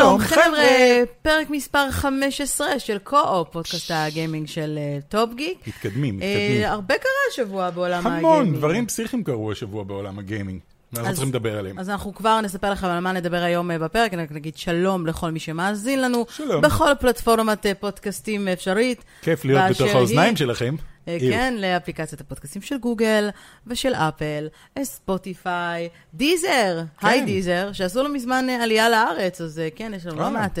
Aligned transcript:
שלום 0.00 0.18
חבר'ה, 0.18 1.02
פרק 1.22 1.50
מספר 1.50 1.90
15 1.90 2.78
של 2.78 2.98
קו-אופ, 2.98 3.48
פודקאסט 3.52 3.90
הגיימינג 3.94 4.46
של 4.46 4.78
טופ 5.08 5.30
גיק. 5.34 5.58
מתקדמים, 5.66 6.16
מתקדמים. 6.16 6.64
הרבה 6.64 6.94
קרה 6.94 7.10
השבוע 7.32 7.70
בעולם 7.70 8.06
הגיימינג. 8.06 8.24
המון, 8.24 8.54
דברים 8.54 8.86
פסיכיים 8.86 9.24
קרו 9.24 9.52
השבוע 9.52 9.84
בעולם 9.84 10.18
הגיימינג. 10.18 10.58
אנחנו 10.96 11.12
צריכים 11.12 11.28
לדבר 11.28 11.58
עליהם. 11.58 11.78
אז 11.78 11.90
אנחנו 11.90 12.14
כבר 12.14 12.40
נספר 12.40 12.70
לכם 12.70 12.86
על 12.86 13.00
מה 13.00 13.12
נדבר 13.12 13.42
היום 13.42 13.70
בפרק, 13.80 14.14
נגיד 14.14 14.56
שלום 14.56 15.06
לכל 15.06 15.30
מי 15.30 15.40
שמאזין 15.40 16.02
לנו. 16.02 16.26
שלום. 16.36 16.62
בכל 16.62 16.90
פלטפורמת 17.00 17.66
פודקאסטים 17.80 18.48
אפשרית. 18.48 19.04
כיף 19.22 19.44
להיות 19.44 19.62
בתוך 19.70 19.94
האוזניים 19.94 20.36
שלכם. 20.36 20.74
כן, 21.06 21.54
לאפליקציית 21.58 22.20
הפודקאסטים 22.20 22.62
של 22.62 22.78
גוגל 22.78 23.30
ושל 23.66 23.94
אפל, 23.94 24.48
ספוטיפיי, 24.82 25.88
דיזר, 26.14 26.82
היי 27.02 27.24
דיזר, 27.24 27.72
שעשו 27.72 28.02
לא 28.02 28.08
מזמן 28.08 28.48
עלייה 28.48 28.88
לארץ, 28.88 29.40
אז 29.40 29.62
כן, 29.76 29.92
יש 29.96 30.06
לנו 30.06 30.20
לא 30.20 30.30
מעט 30.30 30.58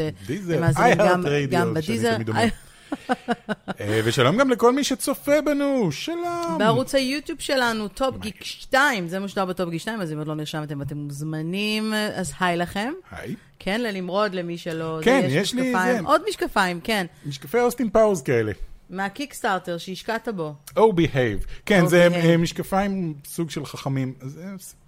מאזינים 0.60 0.96
גם 1.50 1.74
בדיזר. 1.74 2.16
ושלום 4.04 4.36
גם 4.36 4.50
לכל 4.50 4.72
מי 4.72 4.84
שצופה 4.84 5.40
בנו, 5.40 5.92
שלום. 5.92 6.58
בערוץ 6.58 6.94
היוטיוב 6.94 7.40
שלנו, 7.40 7.88
טופ 7.88 8.16
גיק 8.18 8.44
2, 8.44 9.08
זה 9.08 9.20
משודר 9.20 9.44
בטופ 9.44 9.70
גיק 9.70 9.80
2, 9.80 10.00
אז 10.00 10.12
אם 10.12 10.18
עוד 10.18 10.26
לא 10.26 10.34
נרשמתם 10.34 10.80
ואתם 10.80 10.96
מוזמנים, 10.96 11.94
אז 12.14 12.32
היי 12.40 12.56
לכם. 12.56 12.92
היי. 13.10 13.34
כן, 13.58 13.80
לנמרוד 13.80 14.34
למי 14.34 14.58
שלא... 14.58 14.98
כן, 15.02 15.26
יש 15.28 15.54
לי. 15.54 15.74
עוד 16.04 16.22
משקפיים, 16.28 16.80
כן. 16.80 17.06
משקפי 17.26 17.60
אוסטין 17.60 17.90
פאורס 17.90 18.22
כאלה. 18.22 18.52
מהקיקסטארטר 18.90 19.78
שהשקעת 19.78 20.28
בו. 20.28 20.54
Oh, 20.70 20.80
behave. 20.80 21.46
כן, 21.66 21.86
זה 21.86 22.08
משקפיים 22.38 23.14
סוג 23.24 23.50
של 23.50 23.66
חכמים. 23.66 24.14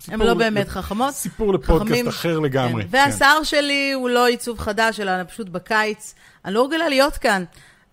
הם 0.09 0.23
לא 0.23 0.35
באמת 0.35 0.69
חכמות. 0.69 1.15
סיפור 1.15 1.55
לפודקאסט 1.55 2.09
אחר 2.09 2.39
לגמרי. 2.39 2.85
והשיער 2.91 3.43
שלי 3.43 3.93
הוא 3.93 4.11
לא 4.11 4.27
עיצוב 4.27 4.59
חדש, 4.59 5.01
אלא 5.01 5.13
פשוט 5.29 5.49
בקיץ. 5.49 6.15
אני 6.45 6.55
לא 6.55 6.67
רגילה 6.67 6.89
להיות 6.89 7.17
כאן. 7.17 7.45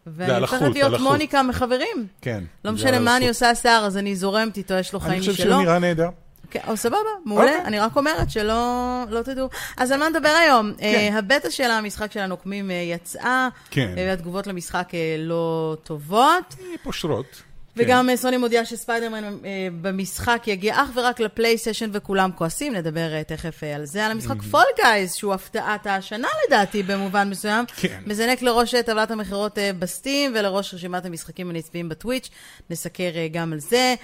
ואני 0.08 0.42
הופכת 0.42 0.74
להיות 0.74 1.02
מוניקה 1.02 1.44
מחברים. 1.44 2.08
כן. 2.22 2.44
לא 2.66 2.72
משנה 2.72 3.00
מה 3.00 3.18
אני 3.18 3.28
עושה 3.28 3.56
שיער, 3.56 3.86
אז 3.86 3.98
אני 3.98 4.16
זורמת 4.16 4.58
איתו, 4.58 4.73
יש 4.73 4.94
לו 4.94 5.00
חיים 5.00 5.20
משלו. 5.20 5.32
אני 5.32 5.38
חושב 5.38 5.50
שהוא 5.50 5.62
נראה 5.62 5.80
נהדר. 5.80 6.10
כן, 6.52 6.59
או 6.67 6.78
סבבה, 6.78 6.97
מעולה. 7.25 7.58
Okay. 7.58 7.67
אני 7.67 7.80
רק 7.80 7.95
אומרת 7.95 8.30
שלא 8.30 9.03
לא 9.09 9.22
תדעו. 9.22 9.50
אז 9.78 9.92
על 9.92 10.00
מה 10.00 10.09
נדבר 10.09 10.30
היום? 10.30 10.73
כן. 10.78 11.09
Uh, 11.14 11.17
הבטא 11.17 11.50
של 11.50 11.72
המשחק 11.72 12.11
של 12.11 12.19
הנוקמים 12.19 12.69
uh, 12.69 12.73
יצאה, 12.73 13.47
כן. 13.72 13.92
Uh, 13.95 13.97
והתגובות 13.97 14.47
למשחק 14.47 14.88
uh, 14.89 14.94
לא 15.17 15.75
טובות. 15.83 16.55
פושרות. 16.83 17.48
וגם 17.75 18.08
כן. 18.09 18.16
סוני 18.16 18.38
מודיעה 18.38 18.66
שספיידרמן 18.66 19.23
אה, 19.23 19.67
במשחק 19.81 20.44
יגיע 20.48 20.75
אך 20.84 20.89
ורק 20.94 21.20
לפלייסשן 21.20 21.89
וכולם 21.94 22.31
כועסים, 22.36 22.76
נדבר 22.76 23.14
אה, 23.14 23.23
תכף 23.23 23.64
אה, 23.64 23.76
על 23.76 23.86
זה, 23.86 24.06
על 24.06 24.11
המשחק 24.11 24.42
פול 24.52 24.61
mm-hmm. 24.61 24.81
גאיז, 24.84 25.14
שהוא 25.14 25.34
הפתעת 25.34 25.88
השנה 25.88 26.28
לדעתי 26.48 26.84
במובן 26.84 27.30
מסוים. 27.30 27.66
כן. 27.78 28.02
מזנק 28.06 28.42
לראש 28.42 28.76
טבלת 28.76 29.11
המכירות 29.11 29.58
ב-סטים 29.80 30.32
ולראש 30.36 30.73
רשימת 30.73 31.06
המשחקים 31.06 31.50
הנצפים 31.50 31.89
בטוויץ', 31.89 32.30
נסקר 32.70 33.11
גם 33.31 33.53
על 33.53 33.59
זה. 33.59 33.95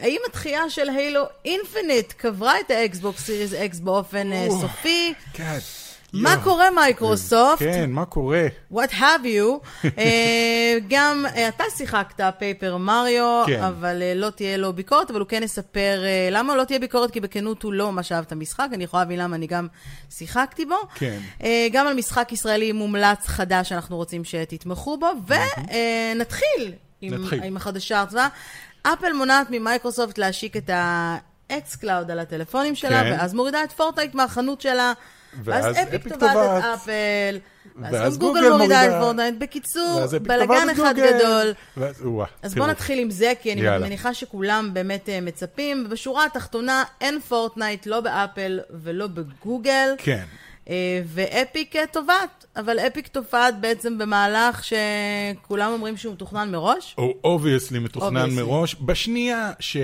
האם 0.00 0.20
התחייה 0.28 0.70
של 0.70 0.88
הילו 0.88 1.22
אינפיניט 1.44 2.12
קברה 2.12 2.60
את 2.60 2.70
האקסבוקס 2.70 3.24
סיריס 3.24 3.52
אקס 3.52 3.78
באופן 3.78 4.30
סופי? 4.60 5.14
כן. 5.32 5.58
מה 6.12 6.36
קורה 6.44 6.70
מייקרוסופט? 6.70 7.58
כן, 7.58 7.90
מה 7.90 8.04
קורה? 8.04 8.46
What 8.72 8.90
have 8.90 9.24
you? 9.24 9.66
אה, 9.98 10.78
גם 10.88 11.24
אה, 11.36 11.48
אתה 11.48 11.64
שיחקת 11.76 12.34
פייפר 12.38 12.76
מריו, 12.76 13.42
כן. 13.46 13.62
אבל 13.62 14.02
אה, 14.02 14.14
לא 14.14 14.30
תהיה 14.30 14.56
לו 14.56 14.72
ביקורת, 14.72 15.10
אבל 15.10 15.20
הוא 15.20 15.28
כן 15.28 15.42
יספר 15.42 16.02
למה 16.30 16.56
לא 16.56 16.64
תהיה 16.64 16.78
ביקורת, 16.78 17.10
כי 17.10 17.20
בכנות 17.20 17.62
הוא 17.62 17.72
לא 17.72 17.92
ממש 17.92 18.02
אהב 18.02 18.24
את 18.24 18.32
המשחק, 18.32 18.68
אני 18.72 18.84
יכולה 18.84 19.02
להבין 19.02 19.18
למה 19.18 19.36
אני 19.36 19.46
גם 19.46 19.66
שיחקתי 20.10 20.66
בו. 20.66 20.76
כן. 20.94 21.18
גם 21.72 21.86
על 21.86 21.94
משחק 21.94 22.32
ישראלי 22.32 22.72
מומלץ 22.72 23.26
חדש 23.26 23.68
שאנחנו 23.68 23.96
רוצים 23.96 24.24
שתתמכו 24.24 24.98
בו, 24.98 25.06
ונתחיל 25.26 26.72
עם, 27.00 27.56
החדשה 27.56 28.00
הרצויה. 28.00 28.28
אפל 28.82 29.12
מונעת 29.12 29.46
ממייקרוסופט 29.50 30.18
להשיק 30.18 30.56
את 30.56 30.70
האקס 30.72 31.76
קלאוד 31.76 32.10
על 32.10 32.18
הטלפונים 32.18 32.74
שלה, 32.74 33.02
כן. 33.02 33.12
ואז 33.12 33.34
מורידה 33.34 33.64
את 33.64 33.72
פורטנייט 33.72 34.14
מהחנות 34.14 34.60
שלה. 34.60 34.92
ואז 35.44 35.76
אפיק 35.76 36.12
תובעת 36.12 36.36
את 36.58 36.64
אפל, 36.74 37.38
ואז 37.76 38.18
גוגל 38.18 38.48
מורידה 38.50 38.86
את 38.86 39.02
פורטנייט. 39.02 39.34
בקיצור, 39.38 40.00
בלאגן 40.22 40.68
אחד 40.72 40.94
גדול. 40.96 41.52
אז 42.42 42.54
בואו 42.54 42.66
נתחיל 42.66 42.98
עם 42.98 43.10
זה, 43.10 43.32
כי 43.42 43.52
אני 43.52 43.78
מניחה 43.78 44.14
שכולם 44.14 44.70
באמת 44.72 45.08
אה, 45.08 45.20
מצפים. 45.20 45.86
בשורה 45.90 46.24
התחתונה, 46.24 46.84
אין 47.00 47.20
פורטנייט 47.20 47.86
לא 47.86 48.00
באפל 48.00 48.60
ולא 48.70 49.06
בגוגל. 49.06 49.94
כן. 49.98 50.24
אה, 50.68 51.02
ואפיק 51.06 51.76
אה, 51.76 51.86
תובעת, 51.92 52.46
אבל 52.56 52.78
אפיק 52.78 53.08
תובעת 53.08 53.60
בעצם 53.60 53.98
במהלך 53.98 54.62
שכולם 54.64 55.72
אומרים 55.72 55.96
שהוא 55.96 56.12
מתוכנן 56.12 56.50
מראש. 56.50 56.94
הוא 56.98 57.14
obviously 57.24 57.78
מתוכנן 57.78 58.30
מראש. 58.30 58.74
בשנייה 58.74 59.52
ש... 59.60 59.76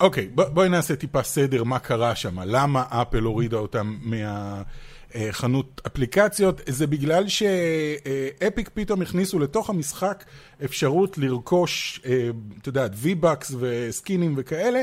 אוקיי, 0.00 0.28
בואי 0.34 0.68
נעשה 0.68 0.96
טיפה 0.96 1.22
סדר 1.22 1.64
מה 1.64 1.78
קרה 1.78 2.14
שם, 2.14 2.40
למה 2.40 2.84
אפל 2.88 3.22
הורידה 3.22 3.56
אותם 3.56 3.96
מהחנות 4.02 5.80
אפליקציות, 5.86 6.60
זה 6.66 6.86
בגלל 6.86 7.24
שאפיק 7.28 8.70
פתאום 8.74 9.02
הכניסו 9.02 9.38
לתוך 9.38 9.70
המשחק 9.70 10.24
אפשרות 10.64 11.18
לרכוש, 11.18 12.00
אה, 12.06 12.30
אתה 12.60 12.68
יודע, 12.68 12.86
V-Bucks 12.86 13.54
וסקינים 13.58 14.34
וכאלה, 14.36 14.82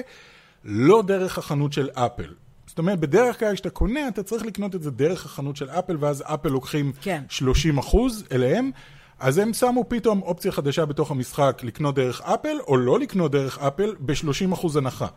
לא 0.66 1.04
דרך 1.08 1.38
החנות 1.38 1.74
של 1.74 1.90
אפל. 1.94 2.34
זאת 2.68 2.80
אומרת, 2.80 3.00
בדרך 3.00 3.40
כלל 3.40 3.54
כשאתה 3.54 3.70
קונה, 3.70 4.08
אתה 4.08 4.24
צריך 4.24 4.46
לקנות 4.46 4.76
את 4.76 4.84
זה 4.84 4.92
דרך 4.92 5.26
החנות 5.26 5.56
של 5.56 5.70
אפל, 5.70 5.98
ואז 6.00 6.24
אפל 6.26 6.50
לוקחים 6.50 6.92
כן. 7.02 7.24
30 7.30 7.78
אחוז 7.78 8.24
אליהם. 8.32 8.72
אז 9.20 9.38
הם 9.38 9.54
שמו 9.54 9.86
פתאום 9.88 10.22
אופציה 10.22 10.52
חדשה 10.52 10.86
בתוך 10.86 11.12
המשחק 11.12 11.62
לקנות 11.64 11.96
דרך 11.96 12.22
אפל, 12.22 12.58
או 12.68 12.78
לא 12.78 13.00
לקנות 13.00 13.32
דרך 13.32 13.60
אפל, 13.60 13.96
ב-30% 14.00 14.68
הנחה. 14.78 15.08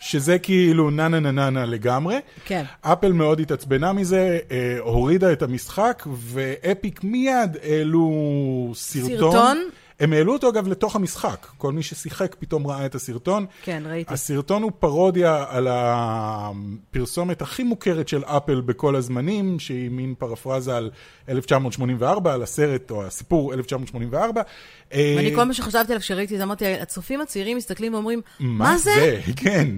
שזה 0.00 0.38
כאילו 0.38 0.90
נה 0.90 1.08
נה 1.08 1.20
נה 1.20 1.30
נה 1.30 1.50
נה 1.50 1.64
לגמרי. 1.66 2.18
כן. 2.44 2.64
אפל 2.80 3.12
מאוד 3.12 3.40
התעצבנה 3.40 3.92
מזה, 3.92 4.38
אה, 4.50 4.76
הורידה 4.80 5.32
את 5.32 5.42
המשחק, 5.42 6.02
ואפיק 6.16 7.04
מיד 7.04 7.56
העלו 7.62 8.72
סרטון. 8.74 9.10
סרטון? 9.18 9.58
הם 10.00 10.12
העלו 10.12 10.32
אותו 10.32 10.48
אגב 10.48 10.68
לתוך 10.68 10.96
המשחק, 10.96 11.46
כל 11.56 11.72
מי 11.72 11.82
ששיחק 11.82 12.36
פתאום 12.38 12.66
ראה 12.66 12.86
את 12.86 12.94
הסרטון. 12.94 13.46
כן, 13.62 13.82
ראיתי. 13.86 14.14
הסרטון 14.14 14.62
הוא 14.62 14.72
פרודיה 14.78 15.44
על 15.48 15.68
הפרסומת 15.70 17.42
הכי 17.42 17.62
מוכרת 17.62 18.08
של 18.08 18.24
אפל 18.24 18.60
בכל 18.60 18.96
הזמנים, 18.96 19.58
שהיא 19.58 19.90
מין 19.90 20.14
פרפרזה 20.18 20.76
על 20.76 20.90
1984, 21.28 22.34
על 22.34 22.42
הסרט 22.42 22.90
או 22.90 23.06
הסיפור 23.06 23.54
1984. 23.54 24.42
ואני 24.92 25.34
כל 25.34 25.44
מה 25.44 25.54
שחשבתי 25.54 25.92
עליו 25.92 26.00
כשראיתי 26.00 26.34
את 26.34 26.38
זה, 26.38 26.44
אמרתי, 26.44 26.66
הצופים 26.66 27.20
הצעירים 27.20 27.56
מסתכלים 27.56 27.94
ואומרים, 27.94 28.20
מה 28.40 28.78
זה? 28.78 28.90
מה 28.90 28.96
זה? 28.98 29.20
כן. 29.36 29.68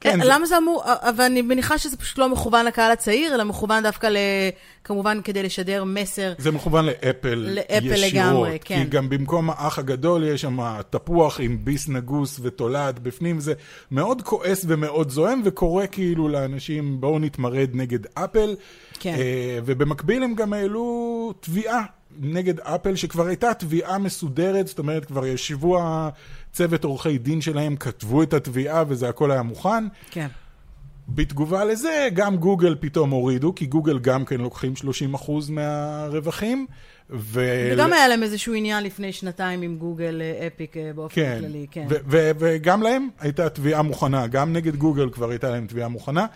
כן, 0.00 0.18
למה 0.24 0.46
זה 0.46 0.58
אמור, 0.58 0.82
אבל 0.84 1.24
אני 1.24 1.42
מניחה 1.42 1.78
שזה 1.78 1.96
פשוט 1.96 2.18
לא 2.18 2.28
מכוון 2.28 2.66
לקהל 2.66 2.92
הצעיר, 2.92 3.34
אלא 3.34 3.44
מכוון 3.44 3.82
דווקא, 3.82 4.06
ל, 4.06 4.16
כמובן, 4.84 5.20
כדי 5.24 5.42
לשדר 5.42 5.84
מסר. 5.84 6.32
זה 6.38 6.50
מכוון 6.50 6.84
לאפל, 6.84 7.34
לאפל 7.34 7.84
ישירות. 7.84 8.12
לגמרי, 8.14 8.58
כן. 8.64 8.84
כי 8.84 8.90
גם 8.90 9.08
במקום 9.08 9.50
האח 9.50 9.78
הגדול 9.78 10.24
יש 10.24 10.40
שם 10.40 10.58
תפוח 10.90 11.40
עם 11.40 11.58
ביס 11.64 11.88
נגוס 11.88 12.40
ותולעת 12.42 12.98
בפנים, 12.98 13.40
זה 13.40 13.52
מאוד 13.90 14.22
כועס 14.22 14.64
ומאוד 14.68 15.10
זועם, 15.10 15.42
וקורא 15.44 15.84
כאילו 15.92 16.28
לאנשים, 16.28 17.00
בואו 17.00 17.18
נתמרד 17.18 17.70
נגד 17.72 18.00
אפל. 18.14 18.56
כן. 19.00 19.16
ובמקביל 19.64 20.22
הם 20.22 20.34
גם 20.34 20.52
העלו 20.52 21.32
תביעה 21.40 21.82
נגד 22.20 22.60
אפל, 22.60 22.96
שכבר 22.96 23.26
הייתה 23.26 23.54
תביעה 23.54 23.98
מסודרת, 23.98 24.66
זאת 24.66 24.78
אומרת, 24.78 25.04
כבר 25.04 25.26
ישבו 25.26 25.78
הצוות 26.50 26.84
עורכי 26.84 27.18
דין 27.18 27.40
שלהם, 27.40 27.76
כתבו 27.76 28.22
את 28.22 28.32
התביעה 28.32 28.84
וזה 28.88 29.08
הכל 29.08 29.30
היה 29.30 29.42
מוכן. 29.42 29.84
כן. 30.10 30.26
בתגובה 31.08 31.64
לזה, 31.64 32.08
גם 32.14 32.36
גוגל 32.36 32.76
פתאום 32.80 33.10
הורידו, 33.10 33.54
כי 33.54 33.66
גוגל 33.66 33.98
גם 33.98 34.24
כן 34.24 34.40
לוקחים 34.40 34.72
30% 35.16 35.30
מהרווחים. 35.48 36.66
ו... 37.10 37.70
וגם 37.72 37.92
היה 37.92 38.08
להם 38.08 38.22
איזשהו 38.22 38.54
עניין 38.54 38.84
לפני 38.84 39.12
שנתיים 39.12 39.62
עם 39.62 39.76
גוגל 39.76 40.22
אפיק 40.46 40.76
באופן 40.94 41.14
כן. 41.14 41.38
כללי, 41.40 41.66
כן. 41.70 41.86
וגם 42.08 42.82
להם 42.82 43.08
הייתה 43.20 43.48
תביעה 43.48 43.82
מוכנה, 43.82 44.26
גם 44.26 44.52
נגד 44.52 44.76
גוגל 44.76 45.10
כבר 45.10 45.30
הייתה 45.30 45.50
להם 45.50 45.66
תביעה 45.66 45.88
מוכנה. 45.88 46.26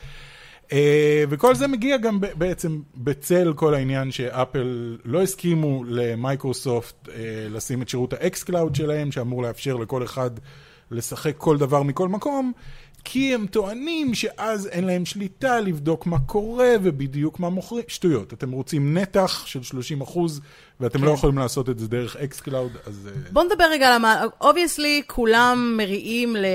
אה, 0.73 1.25
וכל 1.29 1.55
זה 1.55 1.67
מגיע 1.67 1.97
גם 1.97 2.21
בעצם 2.35 2.81
בצל 2.95 3.53
כל 3.57 3.75
העניין 3.75 4.11
שאפל 4.11 4.99
לא 5.05 5.23
הסכימו 5.23 5.85
למייקרוסופט 5.87 7.09
אה, 7.09 7.15
לשים 7.51 7.83
את 7.83 7.89
שירות 7.89 8.13
האקס 8.13 8.43
קלאוד 8.43 8.75
שלהם, 8.75 9.13
שאמור 9.13 9.43
לאפשר 9.43 9.77
לכל 9.77 10.05
אחד 10.05 10.31
לשחק 10.91 11.35
כל 11.37 11.59
דבר 11.59 11.83
מכל 11.83 12.09
מקום, 12.09 12.53
כי 13.05 13.35
הם 13.35 13.47
טוענים 13.47 14.15
שאז 14.15 14.67
אין 14.67 14.85
להם 14.85 15.05
שליטה 15.05 15.61
לבדוק 15.61 16.07
מה 16.07 16.19
קורה 16.19 16.75
ובדיוק 16.83 17.41
מה 17.41 17.49
מוכרים. 17.49 17.85
שטויות, 17.89 18.33
אתם 18.33 18.51
רוצים 18.51 18.99
נתח 18.99 19.47
של 19.47 19.63
30 19.63 20.01
אחוז, 20.01 20.41
ואתם 20.81 20.99
לא 20.99 21.05
כן. 21.05 21.11
לא 21.11 21.15
יכולים 21.15 21.39
לעשות 21.39 21.69
את 21.69 21.79
זה 21.79 21.89
דרך 21.89 22.17
אקסקלאוד, 22.17 22.73
אז... 22.87 23.09
אה, 23.09 23.31
בוא 23.33 23.45
נדבר 23.45 23.65
רגע 23.71 23.95
על 23.95 23.99
מה... 23.99 24.25
obviously, 24.41 25.03
כולם 25.07 25.75
מריעים 25.77 26.37
ל... 26.37 26.47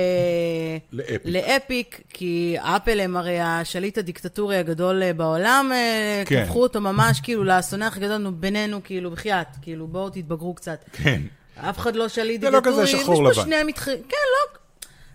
לאפיק. 0.92 1.20
לאפיק, 1.24 2.00
כי 2.08 2.56
אפל 2.60 3.00
הם 3.00 3.16
הרי 3.16 3.40
השליט 3.40 3.98
הדיקטטורי 3.98 4.56
הגדול 4.56 5.02
אה, 5.02 5.12
בעולם, 5.12 5.70
אה, 5.72 6.22
כן. 6.26 6.42
הפכו 6.42 6.62
אותו 6.62 6.80
ממש 6.80 7.20
כאילו 7.20 7.44
לשטנה 7.44 7.86
הכי 7.86 8.00
גדול 8.00 8.30
בינינו, 8.30 8.80
כאילו, 8.84 9.10
בחייאת, 9.10 9.48
כאילו, 9.62 9.86
בואו 9.86 10.10
תתבגרו 10.10 10.54
קצת. 10.54 10.84
כן. 10.92 11.22
אף 11.56 11.78
אחד 11.78 11.96
לא 11.96 12.08
שליט 12.08 12.40
דיקטטורי. 12.40 12.72
זה 12.72 12.80
לא 12.80 12.82
כזה 12.82 12.86
שחור 12.86 13.22
לבן. 13.22 13.30
יש 13.30 13.36
פה 13.38 13.44
שני 13.44 13.62
מתחרים, 13.64 14.02
כן, 14.08 14.16
לא... 14.32 14.57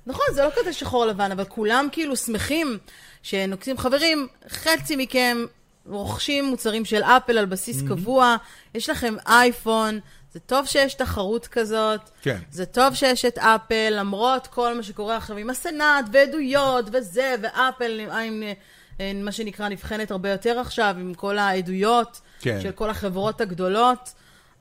נכון, 0.07 0.25
זה 0.33 0.43
לא 0.43 0.49
כזה 0.55 0.73
שחור 0.73 1.05
לבן, 1.05 1.31
אבל 1.31 1.45
כולם 1.45 1.87
כאילו 1.91 2.15
שמחים 2.15 2.77
שנוקצים 3.23 3.77
חברים, 3.77 4.27
חצי 4.49 4.95
מכם 4.95 5.45
רוכשים 5.85 6.45
מוצרים 6.45 6.85
של 6.85 7.03
אפל 7.03 7.37
על 7.37 7.45
בסיס 7.45 7.81
mm-hmm. 7.81 7.87
קבוע, 7.87 8.35
יש 8.75 8.89
לכם 8.89 9.15
אייפון, 9.27 9.99
זה 10.33 10.39
טוב 10.39 10.65
שיש 10.65 10.93
תחרות 10.93 11.47
כזאת, 11.47 12.01
כן. 12.21 12.37
זה 12.51 12.65
טוב 12.65 12.93
שיש 12.93 13.25
את 13.25 13.37
אפל, 13.37 13.89
למרות 13.99 14.47
כל 14.47 14.75
מה 14.75 14.83
שקורה 14.83 15.17
עכשיו 15.17 15.37
עם 15.37 15.49
הסנאט 15.49 16.05
ועדויות 16.11 16.85
וזה, 16.91 17.35
ואפל 17.41 17.99
עם, 17.99 18.43
עם 18.99 19.25
מה 19.25 19.31
שנקרא 19.31 19.69
נבחנת 19.69 20.11
הרבה 20.11 20.29
יותר 20.29 20.59
עכשיו, 20.59 20.95
עם 20.99 21.13
כל 21.13 21.37
העדויות 21.37 22.21
כן. 22.39 22.59
של 22.61 22.71
כל 22.71 22.89
החברות 22.89 23.41
הגדולות. 23.41 24.13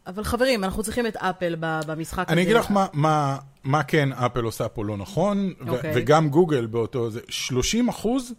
אבל 0.06 0.24
חברים, 0.24 0.64
אנחנו 0.64 0.82
צריכים 0.82 1.06
את 1.06 1.16
אפל 1.16 1.56
במשחק 1.58 2.26
הזה. 2.26 2.32
אני 2.32 2.42
אגיד 2.42 2.56
לך 2.56 2.70
מה, 2.70 2.86
מה, 2.92 3.36
מה 3.64 3.82
כן 3.82 4.12
אפל 4.12 4.44
עושה 4.44 4.68
פה 4.68 4.84
לא 4.84 4.96
נכון, 4.96 5.52
okay. 5.60 5.68
אוקיי. 5.68 5.92
וגם 5.94 6.28
גוגל 6.28 6.66
באותו, 6.66 7.10
זה 7.10 7.20
30 7.28 7.88
אחוז 7.88 8.32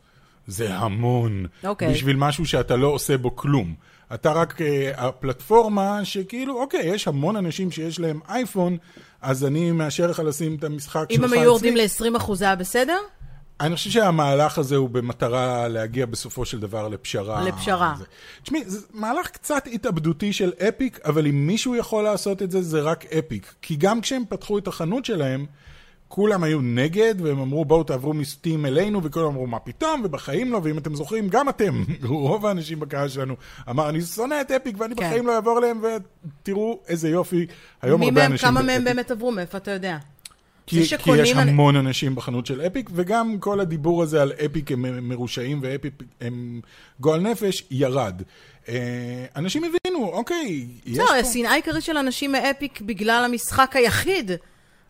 זה 0.47 0.75
המון. 0.75 1.45
Okay. 1.45 1.67
אוקיי. 1.67 1.93
בשביל 1.93 2.15
משהו 2.15 2.45
שאתה 2.45 2.75
לא 2.75 2.87
עושה 2.87 3.17
בו 3.17 3.35
כלום. 3.35 3.73
אתה 4.13 4.31
רק 4.31 4.61
uh, 4.61 4.63
הפלטפורמה 4.97 6.05
שכאילו, 6.05 6.61
אוקיי, 6.61 6.85
יש 6.85 7.07
המון 7.07 7.35
אנשים 7.35 7.71
שיש 7.71 7.99
להם 7.99 8.19
אייפון, 8.29 8.77
אז 9.21 9.45
אני 9.45 9.71
מאשר 9.71 10.07
לך 10.07 10.19
לשים 10.19 10.55
את 10.55 10.63
המשחק 10.63 10.91
שלך 10.91 11.03
אצלי. 11.03 11.15
אם 11.17 11.23
הם 11.23 11.33
היו 11.33 11.43
יורדים 11.43 11.77
ל-20 11.77 12.17
אחוז, 12.17 12.39
זה 12.39 12.45
היה 12.45 12.55
בסדר? 12.55 12.97
אני 13.59 13.75
חושב 13.75 13.89
שהמהלך 13.89 14.57
הזה 14.57 14.75
הוא 14.75 14.89
במטרה 14.89 15.67
להגיע 15.67 16.05
בסופו 16.05 16.45
של 16.45 16.59
דבר 16.59 16.87
לפשרה. 16.87 17.43
לפשרה. 17.43 17.95
תשמעי, 18.43 18.63
זה 18.65 18.87
מהלך 18.93 19.27
קצת 19.27 19.67
התאבדותי 19.73 20.33
של 20.33 20.51
אפיק, 20.69 20.99
אבל 21.05 21.27
אם 21.27 21.47
מישהו 21.47 21.75
יכול 21.75 22.03
לעשות 22.03 22.41
את 22.41 22.51
זה, 22.51 22.61
זה 22.61 22.81
רק 22.81 23.05
אפיק. 23.05 23.53
כי 23.61 23.75
גם 23.75 24.01
כשהם 24.01 24.23
פתחו 24.29 24.57
את 24.57 24.67
החנות 24.67 25.05
שלהם, 25.05 25.45
כולם 26.07 26.43
היו 26.43 26.61
נגד, 26.61 27.15
והם 27.21 27.39
אמרו 27.39 27.65
בואו 27.65 27.83
תעברו 27.83 28.13
מסטים 28.13 28.65
אלינו, 28.65 29.03
וכולם 29.03 29.25
אמרו 29.25 29.47
מה 29.47 29.59
פתאום, 29.59 30.01
ובחיים 30.05 30.51
לא, 30.51 30.59
ואם 30.63 30.77
אתם 30.77 30.95
זוכרים, 30.95 31.29
גם 31.29 31.49
אתם, 31.49 31.83
רוב 32.03 32.45
האנשים 32.45 32.79
בקהל 32.79 33.09
שלנו, 33.09 33.35
אמר 33.69 33.89
אני 33.89 34.01
שונא 34.01 34.41
את 34.41 34.51
אפיק 34.51 34.75
ואני 34.79 34.95
כן. 34.95 35.05
בחיים 35.05 35.27
לא 35.27 35.35
אעבור 35.35 35.57
אליהם, 35.57 35.81
ותראו 35.83 36.79
איזה 36.87 37.09
יופי, 37.09 37.45
היום 37.81 38.01
הרבה 38.01 38.25
אנשים... 38.25 38.49
כמה 38.49 38.61
מהם 38.61 38.83
באמת 38.83 39.11
עברו, 39.11 39.31
מאיפה 39.31 39.57
אתה 39.57 39.71
יודע? 39.71 39.97
כי, 40.65 40.85
כי 40.97 41.11
יש 41.17 41.31
המון 41.31 41.75
אני... 41.75 41.87
אנשים 41.87 42.15
בחנות 42.15 42.45
של 42.45 42.61
אפיק, 42.61 42.89
וגם 42.93 43.37
כל 43.39 43.59
הדיבור 43.59 44.03
הזה 44.03 44.21
על 44.21 44.31
אפיק 44.45 44.71
הם 44.71 45.09
מרושעים 45.09 45.59
ואפיק 45.63 45.93
הם 46.21 46.61
גועל 46.99 47.19
נפש, 47.19 47.63
ירד. 47.71 48.21
אה, 48.69 49.25
אנשים 49.35 49.63
הבינו, 49.63 50.09
אוקיי, 50.13 50.65
יש 50.85 50.97
לא, 50.97 51.05
פה... 51.05 51.15
השנאה 51.15 51.51
העיקרית 51.51 51.83
של 51.83 51.97
אנשים 51.97 52.31
מאפיק 52.31 52.81
בגלל 52.81 53.23
המשחק 53.25 53.75
היחיד, 53.75 54.31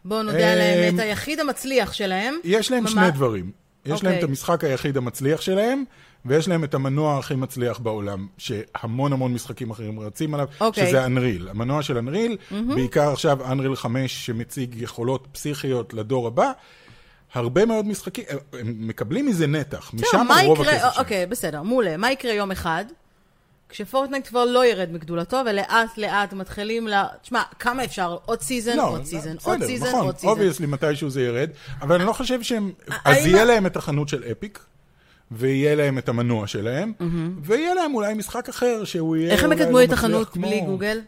בואו 0.05 0.23
נודה 0.23 0.55
להם, 0.55 0.95
את 0.95 0.99
היחיד 0.99 1.39
המצליח 1.39 1.93
שלהם. 1.93 2.35
יש 2.43 2.71
להם 2.71 2.87
שני 2.87 3.11
דברים. 3.11 3.51
יש 3.85 4.03
להם 4.03 4.11
את 4.11 4.17
אוקיי. 4.17 4.29
המשחק 4.29 4.63
היחיד 4.63 4.97
המצליח 4.97 5.41
שלהם, 5.41 5.83
ויש 6.25 6.47
להם 6.47 6.63
את 6.63 6.73
המנוע 6.73 7.17
הכי 7.17 7.35
מצליח 7.35 7.79
בעולם, 7.79 8.27
שהמון 8.37 9.13
המון 9.13 9.33
משחקים 9.33 9.71
אחרים 9.71 9.99
רצים 9.99 10.33
עליו, 10.33 10.47
okay. 10.47 10.63
אוקיי. 10.63 10.87
שזה 10.87 11.05
אנריל. 11.05 11.49
המנוע 11.49 11.83
של 11.83 11.97
אנריל, 11.97 12.37
mm-hmm. 12.37 12.75
בעיקר 12.75 13.11
עכשיו 13.11 13.51
אנריל 13.51 13.75
5 13.75 14.25
שמציג 14.25 14.75
יכולות 14.77 15.27
פסיכיות 15.31 15.93
לדור 15.93 16.27
הבא. 16.27 16.51
הרבה 17.33 17.65
מאוד 17.65 17.87
משחקים, 17.87 18.23
הם 18.53 18.87
מקבלים 18.87 19.25
מזה 19.25 19.47
נתח, 19.47 19.91
משם 19.93 20.27
רוב 20.45 20.61
הכסף 20.61 20.77
שלהם. 20.79 20.91
אוקיי, 20.97 21.25
בסדר, 21.25 21.61
מעולה. 21.61 21.97
מה 21.97 22.11
יקרה 22.11 22.33
יום 22.33 22.51
אחד? 22.51 22.85
כשפורטנייט 23.69 24.27
כבר 24.27 24.45
לא 24.45 24.65
ירד 24.65 24.89
מגדולתו, 24.91 25.41
ולאט 25.45 25.97
לאט 25.97 26.33
מתחילים 26.33 26.87
ל... 26.87 26.93
תשמע, 27.21 27.41
כמה 27.59 27.83
אפשר? 27.83 28.17
עוד 28.25 28.41
season, 28.41 28.77
לא, 28.77 28.89
עוד 28.89 29.05
season, 29.05 29.35
עוד 29.43 29.63
season, 29.63 29.87
נכון, 29.87 30.05
עוד 30.05 30.15
season. 30.15 30.27
obviously 30.27 30.65
מתישהו 30.65 31.09
זה 31.09 31.21
ירד, 31.21 31.49
אבל 31.81 31.95
אני 31.95 32.05
לא 32.05 32.13
חושב 32.13 32.43
שהם... 32.43 32.71
אז 33.05 33.25
יהיה 33.25 33.45
להם 33.45 33.65
את 33.65 33.77
החנות 33.77 34.09
של 34.09 34.23
אפיק, 34.31 34.59
ויהיה 35.31 35.75
להם 35.75 35.97
את 35.97 36.09
המנוע 36.09 36.47
שלהם, 36.47 36.93
mm-hmm. 36.99 37.03
ויהיה 37.41 37.73
להם 37.73 37.95
אולי 37.95 38.13
משחק 38.13 38.49
אחר 38.49 38.83
שהוא 38.83 39.15
יהיה... 39.15 39.31
איך 39.31 39.43
הם 39.43 39.51
יקדמו 39.51 39.83
את 39.83 39.91
החנות 39.91 40.29
כמו... 40.29 40.47
בלי 40.47 40.61
גוגל? 40.61 41.01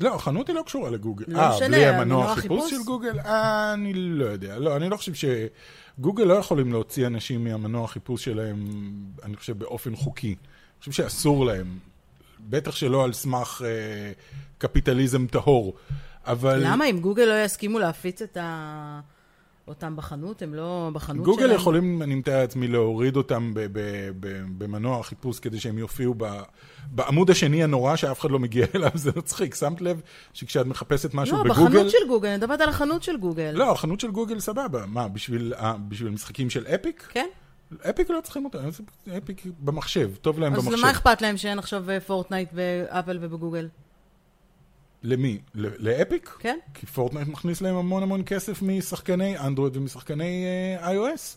לא, 0.00 0.14
החנות 0.14 0.48
היא 0.48 0.56
לא 0.56 0.62
קשורה 0.62 0.90
לגוגל. 0.90 1.24
לא 1.28 1.50
משנה, 1.56 1.68
בלי 1.68 1.86
המנוע 1.86 2.34
חיפוש 2.34 2.70
של 2.70 2.82
גוגל? 2.82 3.18
אה, 3.18 3.72
אני 3.72 3.92
לא 3.94 4.24
יודע. 4.24 4.58
לא, 4.58 4.76
אני 4.76 4.88
לא 4.88 4.96
חושב 4.96 5.14
ש... 5.14 5.24
גוגל 5.98 6.24
לא 6.24 6.34
יכולים 6.34 6.72
להוציא 6.72 7.06
אנשים 7.06 7.44
מהמנוע 7.44 7.88
חיפוש 7.88 8.24
שלהם, 8.24 8.66
אני 9.22 9.36
חושב, 9.36 9.58
באופן 9.58 9.96
חוקי. 9.96 10.28
אני 10.28 10.36
חושב 10.78 10.92
שאסור 10.92 11.46
להם. 11.46 11.78
בטח 12.40 12.76
שלא 12.76 13.04
על 13.04 13.12
סמך 13.12 13.62
אה, 13.64 14.12
קפיטליזם 14.58 15.26
טהור. 15.26 15.74
אבל... 16.26 16.60
למה? 16.64 16.84
אם 16.84 17.00
גוגל 17.00 17.24
לא 17.24 17.44
יסכימו 17.44 17.78
להפיץ 17.78 18.22
את 18.22 18.36
ה... 18.36 19.00
אותם 19.68 19.96
בחנות, 19.96 20.42
הם 20.42 20.54
לא 20.54 20.90
בחנות 20.92 21.24
גוגל 21.24 21.36
שלהם. 21.36 21.48
גוגל 21.48 21.60
יכולים, 21.60 22.02
אני 22.02 22.14
מתאר 22.14 22.40
לעצמי, 22.40 22.68
להוריד 22.68 23.16
אותם 23.16 23.52
במנוע 24.58 25.00
החיפוש 25.00 25.40
כדי 25.40 25.60
שהם 25.60 25.78
יופיעו 25.78 26.14
בעמוד 26.90 27.30
השני 27.30 27.64
הנורא 27.64 27.96
שאף 27.96 28.20
אחד 28.20 28.30
לא 28.30 28.38
מגיע 28.38 28.66
אליו, 28.74 28.90
זה 28.94 29.10
מצחיק. 29.16 29.54
שמת 29.54 29.80
לב 29.80 30.00
שכשאת 30.32 30.66
מחפשת 30.66 31.14
משהו 31.14 31.36
לא, 31.36 31.42
בגוגל... 31.42 31.60
לא, 31.60 31.68
בחנות 31.68 31.90
של 31.90 32.08
גוגל, 32.08 32.28
אני 32.28 32.36
מדברת 32.36 32.60
על 32.60 32.68
החנות 32.68 33.02
של 33.02 33.16
גוגל. 33.16 33.50
לא, 33.54 33.72
החנות 33.72 34.00
של 34.00 34.10
גוגל 34.10 34.40
סבבה. 34.40 34.86
מה, 34.86 35.08
בשביל, 35.08 35.54
בשביל 35.88 36.12
משחקים 36.12 36.50
של 36.50 36.66
אפיק? 36.66 37.08
כן. 37.12 37.26
אפיק 37.90 38.10
לא 38.10 38.20
צריכים 38.22 38.44
אותם, 38.44 38.58
אפיק 39.18 39.42
במחשב, 39.60 40.10
טוב 40.16 40.38
להם 40.38 40.52
אז 40.52 40.58
במחשב. 40.58 40.74
אז 40.74 40.80
למה 40.80 40.90
אכפת 40.90 41.22
להם 41.22 41.36
שאין 41.36 41.58
עכשיו 41.58 41.84
פורטנייט 42.06 42.52
באפל 42.52 43.18
ובגוגל? 43.20 43.68
למי? 45.02 45.38
לאפיק? 45.54 46.36
כן. 46.38 46.58
כי 46.74 46.86
פורטנייט 46.86 47.28
מכניס 47.28 47.60
להם 47.60 47.76
המון 47.76 48.02
המון 48.02 48.22
כסף 48.26 48.62
משחקני 48.62 49.38
אנדרואיד 49.38 49.76
ומשחקני 49.76 50.44
uh, 50.80 50.84
iOS. 50.84 51.36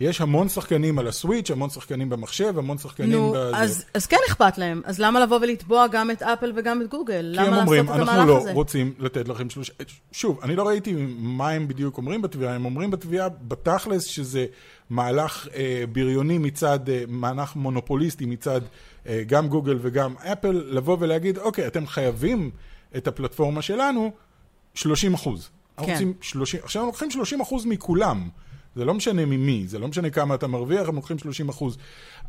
יש 0.00 0.20
המון 0.20 0.48
שחקנים 0.48 0.98
על 0.98 1.08
הסוויץ', 1.08 1.50
המון 1.50 1.70
שחקנים 1.70 2.08
במחשב, 2.10 2.58
המון 2.58 2.78
שחקנים 2.78 3.12
נו, 3.12 3.30
בזה. 3.30 3.50
נו, 3.50 3.56
אז, 3.56 3.84
אז 3.94 4.06
כן 4.06 4.16
אכפת 4.28 4.58
להם. 4.58 4.82
אז 4.84 4.98
למה 4.98 5.20
לבוא 5.20 5.38
ולתבוע 5.42 5.86
גם 5.86 6.10
את 6.10 6.22
אפל 6.22 6.52
וגם 6.56 6.82
את 6.82 6.88
גוגל? 6.88 7.34
כי 7.38 7.46
הם 7.46 7.54
אומרים, 7.54 7.90
אנחנו 7.90 8.26
לא 8.26 8.38
הזה? 8.38 8.52
רוצים 8.52 8.94
לתת 8.98 9.28
לכם 9.28 9.50
שלושה... 9.50 9.72
שוב, 10.12 10.40
אני 10.42 10.56
לא 10.56 10.68
ראיתי 10.68 10.94
מה 11.18 11.50
הם 11.50 11.68
בדיוק 11.68 11.98
אומרים 11.98 12.22
בתביעה. 12.22 12.54
הם 12.54 12.64
אומרים 12.64 12.90
בתביעה, 12.90 13.28
בתכלס, 13.28 14.04
שזה 14.04 14.46
מהלך 14.90 15.48
אה, 15.54 15.84
בריוני 15.92 16.38
מצד, 16.38 16.88
אה, 16.88 17.02
מהלך 17.08 17.56
מונופוליסטי 17.56 18.26
מצד 18.26 18.60
אה, 19.06 19.22
גם 19.26 19.48
גוגל 19.48 19.78
וגם 19.80 20.14
אפל, 20.18 20.64
לבוא 20.66 20.96
ולהגיד, 21.00 21.38
אוקיי, 21.38 21.66
אתם 21.66 21.86
חייבים... 21.86 22.50
את 22.96 23.08
הפלטפורמה 23.08 23.62
שלנו, 23.62 24.12
30 24.74 25.14
אחוז. 25.14 25.50
כן. 25.76 26.08
30, 26.20 26.60
עכשיו 26.62 26.82
הם 26.82 26.86
לוקחים 26.86 27.10
30 27.10 27.40
אחוז 27.40 27.66
מכולם. 27.66 28.28
זה 28.76 28.84
לא 28.84 28.94
משנה 28.94 29.26
ממי, 29.26 29.64
זה 29.66 29.78
לא 29.78 29.88
משנה 29.88 30.10
כמה 30.10 30.34
אתה 30.34 30.46
מרוויח, 30.46 30.88
הם 30.88 30.94
לוקחים 30.94 31.18
30 31.18 31.48
אחוז. 31.48 31.76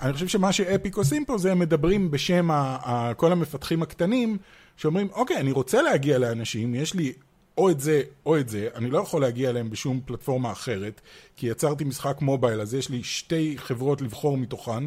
אני 0.02 0.14
חושב 0.14 0.28
שמה 0.28 0.54
שאפיק 0.54 0.98
עושים 0.98 1.26
פה 1.26 1.38
זה 1.38 1.52
הם 1.52 1.60
מדברים 1.60 2.12
בשם 2.12 2.52
ה, 2.52 2.78
ה, 2.82 3.14
כל 3.14 3.32
המפתחים 3.32 3.82
הקטנים, 3.82 4.38
שאומרים, 4.78 5.08
אוקיי, 5.12 5.38
אני 5.38 5.52
רוצה 5.52 5.82
להגיע 5.82 6.18
לאנשים, 6.18 6.76
יש 6.76 6.94
לי 6.94 7.14
או 7.58 7.70
את 7.70 7.80
זה 7.80 8.02
או 8.26 8.38
את 8.40 8.50
זה, 8.50 8.68
אני 8.76 8.90
לא 8.90 9.00
יכול 9.00 9.22
להגיע 9.22 9.50
אליהם 9.50 9.70
בשום 9.70 10.00
פלטפורמה 10.06 10.52
אחרת, 10.52 11.02
כי 11.38 11.48
יצרתי 11.48 11.84
משחק 11.84 12.22
מובייל, 12.22 12.62
אז 12.62 12.74
יש 12.74 12.90
לי 12.90 13.04
שתי 13.04 13.56
חברות 13.58 14.02
לבחור 14.02 14.38
מתוכן, 14.38 14.84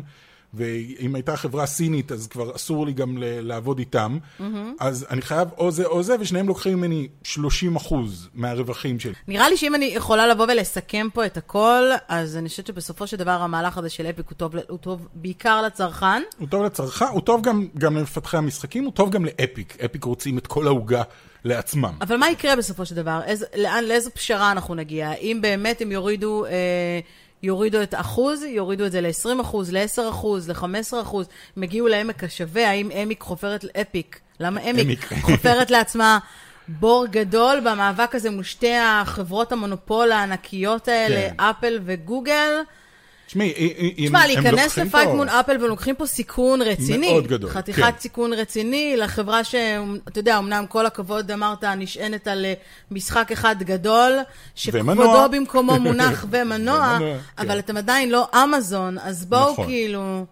ואם 0.55 1.15
הייתה 1.15 1.37
חברה 1.37 1.67
סינית, 1.67 2.13
אז 2.13 2.27
כבר 2.27 2.57
אסור 2.57 2.87
לי 2.87 2.93
גם 2.93 3.17
לעבוד 3.21 3.79
איתם. 3.79 4.19
Mm-hmm. 4.23 4.45
אז 4.81 5.07
אני 5.11 5.23
חייב 5.23 5.49
או 5.59 5.71
זה 5.71 5.85
או 5.85 6.03
זה, 6.03 6.17
ושניהם 6.21 6.49
לוקחים 6.49 6.79
ממני 6.79 7.09
30 7.23 7.77
אחוז 7.77 8.29
מהרווחים 8.35 9.01
שלי. 9.01 9.13
נראה 9.29 9.49
לי 9.49 9.57
שאם 9.57 9.75
אני 9.75 9.85
יכולה 9.85 10.27
לבוא 10.27 10.47
ולסכם 10.49 11.09
פה 11.13 11.27
את 11.27 11.37
הכל, 11.37 11.83
אז 12.09 12.37
אני 12.37 12.49
חושבת 12.49 12.67
שבסופו 12.67 13.07
של 13.07 13.17
דבר 13.17 13.31
המהלך 13.31 13.79
הזה 13.79 13.89
של 13.89 14.07
אפיק 14.07 14.27
הוא 14.29 14.37
טוב, 14.37 14.55
הוא 14.69 14.79
טוב 14.79 15.09
בעיקר 15.15 15.63
לצרכן. 15.63 16.23
הוא 16.39 16.49
טוב 16.49 16.65
לצרכן, 16.65 17.05
הוא 17.05 17.21
טוב 17.21 17.43
גם, 17.43 17.67
גם 17.79 17.97
למפתחי 17.97 18.37
המשחקים, 18.37 18.85
הוא 18.85 18.93
טוב 18.93 19.11
גם 19.11 19.25
לאפיק. 19.25 19.77
אפיק 19.85 20.05
רוצים 20.05 20.39
את 20.39 20.47
כל 20.47 20.67
העוגה. 20.67 21.03
לעצמם. 21.45 21.93
אבל 22.01 22.17
מה 22.17 22.31
יקרה 22.31 22.57
בסופו 22.57 22.87
של 22.87 22.95
דבר? 22.95 23.21
איז, 23.25 23.45
לאן, 23.57 23.85
לאיזו 23.85 24.11
פשרה 24.11 24.53
אנחנו 24.53 24.75
נגיע? 24.75 25.13
אם 25.13 25.39
באמת 25.43 25.81
הם 25.81 25.93
יורידו 25.93 26.45
אה, 26.45 26.51
יורידו 27.43 27.83
את 27.83 27.95
אחוז, 27.95 28.43
יורידו 28.43 28.87
את 28.87 28.93
זה 28.93 29.01
ל-20 29.01 29.41
אחוז, 29.41 29.73
ל-10 29.73 30.11
אחוז, 30.11 30.51
ל-15 30.51 31.03
אחוז, 31.03 31.27
הם 31.57 31.63
הגיעו 31.63 31.89
לעמק 31.89 32.25
השווה, 32.25 32.71
האם 32.71 32.91
אמיק 33.03 33.23
חופרת, 33.23 33.65
אפיק, 33.81 34.21
למה 34.41 34.71
אמיק, 34.71 35.13
חופרת 35.23 35.71
לעצמה 35.71 36.19
בור 36.69 37.07
גדול 37.07 37.61
במאבק 37.61 38.15
הזה 38.15 38.31
מול 38.31 38.45
שתי 38.45 38.75
החברות 38.75 39.53
המונופול 39.53 40.13
הענקיות 40.13 40.89
האלה, 40.89 41.31
כן. 41.31 41.45
אפל 41.45 41.81
וגוגל. 41.85 42.53
תשמעי, 43.29 43.53
תשמע, 43.97 44.27
להיכנס 44.27 44.79
לפייט 44.79 45.09
מול 45.09 45.29
אפל 45.29 45.57
והם 45.61 45.69
לוקחים 45.71 45.95
פה 45.95 46.07
סיכון 46.07 46.63
רציני. 46.63 47.13
מאוד 47.13 47.27
גדול, 47.27 47.51
חתיכת 47.51 47.83
כן. 47.83 47.99
סיכון 47.99 48.33
רציני 48.33 48.97
לחברה 48.97 49.45
שאתה 49.45 50.19
יודע, 50.19 50.39
אמנם 50.39 50.65
כל 50.69 50.87
הכבוד 50.87 51.31
אמרת, 51.31 51.65
נשענת 51.65 52.29
על 52.29 52.45
אה, 52.45 52.55
משחק 52.91 53.33
אחד 53.33 53.57
גדול, 53.63 54.19
שכבודו 54.55 55.29
במקומו 55.33 55.81
מונח 55.81 56.25
ומנוע, 56.31 56.99
אבל 57.39 57.49
כן. 57.49 57.59
אתם 57.59 57.77
עדיין 57.77 58.11
לא 58.11 58.29
אמזון, 58.45 58.99
אז 58.99 59.25
בואו 59.25 59.53
נכון. 59.53 59.67
כאילו... 59.67 60.25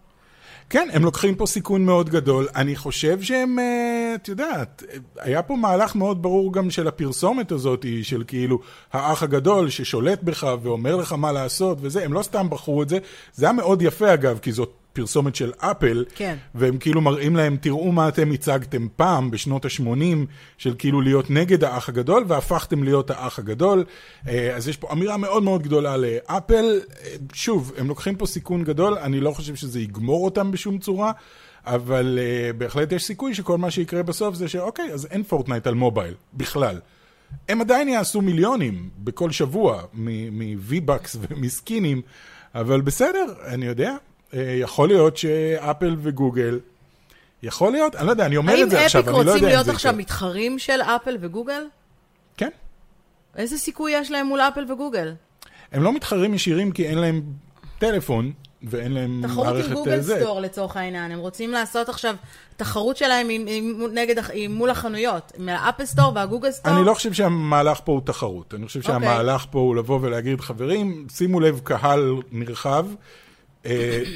כן, 0.71 0.89
הם 0.93 1.05
לוקחים 1.05 1.35
פה 1.35 1.47
סיכון 1.47 1.85
מאוד 1.85 2.11
גדול. 2.11 2.49
אני 2.57 2.77
חושב 2.77 3.23
שהם, 3.23 3.59
אה, 3.59 4.13
את 4.15 4.29
יודעת, 4.29 4.83
היה 5.19 5.43
פה 5.43 5.57
מהלך 5.57 5.97
מאוד 5.97 6.23
ברור 6.23 6.53
גם 6.53 6.71
של 6.71 6.89
הפרסומת 6.89 7.53
הזאת, 7.53 7.87
של 8.03 8.25
כאילו 8.27 8.61
האח 8.93 9.23
הגדול 9.23 9.71
ששולט 9.71 10.23
בך 10.23 10.47
ואומר 10.63 10.97
לך 10.97 11.13
מה 11.13 11.33
לעשות 11.33 11.79
וזה, 11.81 12.05
הם 12.05 12.13
לא 12.13 12.23
סתם 12.23 12.51
בחרו 12.51 12.83
את 12.83 12.89
זה. 12.89 12.99
זה 13.35 13.47
היה 13.47 13.53
מאוד 13.53 13.83
יפה 13.83 14.15
אגב, 14.15 14.39
כי 14.43 14.53
זאת 14.53 14.86
פרסומת 14.97 15.35
של 15.35 15.53
אפל, 15.59 16.05
כן. 16.15 16.37
והם 16.55 16.79
כאילו 16.79 17.01
מראים 17.01 17.37
להם, 17.37 17.57
תראו 17.61 17.93
מה 17.93 18.09
אתם 18.09 18.33
הצגתם 18.33 18.87
פעם, 18.97 19.31
בשנות 19.31 19.65
ה-80, 19.65 20.27
של 20.59 20.75
כאילו 20.79 21.01
להיות 21.01 21.31
נגד 21.31 21.65
האח 21.65 21.89
הגדול, 21.89 22.25
והפכתם 22.29 22.83
להיות 22.83 23.11
האח 23.11 23.39
הגדול. 23.39 23.85
אה, 24.29 24.57
אז 24.57 24.69
יש 24.69 24.77
פה 24.77 24.93
אמירה 24.93 25.17
מאוד 25.17 25.43
מאוד 25.43 25.63
גדולה 25.63 25.97
לאפל. 25.97 26.81
אה, 27.05 27.17
שוב, 27.33 27.73
הם 27.77 27.89
לוקחים 27.89 28.17
פה 28.17 28.27
סיכון 28.27 28.65
גדול, 28.65 28.99
אני 28.99 29.21
לא 29.21 29.31
חושב 29.31 29.55
שזה 29.55 29.81
יגמור 29.81 30.25
אותם 30.25 30.51
בשום 30.51 30.79
צורה. 30.79 31.13
אבל 31.67 32.19
uh, 32.19 32.57
בהחלט 32.57 32.93
יש 32.93 33.05
סיכוי 33.05 33.35
שכל 33.35 33.59
מה 33.59 33.71
שיקרה 33.71 34.03
בסוף 34.03 34.35
זה 34.35 34.49
שאוקיי, 34.49 34.93
אז 34.93 35.07
אין 35.11 35.23
פורטנייט 35.23 35.67
על 35.67 35.75
mobile, 35.75 36.15
בכלל. 36.35 36.81
הם 37.49 37.61
עדיין 37.61 37.89
יעשו 37.89 38.21
מיליונים 38.21 38.89
בכל 38.99 39.31
שבוע 39.31 39.83
מ-V-Bucks 39.95 41.17
ומ-skinים, 41.21 42.03
אבל 42.55 42.81
בסדר, 42.81 43.35
אני 43.47 43.67
יודע, 43.67 43.97
יכול 44.33 44.89
להיות 44.89 45.17
שאפל 45.17 45.97
וגוגל, 45.99 46.61
יכול 47.43 47.73
להיות, 47.73 47.97
אני 47.97 48.07
לא 48.07 48.11
יודע, 48.11 48.27
אני 48.27 48.37
אומר 48.37 48.63
את 48.63 48.71
זה 48.71 48.85
עכשיו, 48.85 49.03
אני 49.09 49.13
לא 49.13 49.19
יודע 49.19 49.33
אם 49.33 49.39
זה 49.39 49.47
האם 49.47 49.49
אפיק 49.49 49.53
רוצים 49.53 49.65
להיות 49.65 49.69
עכשיו 49.69 49.95
מתחרים 49.97 50.59
של 50.59 50.81
אפל 50.83 51.17
וגוגל? 51.21 51.63
כן. 52.37 52.51
איזה 53.37 53.59
סיכוי 53.59 53.93
יש 53.93 54.11
להם 54.11 54.27
מול 54.27 54.41
אפל 54.41 54.73
וגוגל? 54.73 55.15
הם 55.73 55.83
לא 55.83 55.93
מתחרים 55.93 56.35
ישירים 56.35 56.73
כי 56.73 56.87
אין 56.87 56.99
להם 56.99 57.23
טלפון, 57.79 58.33
ואין 58.63 58.93
להם 58.93 59.21
מערכת... 59.21 59.35
תחרות 59.35 59.65
עם 59.65 59.73
Google 59.73 60.03
Store 60.03 60.41
לצורך 60.41 60.77
העניין, 60.77 61.13
הם 61.13 61.19
רוצים 61.19 61.51
לעשות 61.51 61.89
עכשיו 61.89 62.17
תחרות 62.57 62.97
שלהם 62.97 63.29
עם, 63.29 63.45
עם, 63.49 63.83
נגד, 63.93 64.23
עם, 64.33 64.53
מול 64.55 64.71
החנויות, 64.71 65.33
עם 65.39 65.49
ה 65.49 65.55
Apple 65.55 65.85
Store 65.85 66.13
וה 66.15 66.24
Google 66.24 66.51
Store. 66.51 66.73
אני 66.73 66.87
לא 66.87 66.95
חושב 66.95 67.13
שהמהלך 67.13 67.81
פה 67.85 67.93
הוא 67.93 68.01
תחרות, 68.05 68.55
אני 68.55 68.67
חושב 68.67 68.83
שהמהלך 68.83 69.45
okay. 69.45 69.47
פה 69.51 69.59
הוא 69.59 69.77
לבוא 69.77 69.99
ולהגיד, 70.03 70.41
חברים, 70.41 71.07
שימו 71.11 71.41
לב, 71.41 71.61
קהל 71.65 72.17
נרחב, 72.33 72.87
אה, 72.89 72.95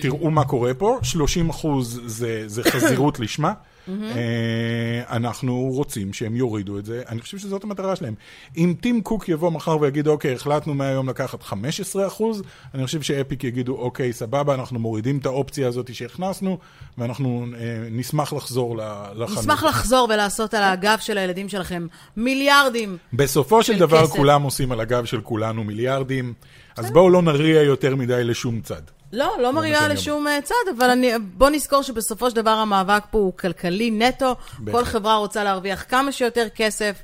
תראו 0.00 0.30
מה 0.30 0.44
קורה 0.44 0.74
פה, 0.74 0.98
30 1.02 1.50
אחוז 1.50 2.00
זה, 2.06 2.42
זה 2.46 2.62
חזירות 2.62 3.20
לשמה. 3.20 3.52
אה, 3.88 5.16
אנחנו 5.16 5.70
רוצים 5.72 6.12
שהם 6.12 6.36
יורידו 6.36 6.78
את 6.78 6.84
זה, 6.84 7.02
אני 7.08 7.20
חושב 7.20 7.38
שזאת 7.38 7.64
המטרה 7.64 7.96
שלהם. 7.96 8.14
אם 8.56 8.74
טים 8.80 9.00
קוק 9.00 9.28
יבוא 9.28 9.50
מחר 9.50 9.80
ויגיד, 9.80 10.06
אוקיי, 10.06 10.34
החלטנו 10.34 10.74
מהיום 10.74 11.08
לקחת 11.08 11.42
15 11.42 12.06
אחוז, 12.06 12.42
אני 12.74 12.86
חושב 12.86 13.02
שאפיק 13.02 13.44
יגידו, 13.44 13.76
אוקיי, 13.76 14.12
סבבה, 14.12 14.54
אנחנו 14.54 14.78
מורידים 14.78 15.18
את 15.18 15.26
האופציה 15.26 15.68
הזאת 15.68 15.94
שהכנסנו, 15.94 16.58
ואנחנו 16.98 17.46
אה, 17.54 17.88
נשמח 17.90 18.32
לחזור 18.32 18.76
לחנות. 19.14 19.38
נשמח 19.38 19.64
לחזור 19.64 20.08
ולעשות 20.14 20.54
על 20.54 20.62
הגב 20.62 20.98
של 21.00 21.18
הילדים 21.18 21.48
שלכם 21.48 21.86
מיליארדים 22.16 22.96
בסופו 23.12 23.62
של 23.62 23.78
דבר 23.78 24.06
כולם 24.06 24.42
עושים 24.42 24.72
על 24.72 24.80
הגב 24.80 25.04
של 25.04 25.20
כולנו 25.20 25.64
מיליארדים, 25.64 26.34
אז 26.76 26.90
בואו 26.90 27.10
לא 27.10 27.22
נריע 27.22 27.62
יותר 27.62 27.96
מדי 27.96 28.24
לשום 28.24 28.60
צד. 28.60 28.99
לא, 29.12 29.36
לא 29.42 29.52
מריעה 29.52 29.88
לשום 29.88 30.26
אה, 30.26 30.38
צד, 30.42 30.54
אבל 30.76 30.90
אני, 30.90 31.12
בוא 31.18 31.50
נזכור 31.50 31.82
שבסופו 31.82 32.30
של 32.30 32.36
דבר 32.36 32.50
המאבק 32.50 33.02
פה 33.10 33.18
הוא 33.18 33.32
כלכלי 33.36 33.90
נטו. 33.90 34.36
בהחלט. 34.58 34.74
כל 34.74 34.84
חברה 34.84 35.16
רוצה 35.16 35.44
להרוויח 35.44 35.84
כמה 35.88 36.12
שיותר 36.12 36.48
כסף, 36.54 37.02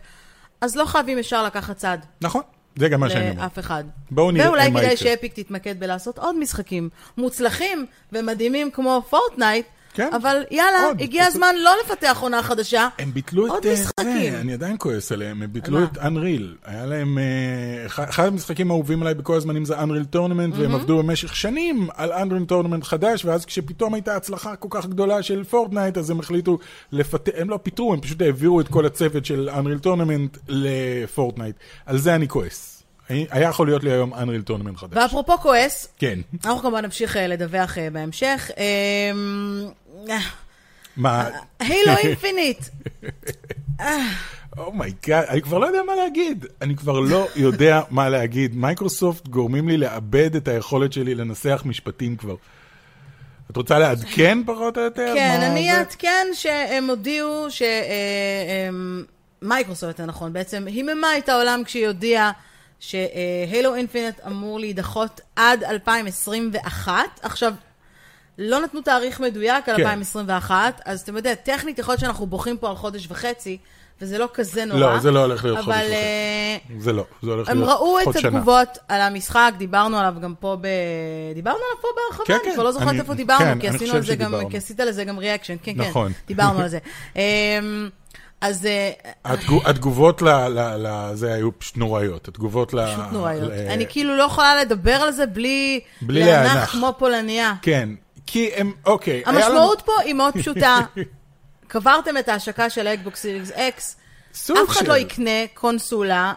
אז 0.61 0.77
לא 0.77 0.85
חייבים 0.85 1.19
ישר 1.19 1.45
לקחת 1.45 1.77
צד. 1.77 1.99
נכון. 2.21 2.43
זה 2.77 2.89
גם 2.89 3.01
מה 3.01 3.11
שאני 3.11 3.31
אומר. 3.31 3.43
לאף 3.43 3.59
אחד. 3.59 3.85
בואו 4.11 4.31
נראה 4.31 4.51
מה 4.51 4.59
יקרה. 4.59 4.69
ואולי 4.69 4.81
כדאי 4.81 4.97
ש 4.97 5.09
Epic 5.09 5.33
תתמקד 5.35 5.81
בלעשות 5.81 6.19
עוד 6.19 6.39
משחקים 6.39 6.89
מוצלחים 7.17 7.87
ומדהימים 8.13 8.71
כמו 8.71 9.03
פורטנייט, 9.11 9.67
כן. 9.97 10.11
אבל 10.13 10.43
יאללה, 10.51 10.85
עוד, 10.87 11.03
הגיע 11.03 11.23
פשוט... 11.23 11.35
הזמן 11.35 11.55
לא 11.59 11.71
לפתח 11.85 12.19
עונה 12.21 12.43
חדשה. 12.43 12.89
הם 12.99 13.13
ביטלו 13.13 13.47
את 13.47 13.67
אה, 13.67 13.75
זה, 13.75 13.91
אני 14.41 14.53
עדיין 14.53 14.77
כועס 14.79 15.13
עליהם, 15.13 15.43
הם 15.43 15.53
ביטלו 15.53 15.85
את 15.85 15.97
Unreal. 15.97 16.43
היה 16.65 16.87
להם, 16.87 17.19
uh, 17.19 18.03
אחד 18.03 18.27
המשחקים 18.27 18.71
האהובים 18.71 19.03
עליי 19.03 19.15
בכל 19.15 19.37
הזמנים 19.37 19.65
זה 19.65 19.79
Unreal 19.79 20.15
Tournament, 20.15 20.55
mm-hmm. 20.55 20.61
והם 20.61 20.75
עבדו 20.75 20.99
במשך 20.99 21.37
שנים 21.37 21.89
על 21.95 22.13
Unreal 22.13 22.53
Tournament 22.53 22.85
חדש, 22.85 23.25
ואז 23.25 23.45
כשפתאום 23.45 23.95
הייתה 23.95 24.17
הצלחה 24.17 24.57
כל 24.57 24.69
כך 24.71 24.87
גדולה 24.87 25.23
של 25.23 25.45
פורטנייט, 25.45 25.99
אז 25.99 26.11
הם 26.11 26.21
החליטו 26.21 26.59
לפתח, 26.93 27.33
הם 27.37 27.51
לא 27.51 27.59
פיטרו, 27.63 27.93
הם 27.93 28.01
פשוט 28.01 28.23
העבירו 28.23 28.61
את 28.61 28.69
כל 28.69 28.87
הצוות 28.87 29.25
של 29.25 29.51
Unreal 29.53 29.87
Tournament 29.87 30.39
לפורטנייט. 30.49 31.57
על 31.87 31.99
זה 31.99 32.15
אני 32.15 32.29
כועס. 32.29 32.76
היה 33.09 33.49
יכול 33.49 33.67
להיות 33.67 33.85
לי 33.85 33.93
היום 33.93 34.15
Unreal 34.15 34.51
Tournament 34.51 34.77
חדש. 34.77 34.97
ואפרופו 35.03 35.39
כועס, 35.39 35.89
כן. 35.99 36.19
אנחנו 36.45 36.61
כמובן 36.61 36.85
נמשיך 36.85 37.17
אה, 37.17 37.27
לדווח 37.27 37.79
בהמשך. 37.93 38.51
אמ, 38.57 39.67
מה? 40.97 41.29
Halo 41.61 41.97
Infinite. 41.97 42.59
Oh 44.59 44.75
my 44.75 44.92
God, 44.92 45.25
אני 45.29 45.43
כבר 45.43 45.59
לא 45.59 45.67
יודע 45.67 45.83
מה 45.87 45.95
להגיד. 45.95 46.47
אני 46.63 46.77
כבר 46.77 47.01
לא 47.01 47.29
יודע 47.37 47.81
מה 47.91 48.09
להגיד. 48.09 48.57
מייקרוסופט 48.57 49.29
גורמים 49.29 49.69
לי 49.69 49.77
לאבד 49.77 50.37
את 50.37 50.49
היכולת 50.49 50.93
שלי 50.93 51.15
לנסח 51.15 51.63
משפטים 51.65 52.17
כבר. 52.17 52.37
את 53.51 53.57
רוצה 53.57 53.79
לעדכן 53.79 54.39
פחות 54.47 54.79
או 54.79 54.83
יותר? 54.83 55.13
כן, 55.15 55.41
אני 55.43 55.73
אעדכן 55.73 56.27
שהם 56.35 56.91
הודיעו 56.91 57.47
ש... 57.51 57.63
מייקרוסופט, 59.43 60.01
נכון, 60.01 60.33
בעצם 60.33 60.65
היממה 60.67 61.19
את 61.19 61.29
העולם 61.29 61.63
כשהיא 61.65 61.87
הודיעה 61.87 62.33
שהילו 62.81 63.75
אינפינט 63.75 64.21
אמור 64.27 64.61
להידחות 64.61 65.21
עד 65.37 65.65
2021. 65.65 66.93
עכשיו, 67.23 67.55
לא 68.39 68.61
נתנו 68.61 68.81
תאריך 68.81 69.21
מדויק 69.21 69.69
על 69.69 69.77
כן. 69.77 69.83
2021, 69.83 70.81
אז 70.85 71.01
אתם 71.01 71.17
יודעים, 71.17 71.35
טכנית 71.45 71.79
יכול 71.79 71.93
להיות 71.93 72.01
שאנחנו 72.01 72.27
בוכים 72.27 72.59
פה 72.59 72.69
על 72.69 72.77
חודש 72.77 73.07
וחצי, 73.11 73.59
וזה 74.01 74.19
לא 74.19 74.29
כזה 74.35 74.65
נורא. 74.65 74.81
לא, 74.81 74.99
זה 74.99 75.11
לא 75.11 75.21
הולך 75.21 75.45
להיות 75.45 75.59
חודש 75.59 75.77
וחצי. 75.77 75.87
אבל... 75.87 76.81
זה 76.81 76.93
לא, 76.93 77.05
זה 77.23 77.31
הולך 77.31 77.49
להיות 77.49 77.59
חודש 77.59 77.61
שנה. 77.61 77.63
הם 77.63 77.69
ראו 77.69 78.01
את 78.01 78.17
התגובות 78.17 78.79
על 78.89 79.01
המשחק, 79.01 79.53
דיברנו 79.59 79.99
עליו 79.99 80.15
גם 80.23 80.35
פה 80.41 80.57
ב... 80.61 80.67
דיברנו 81.35 81.59
עליו 81.59 81.83
פה 81.83 81.89
בהרחבה, 81.97 82.27
כן, 82.27 82.39
אני 82.45 82.55
כבר 82.55 82.63
לא 82.63 82.73
זוכרת 82.73 82.95
איפה 82.95 83.15
דיברנו, 83.15 83.45
כן, 83.45 83.61
כי 83.61 83.69
עשינו 83.69 83.93
על 83.95 84.03
זה 84.03 84.17
גם, 84.17 84.35
כי 84.51 84.57
עשית 84.57 84.81
לזה 84.81 85.05
גם 85.05 85.19
reaction, 85.19 85.57
כן, 85.63 85.75
כן, 85.75 85.89
נכון. 85.89 86.13
דיברנו 86.27 86.61
על 86.61 86.69
זה. 86.69 86.79
אז... 88.41 88.67
אה, 88.67 88.91
התגובות 89.65 90.23
לזה 90.23 91.35
היו 91.35 91.59
פשוט 91.59 91.77
נוראיות. 91.77 92.29
התגובות 92.29 92.75
ל... 92.75 92.87
פשוט 92.87 93.13
נוראיות. 93.13 93.53
אני 93.53 93.87
כאילו 93.89 94.17
לא 94.17 94.23
יכולה 94.23 94.61
לדבר 94.61 94.95
על 94.95 95.13
זה 95.13 95.27
בלי 95.27 95.81
להיאנח 96.03 96.73
כמו 96.73 96.95
פולניה. 96.99 97.55
כן, 97.63 97.89
כי 98.27 98.51
הם, 98.57 98.73
אוקיי. 98.87 99.23
המשמעות 99.27 99.83
פה 99.83 99.93
היא 100.05 100.15
מאוד 100.15 100.35
פשוטה. 100.35 100.79
קברתם 101.69 102.19
את 102.19 102.29
ההשקה 102.29 102.71
של 102.71 102.87
ה 102.87 102.93
Xbox 102.93 103.17
Series 103.17 103.51
X, 103.51 103.97
אף 104.33 104.69
אחד 104.69 104.89
לא 104.89 104.97
יקנה 104.97 105.47
קונסולה, 105.55 106.33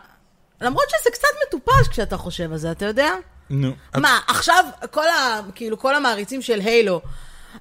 למרות 0.62 0.86
שזה 0.90 1.10
קצת 1.12 1.28
מטופש 1.48 1.88
כשאתה 1.88 2.18
חושב 2.18 2.52
על 2.52 2.58
זה, 2.58 2.72
אתה 2.72 2.86
יודע? 2.86 3.12
נו. 3.50 3.72
מה, 3.98 4.20
עכשיו 4.28 4.66
כל 4.92 5.08
ה... 5.08 5.40
כאילו, 5.56 5.80
כל 5.80 5.96
המעריצים 5.96 6.42
של 6.42 6.60
Halo, 6.60 7.02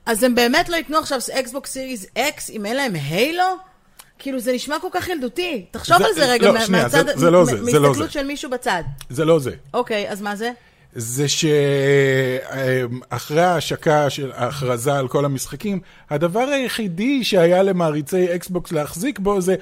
אז 0.06 0.22
הם 0.22 0.34
באמת 0.34 0.68
לא 0.68 0.76
יקנו 0.76 0.98
עכשיו 0.98 1.18
Xbox 1.32 1.70
Series 1.70 2.06
X 2.18 2.50
אם 2.50 2.66
אין 2.66 2.76
להם 2.76 2.94
Halo? 2.94 3.44
כאילו, 4.18 4.38
זה 4.40 4.52
נשמע 4.52 4.76
כל 4.80 4.88
כך 4.92 5.08
ילדותי. 5.08 5.64
תחשוב 5.70 6.02
על 6.02 6.12
זה 6.14 6.32
רגע, 6.32 6.52
לא, 6.52 6.58
מהצד, 6.68 7.18
זה 7.18 7.30
לא 7.30 7.44
זה, 7.44 7.64
זה 7.64 7.78
לא 7.78 7.84
זה. 7.84 7.90
מהסתכלות 7.92 8.10
של 8.12 8.26
מישהו 8.26 8.50
בצד. 8.50 8.82
זה 9.10 9.24
לא 9.24 9.38
זה. 9.38 9.50
אוקיי, 9.74 10.10
אז 10.10 10.20
מה 10.22 10.36
זה? 10.36 10.50
זה 10.94 11.28
שאחרי 11.28 12.82
ההשקה 13.42 14.10
של 14.10 14.32
ההכרזה 14.34 14.94
על 14.94 15.08
כל 15.08 15.24
המשחקים, 15.24 15.80
הדבר 16.10 16.40
היחידי 16.40 17.24
שהיה 17.24 17.62
למעריצי 17.62 18.34
אקסבוקס 18.34 18.72
להחזיק 18.72 19.18
בו 19.18 19.40
זה, 19.40 19.54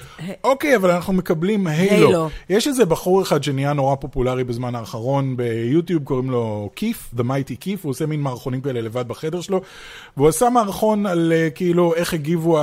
אוקיי, 0.44 0.76
אבל 0.76 0.90
אנחנו 0.90 1.12
מקבלים 1.12 1.66
Halo. 1.66 2.28
יש 2.48 2.68
איזה 2.68 2.84
בחור 2.84 3.22
אחד 3.22 3.42
שנהיה 3.42 3.72
נורא 3.72 3.94
פופולרי 3.94 4.44
בזמן 4.44 4.74
האחרון 4.74 5.36
ביוטיוב, 5.36 6.04
קוראים 6.04 6.30
לו 6.30 6.70
Keef, 6.76 7.10
The 7.16 7.20
Mighty 7.22 7.56
Keef, 7.60 7.84
הוא 7.84 7.90
עושה 7.90 8.06
מין 8.06 8.20
מערכונים 8.20 8.60
כאלה 8.60 8.80
לבד 8.80 9.08
בחדר 9.08 9.40
שלו, 9.40 9.60
והוא 10.16 10.28
עשה 10.28 10.50
מערכון 10.50 11.06
על 11.06 11.32
אה, 11.32 11.50
כאילו 11.50 11.94
איך 11.94 12.14
הגיבו 12.14 12.58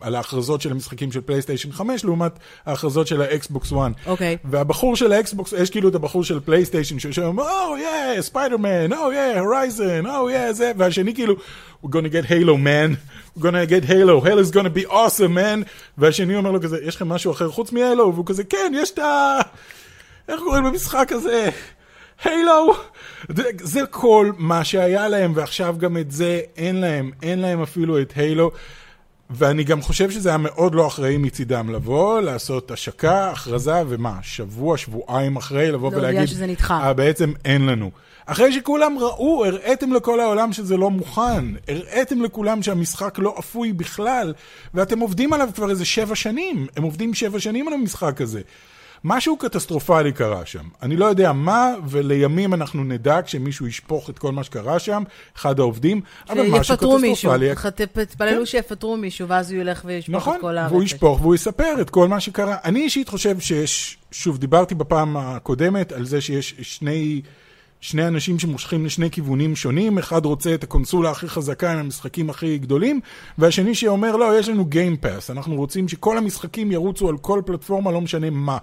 על 0.00 0.14
ההכרזות 0.14 0.60
של 0.60 0.70
המשחקים 0.70 1.12
של 1.12 1.20
פלייסטיישן 1.20 1.72
5 1.72 2.04
לעומת 2.04 2.32
ההכרזות 2.66 3.06
של 3.06 3.22
האקסבוקס 3.22 3.72
1. 3.72 3.78
אוקיי. 4.06 4.36
והבחור 4.44 4.96
של 4.96 5.12
האקסבוקס, 5.12 5.52
יש 5.52 5.70
כאילו 5.70 5.88
את 5.88 5.94
הבחור 5.94 6.24
של 6.24 6.40
פלייסטיישן 6.40 6.98
שיושב 6.98 7.19
שאומר, 7.20 7.44
Oh 7.44 7.78
yeah, 7.78 8.32
Spider-Man, 8.32 8.92
Oh 8.92 9.10
yeah, 9.12 9.40
Horizon, 9.42 10.06
Oh 10.06 10.28
yeah, 10.30 10.52
זה, 10.52 10.72
והשני 10.76 11.14
כאילו, 11.14 11.34
We're 11.82 11.88
gonna 11.88 12.12
get 12.12 12.24
Halo, 12.24 12.56
man. 12.56 12.96
We're 13.36 13.42
gonna 13.42 13.66
get 13.66 13.84
Halo, 13.84 14.20
Halo 14.20 14.38
is 14.38 14.50
gonna 14.50 14.70
be 14.70 14.86
awesome, 14.86 15.34
man. 15.34 15.64
והשני 15.98 16.36
אומר 16.36 16.50
לו 16.50 16.60
כזה, 16.60 16.78
יש 16.82 16.96
לכם 16.96 17.08
משהו 17.08 17.32
אחר 17.32 17.48
חוץ 17.48 17.72
מהלו? 17.72 18.14
והוא 18.14 18.26
כזה, 18.26 18.44
כן, 18.44 18.72
יש 18.74 18.90
את 18.90 18.98
ה... 18.98 19.38
איך 20.28 20.40
קוראים 20.40 20.64
למשחק 20.64 21.12
הזה? 21.12 21.48
הילו! 22.24 22.74
זה, 23.28 23.42
זה 23.60 23.86
כל 23.86 24.30
מה 24.38 24.64
שהיה 24.64 25.08
להם, 25.08 25.32
ועכשיו 25.34 25.74
גם 25.78 25.96
את 25.96 26.10
זה 26.10 26.40
אין 26.56 26.76
להם, 26.76 27.10
אין 27.22 27.38
להם 27.38 27.62
אפילו 27.62 28.00
את 28.00 28.12
הילו. 28.16 28.50
ואני 29.30 29.64
גם 29.64 29.82
חושב 29.82 30.10
שזה 30.10 30.28
היה 30.28 30.38
מאוד 30.38 30.74
לא 30.74 30.86
אחראי 30.86 31.16
מצידם 31.16 31.70
לבוא, 31.70 32.20
לעשות 32.20 32.70
השקה, 32.70 33.30
הכרזה, 33.30 33.82
ומה, 33.88 34.18
שבוע, 34.22 34.76
שבועיים 34.76 35.36
אחרי, 35.36 35.72
לבוא 35.72 35.88
ולהגיד... 35.88 36.04
להודיע 36.04 36.26
שזה 36.26 36.46
נדחה. 36.46 36.80
אה, 36.82 36.92
בעצם 36.92 37.32
אין 37.44 37.66
לנו. 37.66 37.90
אחרי 38.26 38.52
שכולם 38.52 38.98
ראו, 38.98 39.44
הראיתם 39.46 39.92
לכל 39.92 40.20
העולם 40.20 40.52
שזה 40.52 40.76
לא 40.76 40.90
מוכן, 40.90 41.44
הראיתם 41.68 42.22
לכולם 42.22 42.62
שהמשחק 42.62 43.18
לא 43.18 43.34
אפוי 43.38 43.72
בכלל, 43.72 44.34
ואתם 44.74 44.98
עובדים 44.98 45.32
עליו 45.32 45.48
כבר 45.54 45.70
איזה 45.70 45.84
שבע 45.84 46.14
שנים, 46.14 46.66
הם 46.76 46.82
עובדים 46.82 47.14
שבע 47.14 47.40
שנים 47.40 47.68
על 47.68 47.74
המשחק 47.74 48.20
הזה. 48.20 48.40
משהו 49.04 49.36
קטסטרופלי 49.36 50.12
קרה 50.12 50.46
שם. 50.46 50.64
אני 50.82 50.96
לא 50.96 51.04
יודע 51.04 51.32
מה, 51.32 51.74
ולימים 51.88 52.54
אנחנו 52.54 52.84
נדע 52.84 53.22
כשמישהו 53.24 53.66
ישפוך 53.66 54.10
את 54.10 54.18
כל 54.18 54.32
מה 54.32 54.44
שקרה 54.44 54.78
שם, 54.78 55.02
אחד 55.36 55.58
העובדים, 55.58 56.00
אבל 56.28 56.40
משהו 56.40 56.50
קטסטרופלי. 56.50 56.64
שיפטרו 56.64 56.98
מישהו, 56.98 57.70
תתפללו 57.70 58.38
כן. 58.38 58.46
שיפטרו 58.46 58.96
מישהו, 58.96 59.28
ואז 59.28 59.52
הוא 59.52 59.60
ילך 59.60 59.82
וישפוך 59.84 60.14
נכון, 60.14 60.36
את 60.36 60.40
כל 60.40 60.58
הארץ. 60.58 60.66
נכון, 60.66 60.76
והוא 60.76 60.84
ישפוך 60.84 61.20
והוא 61.20 61.34
יספר 61.34 61.74
את 61.80 61.90
כל 61.90 62.08
מה 62.08 62.20
שקרה. 62.20 62.56
אני 62.64 62.80
אישית 62.80 63.08
חושב 63.08 63.40
שיש, 63.40 63.98
שוב, 64.10 64.38
דיברתי 64.38 64.74
בפעם 64.74 65.16
הקודמת 65.16 65.92
על 65.92 66.04
זה 66.04 66.20
שיש 66.20 66.54
שני... 66.62 67.22
שני 67.80 68.06
אנשים 68.06 68.38
שמושכים 68.38 68.86
לשני 68.86 69.10
כיוונים 69.10 69.56
שונים, 69.56 69.98
אחד 69.98 70.24
רוצה 70.24 70.54
את 70.54 70.64
הקונסולה 70.64 71.10
הכי 71.10 71.28
חזקה 71.28 71.72
עם 71.72 71.78
המשחקים 71.78 72.30
הכי 72.30 72.58
גדולים, 72.58 73.00
והשני 73.38 73.74
שאומר, 73.74 74.16
לא, 74.16 74.38
יש 74.38 74.48
לנו 74.48 74.68
Game 74.72 75.04
Pass, 75.04 75.32
אנחנו 75.32 75.56
רוצים 75.56 75.88
שכל 75.88 76.18
המשחקים 76.18 76.72
ירוצו 76.72 77.08
על 77.08 77.18
כל 77.18 77.42
פלטפורמה, 77.46 77.92
לא 77.92 78.00
משנה 78.00 78.30
מה. 78.30 78.58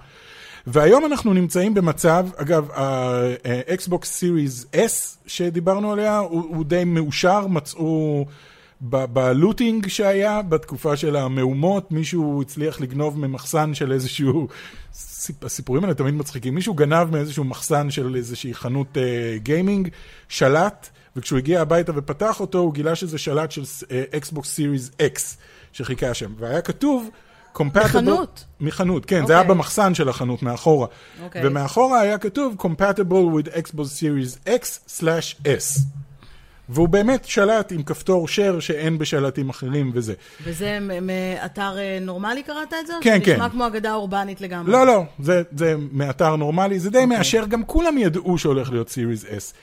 והיום 0.68 1.06
אנחנו 1.06 1.34
נמצאים 1.34 1.74
במצב, 1.74 2.28
אגב, 2.36 2.72
ה-Xbox 2.72 4.02
Series 4.02 4.76
S 4.76 5.18
שדיברנו 5.28 5.92
עליה, 5.92 6.18
הוא, 6.18 6.44
הוא 6.56 6.66
די 6.66 6.84
מאושר, 6.84 7.48
מצאו 7.48 8.26
בלוטינג 8.82 9.88
שהיה, 9.88 10.42
בתקופה 10.42 10.98
של 10.98 11.16
המהומות, 11.16 11.92
מישהו 11.92 12.42
הצליח 12.42 12.82
לגנוב 12.82 13.20
ממחסן 13.20 13.74
של 13.74 13.92
איזשהו, 13.92 14.48
הסיפורים 15.42 15.84
האלה 15.84 15.94
תמיד 15.94 16.14
מצחיקים, 16.14 16.56
מישהו 16.56 16.74
גנב 16.74 17.12
מאיזשהו 17.12 17.44
מחסן 17.44 17.92
של 17.92 18.16
איזושהי 18.16 18.54
חנות 18.54 18.98
uh, 18.98 19.00
גיימינג, 19.44 19.90
שלט, 20.30 20.90
וכשהוא 21.16 21.38
הגיע 21.38 21.62
הביתה 21.62 21.92
ופתח 21.96 22.40
אותו, 22.40 22.60
הוא 22.60 22.74
גילה 22.74 22.96
שזה 22.96 23.18
שלט 23.18 23.52
של 23.52 23.62
uh, 23.62 23.86
Xbox 24.26 24.42
Series 24.42 25.02
X 25.16 25.20
שחיכה 25.74 26.14
שם, 26.14 26.34
והיה 26.38 26.62
כתוב, 26.62 27.10
מחנות? 27.60 28.46
מחנות, 28.60 29.06
כן, 29.06 29.24
okay. 29.24 29.28
זה 29.28 29.34
היה 29.34 29.42
אוקיי. 29.42 29.56
במחסן 29.56 29.94
של 29.94 30.10
החנות 30.10 30.44
מאחורה. 30.44 30.88
Okay. 30.88 31.24
אוקיי. 31.24 31.48
ומאחורה 31.48 32.00
היה 32.02 32.18
כתוב 32.18 32.56
Compatible 32.60 33.46
with 33.46 33.48
Xbox 33.48 33.86
Series 34.00 34.50
X/S. 34.50 35.80
והוא 36.70 36.90
באמת 36.90 37.26
שלט 37.26 37.72
עם 37.72 37.84
כפתור 37.84 38.28
share 38.28 38.62
שאין 38.62 38.98
בשלטים 38.98 39.50
אחרים 39.50 39.92
וזה. 39.94 40.14
וזה 40.44 40.80
מאתר 41.02 41.78
אה, 41.78 41.98
נורמלי 42.02 42.44
קראת 42.44 42.74
את 42.82 42.88
זה? 42.88 42.94
כן, 43.02 43.20
כן. 43.20 43.26
זה 43.26 43.34
נשמע 43.34 43.50
כמו 43.50 43.68
אגדה 43.68 43.94
אורבנית 43.94 44.42
לגמרי. 44.42 44.72
לא, 44.72 44.86
לא, 44.86 45.04
זה, 45.20 45.42
זה 45.58 45.76
מאתר 45.92 46.36
נורמלי, 46.36 46.80
זה 46.80 46.90
די 46.90 46.98
okay. 46.98 47.02
אוקיי. 47.02 47.18
מאשר, 47.18 47.46
גם 47.46 47.64
כולם 47.64 47.98
ידעו 47.98 48.38
שהולך 48.38 48.72
להיות 48.72 48.88
Series 48.88 49.26
S. 49.26 49.54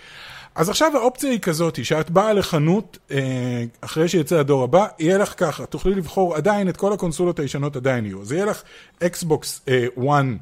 אז 0.55 0.69
עכשיו 0.69 0.97
האופציה 0.97 1.31
היא 1.31 1.41
כזאת, 1.41 1.85
שאת 1.85 2.11
באה 2.11 2.33
לחנות, 2.33 2.99
אה, 3.11 3.65
אחרי 3.81 4.09
שיצא 4.09 4.37
הדור 4.37 4.65
הבא, 4.65 4.87
יהיה 4.99 5.19
לך 5.19 5.35
ככה, 5.37 5.67
תוכלי 5.67 5.95
לבחור 5.95 6.37
עדיין 6.37 6.69
את 6.69 6.77
כל 6.77 6.93
הקונסולות 6.93 7.39
הישנות 7.39 7.77
עדיין 7.77 8.05
יהיו. 8.05 8.23
אז 8.23 8.33
יהיה 8.33 8.45
לך 8.45 8.63
Xbox 9.01 9.45
uh, 9.67 9.99
One 9.99 10.39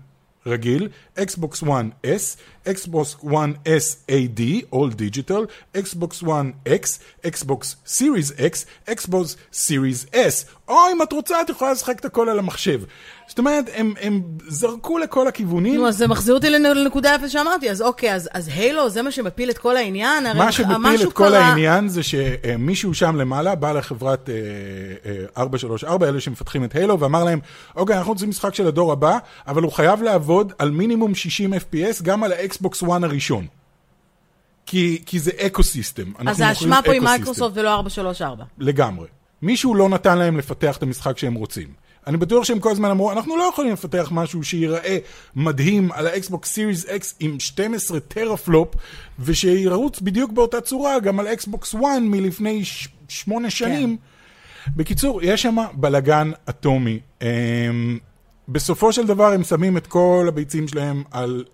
רגיל, 0.47 0.89
Xbox 1.19 1.63
One 1.63 2.07
S, 2.07 2.37
Xbox 2.67 3.17
One 3.23 3.55
S 3.67 3.97
AD, 4.09 4.41
All 4.71 4.89
Digital, 4.89 5.47
Xbox 5.75 6.23
One 6.23 6.55
X, 6.67 7.01
Xbox 7.23 7.77
Series 7.85 8.31
X, 8.39 8.67
Xbox 8.87 9.37
Series 9.53 10.15
S, 10.15 10.47
או 10.69 10.77
אם 10.93 11.03
את 11.03 11.13
רוצה 11.13 11.41
את 11.41 11.51
יכולה 11.51 11.73
לשחק 11.73 12.01
את 12.01 12.05
הכל 12.05 12.29
על 12.29 12.39
המחשב. 12.39 12.81
זאת 13.29 13.39
אומרת, 13.39 13.71
הם, 13.75 13.95
הם 14.01 14.23
זרקו 14.49 14.99
לכל 14.99 15.29
הכיוונים. 15.29 15.75
נו, 15.75 15.89
אז 15.89 15.97
זה 15.97 16.07
מחזיר 16.09 16.35
אותי 16.35 16.51
לנקודה 16.51 17.15
איפה 17.15 17.29
שאמרתי, 17.29 17.71
אז 17.71 17.83
אוקיי, 17.83 18.15
אז, 18.15 18.29
אז 18.33 18.49
הילו 18.49 18.91
זה 18.91 19.03
מה 19.03 19.11
שמפיל 19.11 19.51
את 19.51 19.59
כל 19.59 19.77
העניין? 19.77 20.37
מה 20.37 20.53
שמפיל 20.53 21.03
את 21.03 21.13
כל 21.13 21.29
קרה... 21.29 21.39
העניין 21.39 21.89
זה 21.89 22.01
שמישהו 22.03 22.95
שם 22.95 23.17
למעלה 23.17 23.55
בא 23.55 23.73
לחברת 23.73 24.29
אה, 24.31 24.35
אה, 25.11 25.43
434, 25.43 26.09
אלה 26.09 26.21
שמפתחים 26.21 26.65
את 26.65 26.75
הילו, 26.75 27.01
ואמר 27.01 27.25
להם, 27.25 27.39
אוקיי, 27.77 27.97
אנחנו 27.97 28.13
רוצים 28.13 28.29
משחק 28.29 28.55
של 28.55 28.67
הדור 28.67 28.93
הבא, 28.93 29.19
אבל 29.47 29.63
הוא 29.63 29.73
חייב 29.73 30.03
לעבוד 30.03 30.53
על 30.59 30.71
מינימום 30.71 31.02
60 31.15 31.55
FPS 31.55 32.03
גם 32.03 32.23
על 32.23 32.33
האקסבוקס 32.33 32.83
1 32.83 33.03
הראשון. 33.03 33.47
כי, 34.67 35.03
כי 35.07 35.21
זה 35.21 35.31
ecosystem. 35.39 36.13
אז 36.27 36.41
האשמה 36.41 36.81
פה 36.85 36.93
היא 36.93 37.01
מייקרוסופט 37.01 37.57
ולא 37.57 37.75
343. 37.75 38.45
לגמרי. 38.59 39.07
מישהו 39.43 39.75
לא 39.75 39.89
נתן 39.89 40.19
להם 40.19 40.37
לפתח 40.37 40.77
את 40.77 40.83
המשחק 40.83 41.19
שהם 41.19 41.35
רוצים. 41.35 41.69
אני 42.07 42.17
בטוח 42.17 42.45
שהם 42.45 42.59
כל 42.59 42.71
הזמן 42.71 42.91
אמרו, 42.91 43.13
אנחנו 43.13 43.37
לא 43.37 43.43
יכולים 43.53 43.73
לפתח 43.73 44.09
משהו 44.11 44.43
שייראה 44.43 44.99
מדהים 45.37 45.93
על 45.93 46.07
ה 46.07 46.16
Xbox 46.16 46.53
Series 46.53 46.87
X 46.87 47.15
עם 47.21 47.41
12 47.41 48.01
teraflop, 48.01 48.75
ושירוץ 49.19 50.01
בדיוק 50.01 50.33
באותה 50.33 50.61
צורה 50.61 51.01
גם 51.01 51.21
על 51.21 51.27
אקסבוקס 51.27 51.75
1 51.75 51.83
מלפני 52.01 52.63
שמונה 53.09 53.51
שנים. 53.51 53.97
כן. 53.97 54.73
בקיצור, 54.77 55.21
יש 55.23 55.43
שם 55.43 55.57
בלגן 55.73 56.31
אטומי. 56.49 57.01
בסופו 58.53 58.93
של 58.93 59.07
דבר 59.07 59.33
הם 59.33 59.45
שמים 59.45 59.77
את 59.77 59.87
כל 59.87 60.27
הביצים 60.29 60.69
שלהם 60.69 61.03
על 61.11 61.45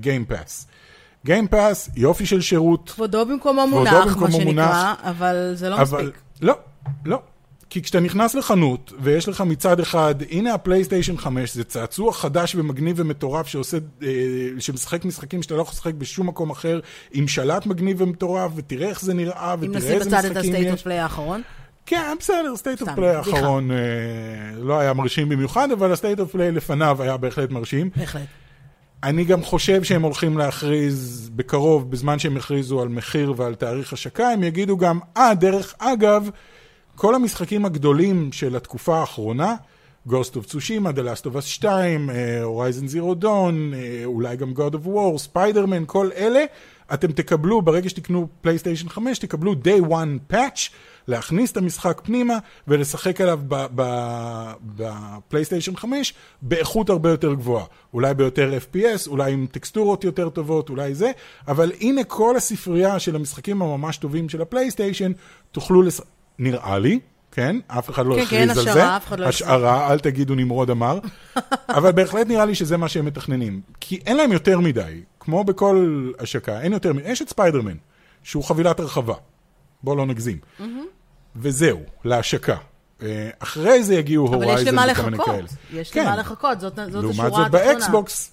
Game 0.00 0.29
Pass. 0.29 0.66
Uh, 0.68 0.74
Game 1.24 1.53
Pass, 1.53 1.90
יופי 1.96 2.26
של 2.26 2.40
שירות. 2.40 2.90
כבודו 2.90 3.26
במקומו 3.26 3.58
מונח, 3.58 4.16
מה 4.16 4.30
שנקרא, 4.30 4.94
אבל 5.02 5.52
זה 5.54 5.68
לא 5.68 5.74
אבל, 5.74 5.82
מספיק. 5.82 6.20
לא, 6.42 6.54
לא. 7.04 7.18
כי 7.70 7.82
כשאתה 7.82 8.00
נכנס 8.00 8.34
לחנות, 8.34 8.92
ויש 9.00 9.28
לך 9.28 9.40
מצד 9.40 9.80
אחד, 9.80 10.14
הנה 10.30 10.54
הפלייסטיישן 10.54 11.16
5, 11.16 11.54
זה 11.54 11.64
צעצוע 11.64 12.12
חדש 12.12 12.54
ומגניב 12.54 12.96
ומטורף 12.98 13.46
שעושה, 13.46 13.76
אה, 14.02 14.08
שמשחק 14.58 15.04
משחקים 15.04 15.42
שאתה 15.42 15.54
לא 15.54 15.62
יכול 15.62 15.72
לשחק 15.72 15.94
בשום 15.94 16.26
מקום 16.26 16.50
אחר, 16.50 16.80
עם 17.12 17.28
שלט 17.28 17.66
מגניב 17.66 18.00
ומטורף, 18.00 18.52
ותראה 18.54 18.88
איך 18.88 19.00
זה 19.00 19.14
נראה, 19.14 19.54
ותראה 19.60 19.76
איזה 19.76 19.96
משחקים 19.96 20.00
יש. 20.00 20.06
אם 20.06 20.06
נשים 20.06 20.18
בצד 20.18 20.30
את 20.30 20.36
ה 20.36 20.42
State 20.42 20.72
of 20.72 20.82
Play 20.82 20.98
האחרון? 20.98 21.42
כן, 21.86 22.14
בסדר, 22.18 22.56
State 22.56 22.82
of 22.82 22.88
Play 22.96 23.14
האחרון 23.14 23.70
אה, 23.70 23.76
לא 24.56 24.80
היה 24.80 24.92
מרשים 24.92 25.28
במיוחד, 25.28 25.70
אבל 25.70 25.92
ה 25.92 25.97
State 25.97 26.20
of 26.20 26.32
Play 26.32 26.52
לפניו 26.52 27.02
היה 27.02 27.16
בהחלט 27.16 27.50
מרשים. 27.50 27.90
בהחלט. 27.96 28.22
אני 29.02 29.24
גם 29.24 29.42
חושב 29.42 29.82
שהם 29.82 30.02
הולכים 30.02 30.38
להכריז 30.38 31.30
בקרוב, 31.36 31.90
בזמן 31.90 32.18
שהם 32.18 32.36
יכריזו 32.36 32.82
על 32.82 32.88
מחיר 32.88 33.34
ועל 33.36 33.54
תאריך 33.54 33.92
השקה, 33.92 34.28
הם 34.28 34.42
יגידו 34.42 34.76
גם, 34.76 34.98
אה, 35.16 35.34
דרך 35.34 35.74
אגב, 35.78 36.30
כל 36.96 37.14
המשחקים 37.14 37.64
הגדולים 37.64 38.32
של 38.32 38.56
התקופה 38.56 38.98
האחרונה, 38.98 39.54
Ghost 40.08 40.34
of 40.34 40.50
Tsushima, 40.50 40.92
The 40.96 41.00
Last 41.00 41.26
of 41.26 41.36
Us 41.36 41.46
2, 41.46 42.10
Horizon 42.44 42.94
Zero 42.94 43.22
Dawn, 43.24 43.74
אולי 44.04 44.36
גם 44.36 44.52
God 44.56 44.74
of 44.74 44.86
War, 44.86 45.32
Spider-Man, 45.32 45.86
כל 45.86 46.10
אלה, 46.16 46.44
אתם 46.94 47.12
תקבלו, 47.12 47.62
ברגע 47.62 47.88
שתקנו 47.88 48.28
פלייסטיישן 48.40 48.88
5, 48.88 49.18
תקבלו 49.18 49.52
Day 49.52 49.84
One 49.90 50.32
Patch, 50.32 50.70
להכניס 51.08 51.52
את 51.52 51.56
המשחק 51.56 52.00
פנימה 52.04 52.38
ולשחק 52.68 53.20
עליו 53.20 53.40
בפלייסטיישן 54.76 55.76
5 55.76 56.14
באיכות 56.42 56.90
הרבה 56.90 57.10
יותר 57.10 57.34
גבוהה. 57.34 57.64
אולי 57.94 58.14
ביותר 58.14 58.58
FPS, 58.58 59.08
אולי 59.08 59.32
עם 59.32 59.46
טקסטורות 59.50 60.04
יותר 60.04 60.28
טובות, 60.28 60.70
אולי 60.70 60.94
זה, 60.94 61.10
אבל 61.48 61.72
הנה 61.80 62.04
כל 62.04 62.36
הספרייה 62.36 62.98
של 62.98 63.16
המשחקים 63.16 63.62
הממש 63.62 63.96
טובים 63.96 64.28
של 64.28 64.42
הפלייסטיישן, 64.42 65.12
תוכלו 65.52 65.82
לשחק. 65.82 66.06
נראה 66.38 66.78
לי, 66.78 67.00
כן? 67.32 67.56
אף 67.66 67.90
אחד 67.90 68.06
לא 68.06 68.14
כן, 68.14 68.20
הכריז 68.20 68.50
כן, 68.50 68.50
על 68.50 68.58
השערה, 68.58 68.74
זה. 68.74 68.96
אף 68.96 69.06
אחד 69.06 69.20
לא 69.20 69.26
השערה, 69.26 69.92
אל 69.92 69.98
תגידו 69.98 70.34
נמרוד 70.34 70.70
אמר. 70.70 70.98
אבל 71.78 71.92
בהחלט 71.92 72.26
נראה 72.26 72.44
לי 72.44 72.54
שזה 72.54 72.76
מה 72.76 72.88
שהם 72.88 73.04
מתכננים. 73.04 73.60
כי 73.80 74.00
אין 74.06 74.16
להם 74.16 74.32
יותר 74.32 74.60
מדי, 74.60 75.00
כמו 75.20 75.44
בכל 75.44 76.10
השקה, 76.18 76.60
אין 76.60 76.72
יותר 76.72 76.92
מדי. 76.92 77.10
יש 77.10 77.22
את 77.22 77.28
ספיידרמן, 77.28 77.76
שהוא 78.22 78.44
חבילת 78.44 78.80
הרחבה. 78.80 79.14
בואו 79.84 79.96
לא 79.96 80.06
נגזים. 80.06 80.38
וזהו, 81.36 81.80
להשקה. 82.04 82.56
אה, 83.02 83.30
אחרי 83.38 83.82
זה 83.82 83.94
יגיעו 83.94 84.26
Horizon 84.26 84.78
וכל 84.78 85.02
מיני 85.02 85.24
כאלה. 85.24 85.36
אבל 85.36 85.46
יש 85.72 85.96
למה 85.96 86.16
לחכות, 86.16 86.60
זאת, 86.60 86.76
זאת 86.76 87.04
השורה 87.04 87.26
התחתונה. 87.26 87.28
לעומת 87.28 87.32
זאת 87.32 87.50
באקסבוקס, 87.50 88.32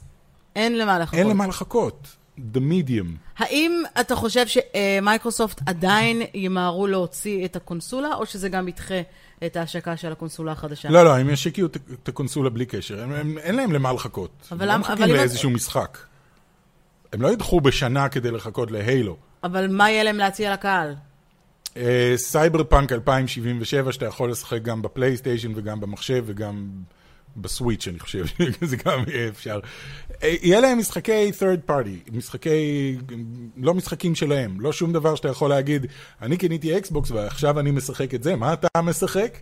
אין 0.56 0.78
למה 0.78 1.00
לחכות. 1.00 1.20
אין 1.20 1.28
למה 1.28 1.48
לחכות. 1.48 2.08
The 2.38 2.60
Medium. 2.60 3.08
האם 3.38 3.84
אתה 4.00 4.16
חושב 4.16 4.46
שמייקרוסופט 4.48 5.62
עדיין 5.66 6.22
ימהרו 6.34 6.88
להוציא 6.88 7.46
את 7.46 7.56
הקונסולה, 7.56 8.16
או 8.16 8.26
שזה 8.26 8.50
גם 8.50 8.68
ידחה 8.68 9.02
את 9.46 9.58
ההשקה 9.58 9.98
של 9.98 10.12
הקונסולה 10.12 10.52
החדשה? 10.52 10.90
לא, 10.90 11.04
לא, 11.04 11.18
הם 11.18 11.30
ישיקו 11.30 11.68
את 12.04 12.08
הקונסולה 12.08 12.50
בלי 12.50 12.66
קשר. 12.66 13.04
הם, 13.04 13.12
הם, 13.12 13.38
אין 13.38 13.56
להם 13.56 13.72
למה 13.72 13.94
לחכות. 13.94 14.48
אבל 14.52 14.66
למה? 14.66 14.74
לא 14.74 14.80
מחכים 14.80 15.16
לאיזשהו 15.16 15.50
משחק. 15.50 15.98
הם 17.14 17.22
לא 17.22 17.28
ידחו 17.28 17.62
בשנה 17.62 18.10
כדי 18.10 18.32
לחכות 18.32 18.72
ל 18.72 18.80
Halo. 18.80 19.18
אבל 19.44 19.68
מה 19.68 19.90
יהיה 19.90 20.04
להם 20.04 20.18
להציע 20.18 20.54
לקהל? 20.54 20.96
סייבר 22.16 22.64
פאנק 22.64 22.92
2077, 22.92 23.92
שאתה 23.92 24.06
יכול 24.06 24.32
לשחק 24.32 24.62
גם 24.62 24.82
בפלייסטיישן 24.82 25.52
וגם 25.56 25.80
במחשב 25.80 26.24
וגם 26.28 26.68
ב 27.38 27.44
Switch, 27.44 27.88
אני 27.88 28.00
חושב, 28.00 28.26
זה 28.62 28.76
גם 28.76 29.04
יהיה 29.08 29.28
אפשר. 29.28 29.60
יהיה 30.22 30.60
להם 30.60 30.78
משחקי 30.78 31.32
third 31.40 31.70
party, 31.70 32.12
משחקי, 32.12 32.98
לא 33.58 33.74
משחקים 33.74 34.16
שלהם, 34.16 34.62
לא 34.62 34.74
שום 34.74 34.94
דבר 34.94 35.16
שאתה 35.16 35.28
יכול 35.28 35.50
להגיד, 35.50 35.86
אני 36.22 36.38
קניתי 36.38 36.78
אקסבוקס 36.78 37.12
ועכשיו 37.12 37.60
אני 37.60 37.72
משחק 37.72 38.14
את 38.14 38.24
זה, 38.24 38.36
מה 38.36 38.54
אתה 38.54 38.82
משחק? 38.82 39.38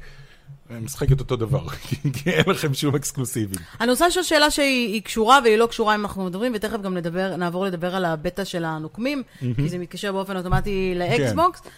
משחק 0.81 1.11
את 1.11 1.19
אותו 1.19 1.35
דבר, 1.35 1.67
כי 2.13 2.29
אין 2.29 2.43
לכם 2.47 2.73
שום 2.73 2.95
אקסקלוסיבים. 2.95 3.59
אני 3.81 3.91
רוצה 3.91 4.07
לשאול 4.07 4.23
שאלה 4.23 4.51
שהיא 4.51 5.01
קשורה 5.01 5.39
והיא 5.43 5.55
לא 5.55 5.67
קשורה 5.67 5.95
אם 5.95 6.01
אנחנו 6.01 6.25
מדברים, 6.25 6.51
ותכף 6.55 6.81
גם 6.81 6.97
נדבר, 6.97 7.35
נעבור 7.35 7.65
לדבר 7.65 7.95
על 7.95 8.05
הבטא 8.05 8.43
של 8.43 8.65
הנוקמים, 8.65 9.23
כי 9.55 9.69
זה 9.69 9.77
מתקשר 9.77 10.11
באופן 10.11 10.37
אוטומטי 10.37 10.93
לאקסבוקס. 10.95 11.59
כן. 11.59 11.69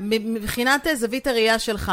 מבחינת 0.00 0.86
זווית 0.94 1.26
הראייה 1.26 1.58
שלך, 1.58 1.92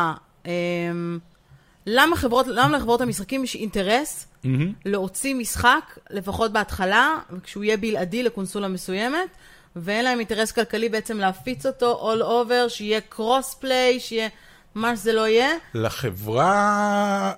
למה 1.86 2.16
חברות, 2.16 2.48
למה 2.48 2.78
לחברות 2.78 3.02
המשחקים 3.02 3.44
יש 3.44 3.56
אינטרס 3.56 4.26
mm-hmm. 4.26 4.48
להוציא 4.86 5.36
משחק, 5.36 5.98
לפחות 6.10 6.54
בהתחלה, 6.54 7.18
כשהוא 7.44 7.64
יהיה 7.64 7.78
בלעדי 7.78 8.24
לקונסולה 8.24 8.68
מסוימת, 8.68 9.30
ואין 9.76 10.06
להם 10.06 10.20
אינטרס 10.20 10.52
כלכלי 10.52 10.90
בעצם 10.90 11.18
להפיץ 11.18 11.66
אותו 11.66 12.14
all 12.14 12.22
over, 12.22 12.70
שיהיה 12.70 13.02
קרוס 13.02 13.54
פליי, 13.54 14.00
שיהיה 14.00 14.30
מה 14.76 14.96
שזה 14.96 15.14
לא 15.14 15.28
יהיה? 15.28 15.50
לחברה... 15.74 17.34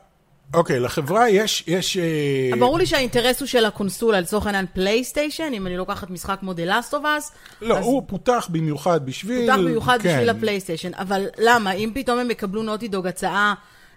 אוקיי, 0.54 0.80
לחברה 0.80 1.30
יש... 1.30 1.64
יש 1.68 1.98
אה, 1.98 2.60
ברור 2.60 2.78
לי 2.78 2.86
שהאינטרס 2.86 3.40
הוא 3.40 3.48
של 3.48 3.66
הקונסולה, 3.66 4.20
לצורך 4.20 4.46
העניין 4.46 4.66
פלייסטיישן, 4.74 5.52
אם 5.54 5.68
אני 5.68 5.78
לוקחת 5.78 6.10
משחק 6.10 6.38
כמו 6.40 6.52
The 6.52 6.70
Last 6.70 6.92
of 6.92 7.04
Us. 7.04 7.34
לא, 7.62 7.78
אז... 7.78 7.86
הוא 7.86 8.04
פותח 8.08 8.48
במיוחד 8.52 9.06
בשביל... 9.06 9.48
פותח 9.48 9.60
במיוחד 9.60 10.00
כן. 10.02 10.10
בשביל 10.10 10.30
הפלייסטיישן, 10.30 10.92
אבל 10.94 11.26
למה? 11.38 11.72
אם 11.72 11.92
פתאום 11.96 12.20
הם 12.20 12.32
יקבלו 12.32 12.64
נוטידוג 12.64 13.08
הצעה 13.08 13.54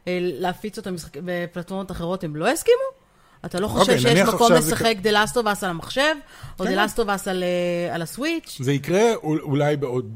אה, 0.09 0.19
להפיץ 0.21 0.79
אותו 0.79 0.90
בפלטפורמות 1.25 1.90
אחרות, 1.90 2.25
הם 2.25 2.37
לא 2.37 2.53
יסכימו? 2.53 3.07
אתה 3.45 3.61
לא 3.61 3.69
חושב 3.69 3.92
okay, 3.92 3.97
אוקיי, 3.97 4.16
שיש 4.16 4.29
מקום 4.29 4.53
לשחק 4.53 4.95
The 5.03 5.09
Last 5.09 5.35
of 5.35 5.45
Us 5.45 5.59
על 5.62 5.71
המחשב, 5.71 6.14
או 6.61 6.64
כן. 6.64 6.75
The 6.75 6.77
Last 6.77 6.97
of 6.97 7.07
Us 7.07 7.31
על, 7.31 7.45
uh, 7.90 7.95
על 7.95 8.03
הסוויץ'? 8.03 8.59
זה 8.61 8.73
יקרה 8.73 9.14
אולי 9.23 9.77
בעוד 9.77 10.11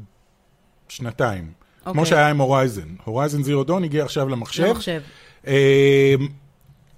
שנתיים. 0.89 1.43
Okay. 1.43 1.83
כמו 1.83 1.91
אוקיי. 2.01 2.05
שהיה 2.05 2.29
עם 2.29 2.41
הורייזן. 2.41 2.87
הורייזן 3.03 3.43
זירו 3.43 3.63
דאון 3.63 3.83
הגיע 3.83 4.03
עכשיו 4.03 4.29
למחשב. 4.29 4.63
למחשב. 4.63 5.01
Uh, 5.45 5.47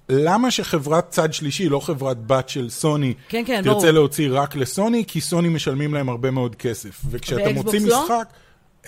למה 0.08 0.50
שחברת 0.50 1.10
צד 1.10 1.32
שלישי, 1.32 1.68
לא 1.68 1.80
חברת 1.80 2.26
בת 2.26 2.48
של 2.48 2.70
סוני, 2.70 3.14
כן, 3.28 3.42
כן, 3.46 3.62
תרצה 3.64 3.78
ברור. 3.78 3.90
להוציא 3.90 4.28
רק 4.32 4.56
לסוני? 4.56 5.04
כי 5.06 5.20
סוני 5.20 5.48
משלמים 5.48 5.94
להם 5.94 6.08
הרבה 6.08 6.30
מאוד 6.30 6.56
כסף. 6.56 7.00
וכשאתה 7.10 7.52
מוציא 7.52 7.80
לא? 7.80 8.02
משחק... 8.02 8.26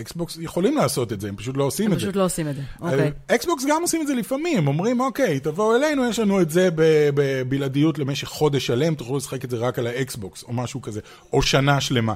אקסבוקס 0.01 0.39
יכולים 0.41 0.77
לעשות 0.77 1.13
את 1.13 1.21
זה, 1.21 1.29
הם 1.29 1.37
פשוט 1.37 1.57
לא 1.57 1.65
עושים 1.65 1.87
את 1.87 1.91
זה. 1.91 2.07
הם 2.07 2.11
פשוט 2.11 2.17
לא 2.17 2.25
עושים 2.25 2.49
את 2.49 2.57
זה, 2.57 2.63
אוקיי. 2.81 3.11
אקסבוקס 3.27 3.65
גם 3.69 3.83
עושים 3.83 4.03
את 4.03 4.07
זה 4.07 4.15
לפעמים, 4.15 4.69
אומרים, 4.69 5.01
אוקיי, 5.01 5.41
תבואו 5.41 5.77
אלינו, 5.77 6.11
יש 6.11 6.19
לנו 6.19 6.41
את 6.41 6.51
זה 6.51 6.69
בבלעדיות 7.15 7.99
למשך 7.99 8.29
חודש 8.29 8.67
שלם, 8.67 8.95
תוכלו 8.95 9.17
לשחק 9.17 9.45
את 9.45 9.51
זה 9.51 9.57
רק 9.57 9.79
על 9.79 9.87
האקסבוקס, 9.87 10.43
או 10.43 10.53
משהו 10.53 10.83
כזה, 10.83 11.01
או 11.33 11.43
שנה 11.43 11.81
שלמה. 11.81 12.13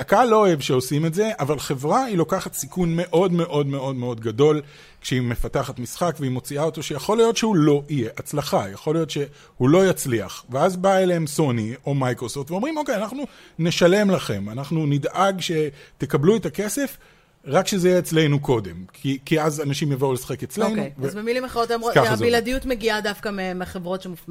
הקהל 0.00 0.28
לא 0.28 0.36
אוהב 0.36 0.60
שעושים 0.60 1.06
את 1.06 1.14
זה, 1.14 1.30
אבל 1.40 1.58
חברה 1.58 2.04
היא 2.04 2.16
לוקחת 2.16 2.54
סיכון 2.54 2.96
מאוד 2.96 3.32
מאוד 3.32 3.66
מאוד 3.66 3.96
מאוד 3.96 4.20
גדול. 4.20 4.62
כשהיא 5.00 5.20
מפתחת 5.20 5.78
משחק 5.78 6.16
והיא 6.20 6.30
מוציאה 6.30 6.62
אותו, 6.62 6.82
שיכול 6.82 7.16
להיות 7.16 7.36
שהוא 7.36 7.56
לא 7.56 7.82
יהיה 7.88 8.10
הצלחה, 8.16 8.70
יכול 8.70 8.94
להיות 8.94 9.10
שהוא 9.10 9.68
לא 9.68 9.86
יצליח. 9.90 10.44
ואז 10.50 10.76
בא 10.76 10.96
אליהם 10.96 11.26
סוני 11.26 11.74
או 11.86 11.94
מייקרוסופט 11.94 12.50
ואומרים, 12.50 12.76
אוקיי, 12.76 12.96
אנחנו 12.96 13.26
נשלם 13.58 14.10
לכם, 14.10 14.50
אנחנו 14.50 14.86
נדאג 14.86 15.40
שתקבלו 15.40 16.36
את 16.36 16.46
הכסף. 16.46 16.96
רק 17.44 17.66
שזה 17.66 17.88
יהיה 17.88 17.98
אצלנו 17.98 18.40
קודם, 18.40 18.84
כי, 18.92 19.18
כי 19.24 19.40
אז 19.40 19.60
אנשים 19.60 19.92
יבואו 19.92 20.12
לשחק 20.12 20.42
אצלנו. 20.42 20.70
אוקיי, 20.70 20.92
okay, 20.96 21.02
ו... 21.02 21.06
אז 21.06 21.14
במילים 21.14 21.44
אחרות, 21.44 21.70
הבלעדיות 21.96 22.66
מגיעה 22.66 23.00
דווקא 23.00 23.30
מהחברות 23.54 24.02
שמופ... 24.02 24.28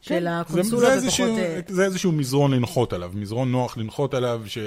של 0.00 0.20
כן, 0.20 0.26
הקונסולה, 0.26 0.94
זה, 0.94 1.00
זה, 1.00 1.06
ופחות... 1.06 1.28
אה, 1.38 1.60
זה 1.68 1.84
איזשהו 1.84 2.12
מזרן 2.12 2.54
לנחות 2.54 2.92
עליו, 2.92 3.12
מזרן 3.14 3.52
נוח 3.52 3.76
לנחות 3.76 4.14
עליו, 4.14 4.42
ש... 4.46 4.58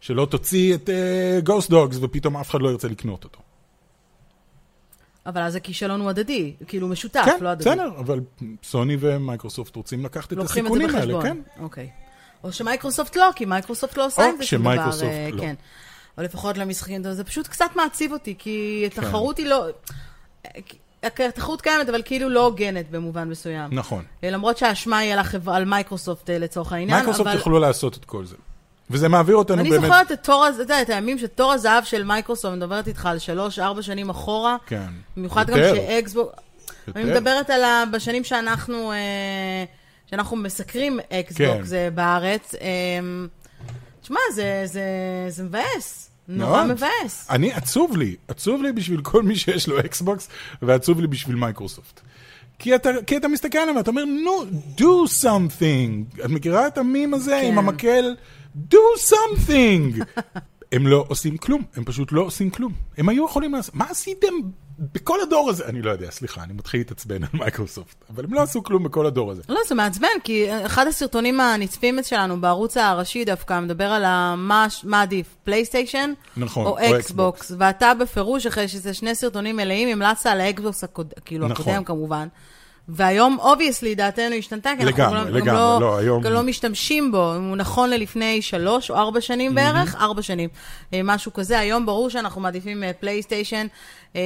שלא 0.00 0.26
תוציא 0.30 0.74
את 0.74 0.90
ווטש 1.44 1.68
uh, 1.68 1.70
דוגס 1.70 1.96
ופתאום 2.00 2.36
אף 2.36 2.50
אחד 2.50 2.62
לא 2.62 2.68
ירצה 2.68 2.88
לקנות 2.88 3.24
אותו. 3.24 3.38
אבל 5.26 5.42
אז 5.42 5.56
הכישלון 5.56 6.00
הוא 6.00 6.10
הדדי, 6.10 6.54
כאילו 6.66 6.88
משותף, 6.88 7.22
כן, 7.24 7.36
לא 7.40 7.48
הדדי. 7.48 7.64
כן, 7.64 7.70
בסדר, 7.70 7.90
אבל 7.98 8.20
סוני 8.62 8.96
ומייקרוסופט 9.00 9.76
רוצים 9.76 10.04
לקחת 10.04 10.32
את 10.32 10.38
הסיכונים 10.38 10.94
האלה, 10.94 11.02
כן. 11.02 11.08
לוקחים 11.08 11.18
את 11.18 11.22
זה 11.22 11.30
בחשבון, 11.30 11.64
אוקיי. 11.64 11.90
או 12.44 12.52
שמייקרוסופט 12.52 13.16
לא, 13.16 13.30
כי 13.36 13.44
מייקרוסופט 13.44 13.96
לא 13.96 14.06
עושה 14.06 14.28
עם 14.28 14.36
זה 14.36 14.46
שום 14.46 14.60
דבר. 14.60 14.70
או 14.70 14.74
שמייקרוסופט 14.74 15.10
אה, 15.10 15.28
לא. 15.32 15.40
כן. 15.40 15.54
או 16.18 16.22
לפחות 16.22 16.58
למשחקים, 16.58 17.02
זה 17.12 17.24
פשוט 17.24 17.46
קצת 17.46 17.70
מעציב 17.76 18.12
אותי, 18.12 18.34
כי 18.38 18.82
התחרות 18.86 19.36
כן. 19.36 19.42
היא 19.42 19.50
לא... 19.50 19.66
התחרות 21.02 21.60
קיימת, 21.60 21.88
אבל 21.88 22.02
כאילו 22.04 22.28
לא 22.28 22.44
הוגנת 22.46 22.90
במובן 22.90 23.28
מסוים. 23.28 23.74
נכון. 23.74 24.04
למרות 24.22 24.58
שהאשמה 24.58 24.98
היא 24.98 25.12
על, 25.12 25.18
החבר... 25.18 25.52
על 25.52 25.64
מייקרוסופט 25.64 26.30
אה, 26.30 26.38
לצורך 26.38 26.72
העניין, 26.72 26.90
מייקרוסופט 26.90 27.26
אבל... 27.26 27.36
יוכלו 27.36 27.58
לעשות 27.58 27.96
את 27.96 28.04
כל 28.04 28.24
זה. 28.24 28.36
וזה 28.90 29.08
מעביר 29.08 29.36
אותנו 29.36 29.60
אני 29.60 29.70
באמת... 29.70 29.82
אני 29.82 29.88
זוכרת 29.88 30.12
את 30.12 30.24
תור, 30.24 30.48
אתה 30.48 30.62
יודע, 30.62 30.82
את 30.82 30.90
הימים 30.90 31.18
של 31.18 31.26
תור 31.26 31.52
הזהב 31.52 31.84
של 31.84 32.04
מייקרוסופט, 32.04 32.52
אני 32.52 32.56
מדברת 32.56 32.88
איתך 32.88 33.06
על 33.06 33.18
שלוש, 33.18 33.58
ארבע 33.58 33.82
שנים 33.82 34.10
אחורה. 34.10 34.56
כן. 34.66 34.86
במיוחד. 35.16 35.46
גם 35.50 35.56
שאקסבוקס... 35.56 36.32
יותר. 36.88 37.00
אני 37.00 37.10
מדברת 37.10 37.50
על 37.50 37.64
ה... 37.64 37.84
בשנים 37.92 38.24
שאנחנו, 38.24 38.92
אה, 38.92 39.64
שאנחנו 40.10 40.36
מסקרים 40.36 41.00
אקסבוקס, 41.12 41.46
כן. 41.46 41.64
זה 41.64 41.88
בארץ. 41.94 42.54
אה, 42.54 42.68
תשמע, 44.02 44.20
זה, 44.34 44.62
זה, 44.64 44.82
זה 45.28 45.42
מבאס. 45.42 46.10
נורא 46.28 46.64
מבאס. 46.64 47.26
אני, 47.30 47.52
עצוב 47.52 47.96
לי, 47.96 48.16
עצוב 48.28 48.62
לי 48.62 48.72
בשביל 48.72 49.00
כל 49.02 49.22
מי 49.22 49.36
שיש 49.36 49.68
לו 49.68 49.80
אקסבוקס, 49.80 50.28
ועצוב 50.62 51.00
לי 51.00 51.06
בשביל 51.06 51.36
מייקרוסופט. 51.36 52.00
כי 52.58 52.74
אתה, 52.74 52.90
כי 53.06 53.16
אתה 53.16 53.28
מסתכל 53.28 53.58
עליהם 53.58 53.76
ואתה 53.76 53.90
אומר, 53.90 54.04
נו, 54.04 54.42
no, 54.42 54.80
do 54.80 55.24
something. 55.24 56.24
את 56.24 56.30
מכירה 56.30 56.66
את 56.66 56.78
המים 56.78 57.14
הזה 57.14 57.38
כן. 57.42 57.48
עם 57.48 57.58
המקל? 57.58 58.14
Do 58.72 58.84
something! 59.10 60.04
הם 60.74 60.86
לא 60.86 61.04
עושים 61.08 61.36
כלום, 61.36 61.62
הם 61.76 61.84
פשוט 61.84 62.12
לא 62.12 62.20
עושים 62.20 62.50
כלום. 62.50 62.72
הם 62.98 63.08
היו 63.08 63.24
יכולים 63.24 63.52
לעשות, 63.52 63.74
מה 63.74 63.84
עשיתם 63.90 64.32
בכל 64.78 65.20
הדור 65.20 65.50
הזה? 65.50 65.64
אני 65.66 65.82
לא 65.82 65.90
יודע, 65.90 66.10
סליחה, 66.10 66.42
אני 66.42 66.52
מתחיל 66.52 66.80
להתעצבן 66.80 67.22
על 67.22 67.28
מייקרוסופט, 67.32 67.96
אבל 68.10 68.24
הם 68.24 68.34
לא 68.34 68.42
עשו 68.42 68.62
כלום 68.62 68.82
בכל 68.82 69.06
הדור 69.06 69.30
הזה. 69.30 69.42
לא, 69.48 69.60
זה 69.68 69.74
מעצבן, 69.74 70.08
כי 70.24 70.66
אחד 70.66 70.86
הסרטונים 70.86 71.40
הנצפים 71.40 71.98
שלנו 72.02 72.40
בערוץ 72.40 72.76
הראשי 72.76 73.24
דווקא 73.24 73.60
מדבר 73.60 73.84
על 73.84 74.04
מה, 74.36 74.66
מה 74.84 75.02
עדיף, 75.02 75.36
פלייסטיישן 75.44 76.12
נכון, 76.36 76.66
או 76.66 76.78
אקסבוקס, 76.78 77.52
ואתה 77.58 77.92
בפירוש, 78.00 78.46
אחרי 78.46 78.68
שזה 78.68 78.94
שני 78.94 79.14
סרטונים 79.14 79.56
מלאים, 79.56 79.88
המלצת 79.88 80.26
על 80.26 80.40
האקסבוקס 80.40 80.84
הקוד, 80.84 81.14
כאילו 81.24 81.48
נכון. 81.48 81.66
הקודם 81.66 81.84
כמובן. 81.84 82.28
והיום, 82.88 83.38
obviously, 83.40 83.94
דעתנו 83.94 84.34
השתנתה, 84.34 84.70
כי 84.78 84.84
לגמרי, 84.84 85.18
אנחנו 85.18 85.34
לגמרי, 85.34 85.52
לא, 85.52 85.80
לא, 85.80 85.98
היום... 85.98 86.24
לא 86.24 86.42
משתמשים 86.42 87.12
בו. 87.12 87.34
הוא 87.34 87.56
נכון 87.56 87.90
ללפני 87.90 88.42
שלוש 88.42 88.90
או 88.90 88.96
ארבע 88.96 89.20
שנים 89.20 89.52
mm-hmm. 89.52 89.54
בערך, 89.54 89.94
ארבע 89.94 90.22
שנים, 90.22 90.48
אה, 90.94 91.00
משהו 91.04 91.32
כזה. 91.32 91.58
היום 91.58 91.86
ברור 91.86 92.10
שאנחנו 92.10 92.40
מעדיפים 92.40 92.82
פלייסטיישן, 93.00 93.66
אה, 94.16 94.20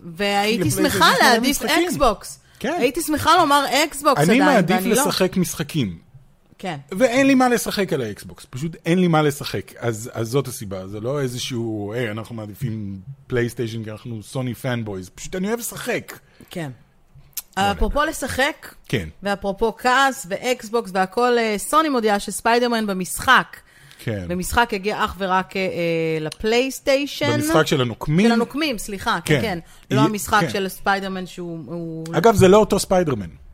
והייתי 0.00 0.70
שמחה 0.70 1.10
להעדיף 1.20 1.62
אקסבוקס. 1.62 2.40
כן. 2.58 2.76
הייתי 2.78 3.02
שמחה 3.02 3.36
לומר 3.36 3.64
אקסבוקס 3.70 4.20
עדיין, 4.20 4.42
ואני 4.42 4.52
לא. 4.52 4.58
אני 4.58 4.74
מעדיף 4.74 4.98
לשחק 5.06 5.36
משחקים. 5.36 5.98
כן. 6.58 6.76
ואין 6.92 7.26
לי 7.26 7.34
מה 7.34 7.48
לשחק 7.48 7.92
על 7.92 8.02
האקסבוקס, 8.02 8.46
פשוט 8.50 8.76
אין 8.86 8.98
לי 8.98 9.08
מה 9.08 9.22
לשחק. 9.22 9.72
אז, 9.78 10.10
אז 10.14 10.28
זאת 10.28 10.48
הסיבה, 10.48 10.88
זה 10.88 11.00
לא 11.00 11.20
איזשהו, 11.20 11.92
היי, 11.92 12.10
אנחנו 12.10 12.34
מעדיפים 12.34 13.00
פלייסטיישן 13.26 13.84
כי 13.84 13.90
אנחנו 13.90 14.22
סוני 14.22 14.54
fanboys, 14.54 15.08
פשוט 15.08 15.36
אני 15.36 15.48
אוהב 15.48 15.58
לשחק. 15.58 16.18
כן. 16.50 16.70
אפרופו 17.58 18.04
לשחק, 18.04 18.74
כן. 18.88 19.08
ואפרופו 19.22 19.76
כעס 19.78 20.26
ואקסבוקס 20.30 20.90
והכל, 20.94 21.38
אה, 21.38 21.54
סוני 21.58 21.88
מודיעה 21.88 22.20
שספיידרמן 22.20 22.86
במשחק. 22.86 23.56
כן. 23.98 24.24
במשחק 24.28 24.72
יגיע 24.72 25.04
אך 25.04 25.14
ורק 25.18 25.56
אה, 25.56 25.62
לפלייסטיישן. 26.20 27.32
במשחק 27.32 27.66
של 27.66 27.80
הנוקמים. 27.80 28.26
של 28.26 28.32
הנוקמים, 28.32 28.78
סליחה, 28.78 29.18
כן, 29.24 29.40
כן. 29.42 29.58
כן. 29.88 29.96
לא 29.96 30.00
המשחק 30.00 30.40
כן. 30.40 30.50
של 30.50 30.68
ספיידרמן 30.68 31.26
שהוא... 31.26 32.04
אגב, 32.12 32.34
זה 32.34 32.48
לא 32.48 32.56
אותו 32.56 32.78
ספיידרמן. 32.78 33.45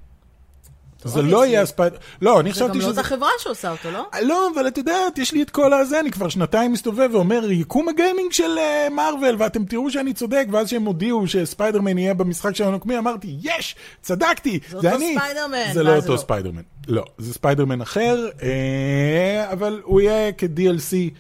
זה 1.05 1.23
לא 1.23 1.47
יהיה 1.47 1.63
הספיידר... 1.63 1.97
לא, 2.23 2.41
אני 2.41 2.53
חשבתי 2.53 2.81
שזה... 2.81 2.81
זה 2.81 2.91
גם 2.91 2.97
לא 2.97 3.01
את 3.01 3.07
החברה 3.07 3.29
שעושה 3.39 3.71
אותו, 3.71 3.91
לא? 3.91 4.07
לא, 4.23 4.49
אבל 4.55 4.69
את 4.69 4.79
יודעת, 4.79 5.19
יש 5.19 5.33
לי 5.33 5.43
את 5.43 5.51
כל 5.51 5.73
הזה, 5.73 6.01
אני 6.01 6.11
כבר 6.11 6.29
שנתיים 6.29 6.73
מסתובב 6.73 7.09
ואומר, 7.13 7.51
יקום 7.51 7.89
הגיימינג 7.89 8.33
של 8.33 8.57
מארוול, 8.91 9.37
ואתם 9.39 9.65
תראו 9.65 9.91
שאני 9.91 10.13
צודק, 10.13 10.47
ואז 10.51 10.69
שהם 10.69 10.85
הודיעו 10.85 11.27
שספיידרמן 11.27 11.99
יהיה 11.99 12.15
במשחק 12.15 12.57
של 12.57 12.65
הנוקמים, 12.65 12.99
אמרתי, 12.99 13.37
יש, 13.43 13.77
צדקתי, 14.03 14.59
זה 14.69 14.95
אני. 14.95 14.99
זה 14.99 15.21
אותו 15.21 15.21
ספיידרמן. 15.21 15.73
זה 15.73 15.83
לא 15.83 15.97
אותו 15.97 16.19
ספיידרמן. 16.19 16.63
לא, 16.89 17.05
זה 17.19 17.35
ספיידרמן 17.35 17.81
אחר, 17.81 18.29
אבל 19.53 19.81
הוא 19.85 20.01
יהיה 20.01 20.33
כ-DLC. 20.33 21.15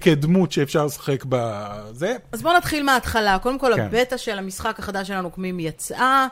כדמות 0.00 0.52
שאפשר 0.52 0.86
לשחק 0.86 1.24
בזה. 1.28 2.16
אז 2.32 2.42
בואו 2.42 2.56
נתחיל 2.56 2.82
מההתחלה. 2.82 3.38
קודם 3.38 3.58
כל, 3.58 3.72
כן. 3.76 3.80
הבטא 3.80 4.16
של 4.16 4.38
המשחק 4.38 4.78
החדש 4.78 5.08
של 5.08 5.14
הנוקמים 5.14 5.60
יצאה. 5.60 6.26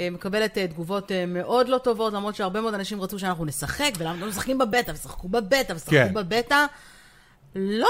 מקבלת 0.00 0.58
תגובות 0.58 1.12
מאוד 1.28 1.68
לא 1.68 1.78
טובות, 1.78 2.12
למרות 2.12 2.34
שהרבה 2.34 2.60
מאוד 2.60 2.74
אנשים 2.74 3.00
רצו 3.00 3.18
שאנחנו 3.18 3.44
נשחק, 3.44 3.90
ולמה 3.98 4.20
לא 4.20 4.26
משחקים 4.28 4.58
בבטא, 4.58 4.90
ושחקו 4.90 5.28
בבטא, 5.28 5.72
ושחקו 5.72 5.90
כן. 5.90 6.14
בבטא. 6.14 6.64
לא, 7.54 7.88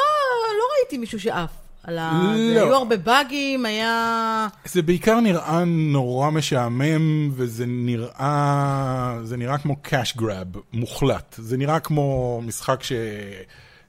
לא 0.59 0.65
ראיתי 0.79 0.99
מישהו 0.99 1.21
שעף. 1.21 1.51
על 1.87 1.99
ה... 1.99 2.35
לא. 2.37 2.61
היו 2.61 2.75
הרבה 2.75 2.97
באגים, 2.97 3.67
היה... 3.67 4.49
זה 4.65 4.83
בעיקר 4.83 5.21
נראה 5.21 5.65
נורא 5.65 6.31
משעמם, 6.31 7.31
וזה 7.35 7.65
נראה... 7.67 9.19
זה 9.23 9.37
נראה 9.37 9.59
כמו 9.59 9.77
cash 9.85 10.19
grab 10.19 10.59
מוחלט. 10.73 11.35
זה 11.39 11.57
נראה 11.57 11.81
כמו 11.81 12.41
משחק 12.45 12.83
ש... 12.83 12.93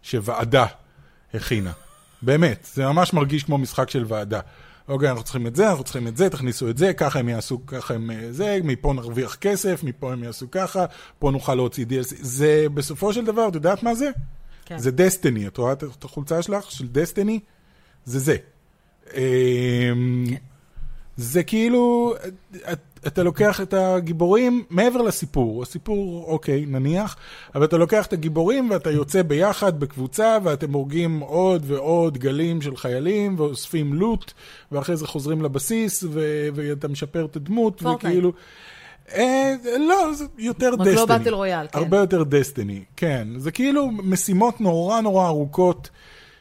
שוועדה 0.03 0.65
הכינה. 1.33 1.71
באמת, 2.21 2.67
זה 2.73 2.85
ממש 2.85 3.13
מרגיש 3.13 3.43
כמו 3.43 3.57
משחק 3.57 3.89
של 3.89 4.05
ועדה. 4.07 4.39
אוקיי, 4.87 5.09
אנחנו 5.09 5.23
צריכים 5.23 5.47
את 5.47 5.55
זה, 5.55 5.69
אנחנו 5.69 5.83
צריכים 5.83 6.07
את 6.07 6.17
זה, 6.17 6.29
תכניסו 6.29 6.69
את 6.69 6.77
זה, 6.77 6.93
ככה 6.93 7.19
הם 7.19 7.29
יעשו, 7.29 7.65
ככה 7.65 7.93
הם 7.93 8.11
אה, 8.11 8.31
זה, 8.31 8.59
מפה 8.63 8.93
נרוויח 8.93 9.35
כסף, 9.35 9.83
מפה 9.83 10.13
הם 10.13 10.23
יעשו 10.23 10.51
ככה, 10.51 10.85
פה 11.19 11.31
נוכל 11.31 11.55
להוציא 11.55 11.85
DLC. 11.85 12.15
זה 12.21 12.65
בסופו 12.73 13.13
של 13.13 13.25
דבר, 13.25 13.47
את 13.47 13.55
יודעת 13.55 13.83
מה 13.83 13.95
זה? 13.95 14.09
כן. 14.65 14.77
זה 14.77 14.91
דסטיני. 14.91 15.47
את 15.47 15.57
רואה 15.57 15.73
את 15.73 16.03
החולצה 16.03 16.41
שלך 16.41 16.71
של 16.71 16.87
דסטיני? 16.87 17.39
זה 18.05 18.19
זה. 18.19 18.35
אמ, 19.13 20.25
כן. 20.29 20.35
זה 21.17 21.43
כאילו, 21.43 22.13
אתה 23.07 23.23
לוקח 23.23 23.61
את 23.61 23.73
הגיבורים 23.73 24.63
מעבר 24.69 25.01
לסיפור, 25.01 25.63
הסיפור, 25.63 26.25
אוקיי, 26.27 26.65
נניח, 26.65 27.15
אבל 27.55 27.63
אתה 27.63 27.77
לוקח 27.77 28.05
את 28.05 28.13
הגיבורים 28.13 28.69
ואתה 28.69 28.91
יוצא 28.91 29.21
ביחד 29.21 29.79
בקבוצה 29.79 30.37
ואתם 30.43 30.73
הורגים 30.73 31.19
עוד 31.19 31.63
ועוד 31.67 32.17
גלים 32.17 32.61
של 32.61 32.77
חיילים 32.77 33.39
ואוספים 33.39 33.93
לוט, 33.93 34.33
ואחרי 34.71 34.97
זה 34.97 35.07
חוזרים 35.07 35.41
לבסיס 35.41 36.03
ו- 36.03 36.47
ואתה 36.55 36.87
משפר 36.87 37.25
את 37.25 37.35
הדמות, 37.35 37.83
וכאילו... 37.83 38.31
אה, 39.13 39.55
לא, 39.79 40.13
זה 40.13 40.25
יותר 40.37 40.75
דסטיני. 40.75 40.95
לא 40.95 41.05
באטל 41.05 41.33
רויאל, 41.33 41.67
כן. 41.67 41.79
הרבה 41.79 41.97
יותר 41.97 42.23
דסטיני, 42.23 42.83
כן. 42.95 43.27
זה 43.37 43.51
כאילו 43.51 43.91
משימות 43.91 44.61
נורא 44.61 45.01
נורא 45.01 45.27
ארוכות, 45.27 45.89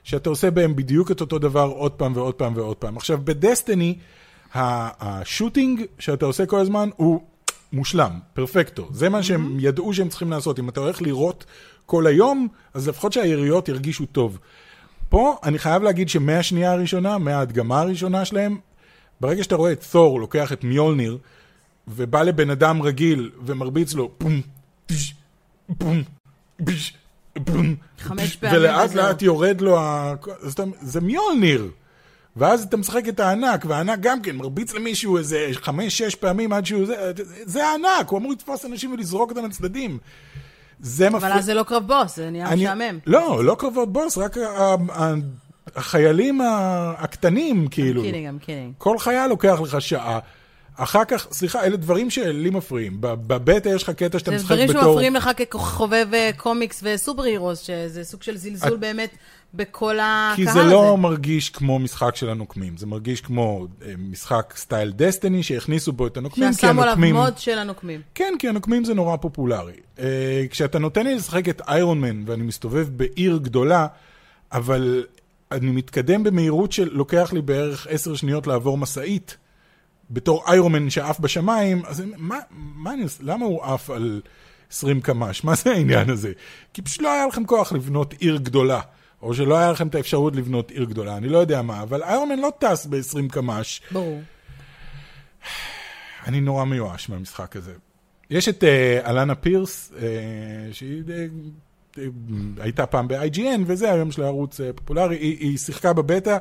שאתה 0.05 0.31
עושה 0.31 0.51
בהן 0.51 0.77
בדיוק 0.77 1.11
את 1.11 1.21
אותו 1.21 1.39
דבר 1.39 1.73
עוד 1.77 1.93
פעם 1.93 2.13
ועוד 2.17 2.35
פעם 2.35 2.53
ועוד 2.57 2.77
פעם. 2.77 2.97
עכשיו, 2.97 3.19
בדסטיני, 3.25 3.99
השוטינג 4.59 5.83
שאתה 5.99 6.27
עושה 6.27 6.47
כל 6.47 6.61
הזמן 6.61 6.89
הוא 6.97 7.21
מושלם, 7.73 8.19
פרפקטו. 8.35 8.89
זה 8.93 9.09
מה 9.09 9.23
שהם 9.23 9.57
ידעו 9.61 9.95
שהם 9.95 10.09
צריכים 10.09 10.31
לעשות. 10.31 10.59
אם 10.59 10.69
אתה 10.69 10.81
הולך 10.81 11.03
לירות 11.03 11.45
כל 11.87 12.07
היום, 12.07 12.49
אז 12.75 12.89
לפחות 12.89 13.13
שהיריות 13.13 13.69
ירגישו 13.69 14.07
טוב. 14.07 14.39
פה 15.09 15.37
אני 15.43 15.59
חייב 15.59 15.83
להגיד 15.83 16.09
שמהשנייה 16.09 16.73
הראשונה, 16.73 17.19
מההדגמה 17.19 17.81
הראשונה 17.81 18.25
שלהם, 18.25 18.59
ברגע 19.21 19.43
שאתה 19.43 19.57
רואה 19.57 19.73
את 19.73 19.85
תור 19.93 20.21
לוקח 20.21 20.53
את 20.53 20.65
מיולניר, 20.65 21.19
ובא 21.89 22.23
לבן 22.23 22.51
אדם 22.51 22.83
רגיל 22.83 23.31
ומרביץ 23.45 23.95
לו 23.95 24.11
פום, 24.19 24.41
פש, 24.87 25.15
פום, 25.79 26.03
פש, 26.65 26.93
פום. 27.45 27.75
ולאט 28.53 28.95
לאט 28.95 29.23
יורד 29.23 29.61
לו, 29.61 29.79
ה... 29.79 30.15
זה 30.81 31.01
מיולניר. 31.01 31.71
ואז 32.37 32.63
אתה 32.63 32.77
משחק 32.77 33.09
את 33.09 33.21
הענק, 33.21 33.65
והענק 33.69 33.99
גם 34.01 34.23
כן 34.23 34.37
מרביץ 34.37 34.75
למישהו 34.75 35.19
איזה 35.19 35.49
חמש-שש 35.53 36.15
פעמים 36.15 36.53
עד 36.53 36.67
שהוא... 36.67 36.87
זה, 36.87 37.13
זה 37.45 37.67
הענק, 37.67 38.09
הוא 38.09 38.19
אמור 38.19 38.33
לתפוס 38.33 38.65
אנשים 38.65 38.93
ולזרוק 38.93 39.31
אותם 39.31 39.45
לצדדים. 39.45 39.99
זה 40.81 41.11
מפריע... 41.11 41.31
אבל 41.31 41.39
אז 41.39 41.45
זה 41.45 41.55
לא 41.55 41.63
קרב 41.63 41.87
בוס, 41.87 42.17
זה 42.17 42.31
נהיה 42.31 42.57
משעמם. 42.57 42.99
לא, 43.07 43.45
לא 43.45 43.57
קרבות 43.59 43.93
בוס, 43.93 44.19
רק 44.19 44.37
החיילים 45.77 46.41
הקטנים, 46.99 47.69
כאילו. 47.69 48.03
I'm 48.03 48.07
kidding, 48.07 48.45
I'm 48.45 48.47
kidding. 48.47 48.79
כל 48.79 48.99
חייל 48.99 49.27
לוקח 49.27 49.61
לך 49.63 49.81
שעה. 49.81 50.19
אחר 50.77 51.05
כך, 51.05 51.27
סליחה, 51.33 51.65
אלה 51.65 51.77
דברים 51.77 52.11
שלי 52.11 52.51
מפריעים. 52.51 52.97
בבטא 53.01 53.69
יש 53.69 53.83
לך 53.83 53.91
קטע 53.91 54.19
שאתה 54.19 54.31
משחק 54.31 54.51
בתור... 54.51 54.67
זה 54.67 54.73
דברים 54.73 54.85
שמפריעים 54.85 55.15
לך 55.15 55.31
כחובב 55.51 56.07
אה, 56.15 56.31
קומיקס 56.37 56.81
וסופר 56.85 57.23
הירוס, 57.23 57.61
שזה 57.61 58.05
סוג 58.05 58.23
של 58.23 58.37
זלזול 58.37 58.77
באמת 58.77 59.11
בכל 59.55 59.99
הקהל 59.99 60.33
הזה. 60.33 60.37
כי 60.37 60.53
זה 60.53 60.63
לא 60.63 60.97
מרגיש 60.97 61.51
כמו 61.51 61.79
משחק 61.79 62.17
של 62.17 62.29
הנוקמים, 62.29 62.77
זה 62.77 62.87
מרגיש 62.87 63.21
כמו 63.21 63.67
אה, 63.83 63.93
משחק 63.99 64.55
סטייל 64.57 64.93
דסטיני, 64.93 65.43
שהכניסו 65.43 65.93
בו 65.93 66.07
את 66.07 66.17
הנוקמים, 66.17 66.55
כי 66.55 66.67
הנוקמים... 66.67 66.95
ששמו 66.95 67.13
עליו 67.13 67.25
מוד 67.25 67.39
של 67.39 67.59
הנוקמים. 67.59 68.01
כן, 68.15 68.35
כי 68.39 68.49
הנוקמים 68.49 68.85
זה 68.85 68.95
נורא 68.95 69.17
פופולרי. 69.17 69.73
אה, 69.99 70.45
כשאתה 70.51 70.79
נותן 70.79 71.07
לי 71.07 71.15
לשחק 71.15 71.49
את 71.49 71.63
איירון 71.69 72.01
מן, 72.01 72.23
ואני 72.27 72.43
מסתובב 72.43 72.89
בעיר 72.91 73.39
גדולה, 73.43 73.87
אבל 74.53 75.05
אני 75.53 75.71
מתקדם 75.71 76.25
במהירות 76.25 76.73
שלוקח 76.73 77.33
לי 77.33 77.43
בערך 77.43 77.87
עשר 77.91 78.15
שניות 78.15 78.47
לעבור 78.47 78.79
משאית, 78.79 79.37
בתור 80.11 80.45
איירומן 80.47 80.91
שעף 80.91 81.21
בשמיים, 81.21 81.83
אז 81.87 82.03
מה, 82.17 82.39
מה 82.57 82.93
אני 82.93 83.03
עושה, 83.03 83.23
למה 83.23 83.45
הוא 83.45 83.65
עף 83.65 83.91
על 83.91 84.21
20 84.71 85.01
קמ"ש? 85.01 85.45
מה 85.45 85.55
זה 85.55 85.71
העניין 85.71 86.11
הזה? 86.11 86.33
כי 86.75 86.83
פשוט 86.83 87.03
לא 87.03 87.13
היה 87.13 87.27
לכם 87.27 87.45
כוח 87.45 87.73
לבנות 87.73 88.13
עיר 88.13 88.37
גדולה. 88.37 88.81
או 89.23 89.35
שלא 89.35 89.59
היה 89.59 89.73
לכם 89.73 89.89
את 89.89 89.95
האפשרות 89.95 90.37
לבנות 90.37 90.71
עיר 90.71 90.85
גדולה, 90.85 91.17
אני 91.17 91.29
לא 91.29 91.39
יודע 91.39 91.63
מה, 91.63 91.83
אבל 91.83 92.03
איירומן 92.03 92.39
לא 92.39 92.53
טס 92.59 92.87
ב-20 92.87 93.29
קמ"ש. 93.33 93.81
ברור. 93.91 94.23
אני 96.27 96.41
נורא 96.41 96.65
מיואש 96.65 97.09
מהמשחק 97.09 97.57
הזה. 97.57 97.73
יש 98.31 98.49
את 98.49 98.63
uh, 98.63 99.09
אלנה 99.09 99.35
פירס, 99.35 99.93
uh, 99.93 100.01
שהיא 100.73 101.03
uh, 101.07 101.11
הייתה 102.61 102.87
פעם 102.87 103.09
ב-IGN, 103.09 103.61
וזה 103.67 103.93
היום 103.93 104.13
של 104.13 104.23
הערוץ 104.23 104.61
uh, 104.61 104.65
פופולרי, 104.75 105.17
היא, 105.17 105.37
היא 105.41 105.59
שיחקה 105.59 105.93
בבטא, 105.93 106.37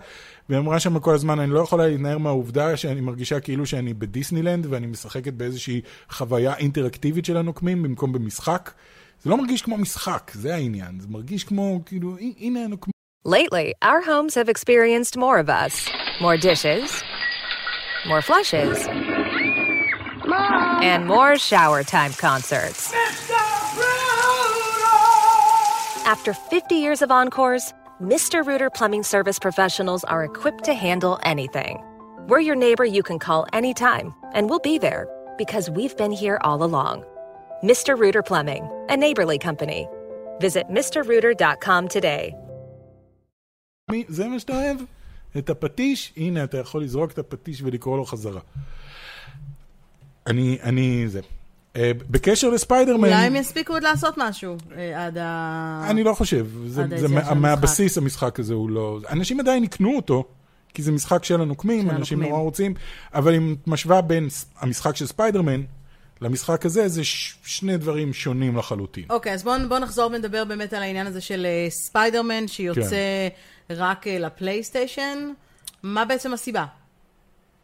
והיא 0.49 0.59
אמרה 0.59 0.79
שם 0.79 0.99
כל 0.99 1.15
הזמן, 1.15 1.39
אני 1.39 1.51
לא 1.51 1.59
יכולה 1.59 1.87
להתנער 1.87 2.17
מהעובדה 2.17 2.77
שאני 2.77 3.01
מרגישה 3.01 3.39
כאילו 3.39 3.65
שאני 3.65 3.93
בדיסנילנד, 3.93 4.67
ואני 4.69 4.87
משחקת 4.87 5.33
באיזושהי 5.33 5.81
חוויה 6.09 6.55
אינטראקטיבית 6.57 7.25
של 7.25 7.37
הנוקמים 7.37 7.83
במקום 7.83 8.13
במשחק. 8.13 8.71
זה 9.23 9.29
לא 9.29 9.37
מרגיש 9.37 9.61
כמו 9.61 9.77
משחק, 9.77 10.31
זה 10.33 10.55
העניין. 10.55 10.99
זה 10.99 11.07
מרגיש 11.09 11.43
כמו, 11.43 11.79
כאילו, 11.85 12.15
הנה 12.39 12.59
הנוקמים. 12.63 12.95
Lately, 13.27 13.73
our 13.81 14.01
homes 14.01 14.35
have 14.35 14.47
experienced 14.47 15.17
more 15.17 15.39
of 15.39 15.49
us. 15.49 15.89
More 16.21 16.37
dishes, 16.37 17.03
more 18.05 18.21
flushes, 18.21 18.77
and 20.91 21.07
more 21.07 21.35
shower 21.35 21.81
time 21.83 22.13
concerts. 22.13 22.93
After 26.06 26.32
50 26.32 26.74
years 26.74 27.02
of 27.02 27.10
encores, 27.10 27.72
Mr. 28.00 28.44
Rooter 28.46 28.70
Plumbing 28.70 29.02
Service 29.02 29.38
professionals 29.38 30.04
are 30.04 30.24
equipped 30.24 30.64
to 30.64 30.74
handle 30.74 31.18
anything. 31.22 31.82
We're 32.28 32.40
your 32.40 32.56
neighbor 32.56 32.84
you 32.84 33.02
can 33.02 33.18
call 33.18 33.46
anytime, 33.52 34.14
and 34.34 34.48
we'll 34.48 34.64
be 34.72 34.78
there 34.78 35.06
because 35.36 35.68
we've 35.70 35.96
been 35.96 36.12
here 36.12 36.38
all 36.40 36.62
along. 36.62 37.04
Mr. 37.62 37.98
Rooter 37.98 38.22
Plumbing, 38.22 38.64
a 38.88 38.96
neighborly 38.96 39.38
company. 39.38 39.86
Visit 40.40 40.64
mrrooter.com 40.70 41.88
today. 41.88 42.34
זה 44.08 44.28
מה 44.28 44.38
שאתה 44.38 44.52
אוהב? 44.52 44.76
את 45.38 45.50
הפטיש? 45.50 46.12
הנה, 46.16 46.44
אתה 46.44 46.58
יכול 46.58 46.82
לזרוק 46.82 47.12
את 47.12 47.18
הפטיש 47.18 47.62
ולקרוא 47.62 47.96
לו 47.96 48.04
חזרה. 48.04 48.40
אני, 50.26 50.58
אני, 50.62 51.08
זה. 51.08 51.20
אה, 51.75 51.91
בקשר 52.09 52.49
לספיידרמן... 52.49 53.07
אולי 53.07 53.25
הם 53.25 53.35
יספיקו 53.35 53.73
עוד 53.73 53.83
לעשות 53.83 54.13
משהו 54.17 54.57
אה, 54.77 55.05
עד 55.05 55.17
ה... 55.17 55.85
אני 55.89 56.03
לא 56.03 56.13
חושב. 56.13 56.47
זה, 56.67 57.07
מהבסיס 57.35 57.97
המשחק 57.97 58.39
הזה 58.39 58.53
הוא 58.53 58.69
לא... 58.69 58.99
אנשים 59.09 59.39
עדיין 59.39 59.63
יקנו 59.63 59.95
אותו, 59.95 60.23
כי 60.73 60.81
זה 60.81 60.91
משחק 60.91 61.23
של 61.23 61.41
הנוקמים, 61.41 61.89
אנשים 61.89 62.23
נורא 62.23 62.39
רוצים, 62.39 62.73
אבל 63.13 63.35
אם 63.35 63.55
משווה 63.67 64.01
בין 64.01 64.27
המשחק 64.59 64.95
של 64.95 65.05
ספיידרמן 65.05 65.61
למשחק 66.21 66.65
הזה, 66.65 66.87
זה 66.87 67.03
ש- 67.03 67.35
שני 67.43 67.77
דברים 67.77 68.13
שונים 68.13 68.57
לחלוטין. 68.57 69.03
Okay, 69.09 69.31
okay, 69.31 69.35
אז 69.35 69.43
בואו 69.43 69.69
בוא 69.69 69.79
נחזור 69.79 70.11
ונדבר 70.13 70.45
באמת 70.45 70.73
על 70.73 70.83
העניין 70.83 71.07
הזה 71.07 71.21
של 71.21 71.47
uh, 71.67 71.71
ספיידרמן, 71.71 72.47
שיוצא 72.47 72.89
כן. 73.67 73.75
רק 73.75 74.07
לפלייסטיישן. 74.07 75.31
מה 75.83 76.05
בעצם 76.05 76.33
הסיבה? 76.33 76.65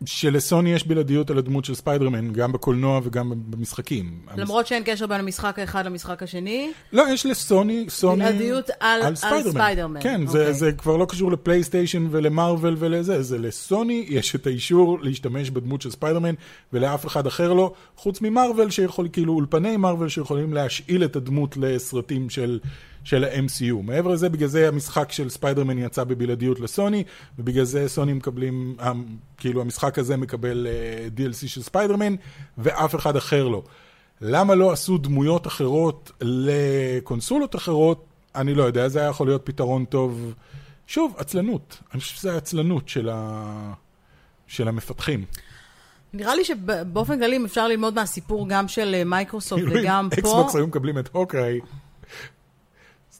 שלסוני 0.06 0.74
יש 0.74 0.88
בלעדיות 0.88 1.30
על 1.30 1.38
הדמות 1.38 1.66
של 1.66 1.76
ספיידרמן, 1.76 2.34
גם 2.34 2.52
בקולנוע 2.52 3.00
וגם 3.04 3.34
במשחקים. 3.50 4.20
למרות 4.38 4.68
שאין 4.68 4.84
קשר 4.86 5.08
בין 5.08 5.20
המשחק 5.20 5.60
האחד 5.60 5.86
למשחק 5.86 6.24
השני? 6.24 6.72
לא, 6.94 7.04
יש 7.14 7.26
לסוני, 7.26 7.86
סוני... 7.90 8.24
בלעדיות 8.26 8.70
על, 8.80 9.02
על 9.02 9.16
ספיידרמן. 9.16 9.46
על 9.46 9.52
ספיידרמן. 9.52 10.02
כן, 10.02 10.22
okay. 10.28 10.32
זה, 10.32 10.40
אוקיי. 10.40 10.54
זה 10.54 10.72
כבר 10.72 10.98
לא 10.98 11.06
קשור 11.06 11.32
לפלייסטיישן 11.32 12.08
ולמארוול 12.12 12.76
ולזה, 12.80 13.24
זה 13.24 13.38
לסוני, 13.38 14.06
יש 14.10 14.36
את 14.36 14.48
האישור 14.48 15.00
להשתמש 15.02 15.50
בדמות 15.50 15.82
של 15.82 15.92
ספיידרמן, 15.92 16.34
ולאף 16.74 17.06
אחד 17.06 17.28
אחר 17.28 17.54
לא, 17.54 17.74
חוץ 17.96 18.22
ממארוול 18.22 18.70
שיכול, 18.70 19.08
כאילו 19.14 19.34
אולפני 19.34 19.78
מארוול 19.78 20.10
שיכולים 20.10 20.54
להשאיל 20.54 21.04
את 21.04 21.16
הדמות 21.16 21.58
לסרטים 21.58 22.30
של... 22.30 22.60
של 23.04 23.24
ה-MCU. 23.24 23.76
מעבר 23.84 24.10
לזה, 24.10 24.30
בגלל 24.30 24.48
זה 24.48 24.68
המשחק 24.68 25.12
של 25.12 25.30
ספיידרמן 25.30 25.78
יצא 25.78 26.04
בבלעדיות 26.04 26.60
לסוני, 26.60 27.04
ובגלל 27.40 27.64
זה 27.64 27.90
סוני 27.90 28.14
מקבלים, 28.14 28.78
כאילו 29.38 29.62
המשחק 29.62 30.00
הזה 30.00 30.18
מקבל 30.18 30.68
uh, 30.68 31.22
אה, 31.22 31.28
DLC 31.32 31.48
של 31.48 31.62
ספיידרמן, 31.62 32.16
ואף 32.58 32.96
אחד 32.96 33.16
אחר 33.16 33.48
לא. 33.48 33.64
למה 34.22 34.56
לא 34.56 34.72
עשו 34.72 34.98
דמויות 34.98 35.48
אחרות 35.48 36.12
לקונסולות 36.22 37.56
אחרות? 37.56 38.06
אני 38.36 38.54
לא 38.54 38.64
יודע, 38.64 38.88
זה 38.88 39.00
היה 39.00 39.10
יכול 39.10 39.28
להיות 39.28 39.42
פתרון 39.46 39.86
טוב. 39.86 40.34
שוב, 40.88 41.16
עצלנות. 41.18 41.78
אני 41.94 42.02
חושב 42.02 42.16
שזה 42.16 42.34
העצלנות 42.34 42.90
של, 42.90 43.10
ה... 43.14 43.74
של 44.48 44.68
המפתחים. 44.68 45.26
נראה 46.14 46.36
לי 46.36 46.46
שבאופן 46.46 47.20
כללי 47.20 47.46
אפשר 47.46 47.68
ללמוד 47.68 47.94
מהסיפור 47.94 48.50
גם 48.50 48.68
של 48.68 48.96
אה, 48.96 49.04
מייקרוסופט 49.04 49.64
וגם 49.72 50.10
פה. 50.10 50.22
אקסבוקס 50.22 50.56
היו 50.56 50.68
מקבלים 50.68 50.98
את 50.98 51.10
הוקאיי. 51.12 51.60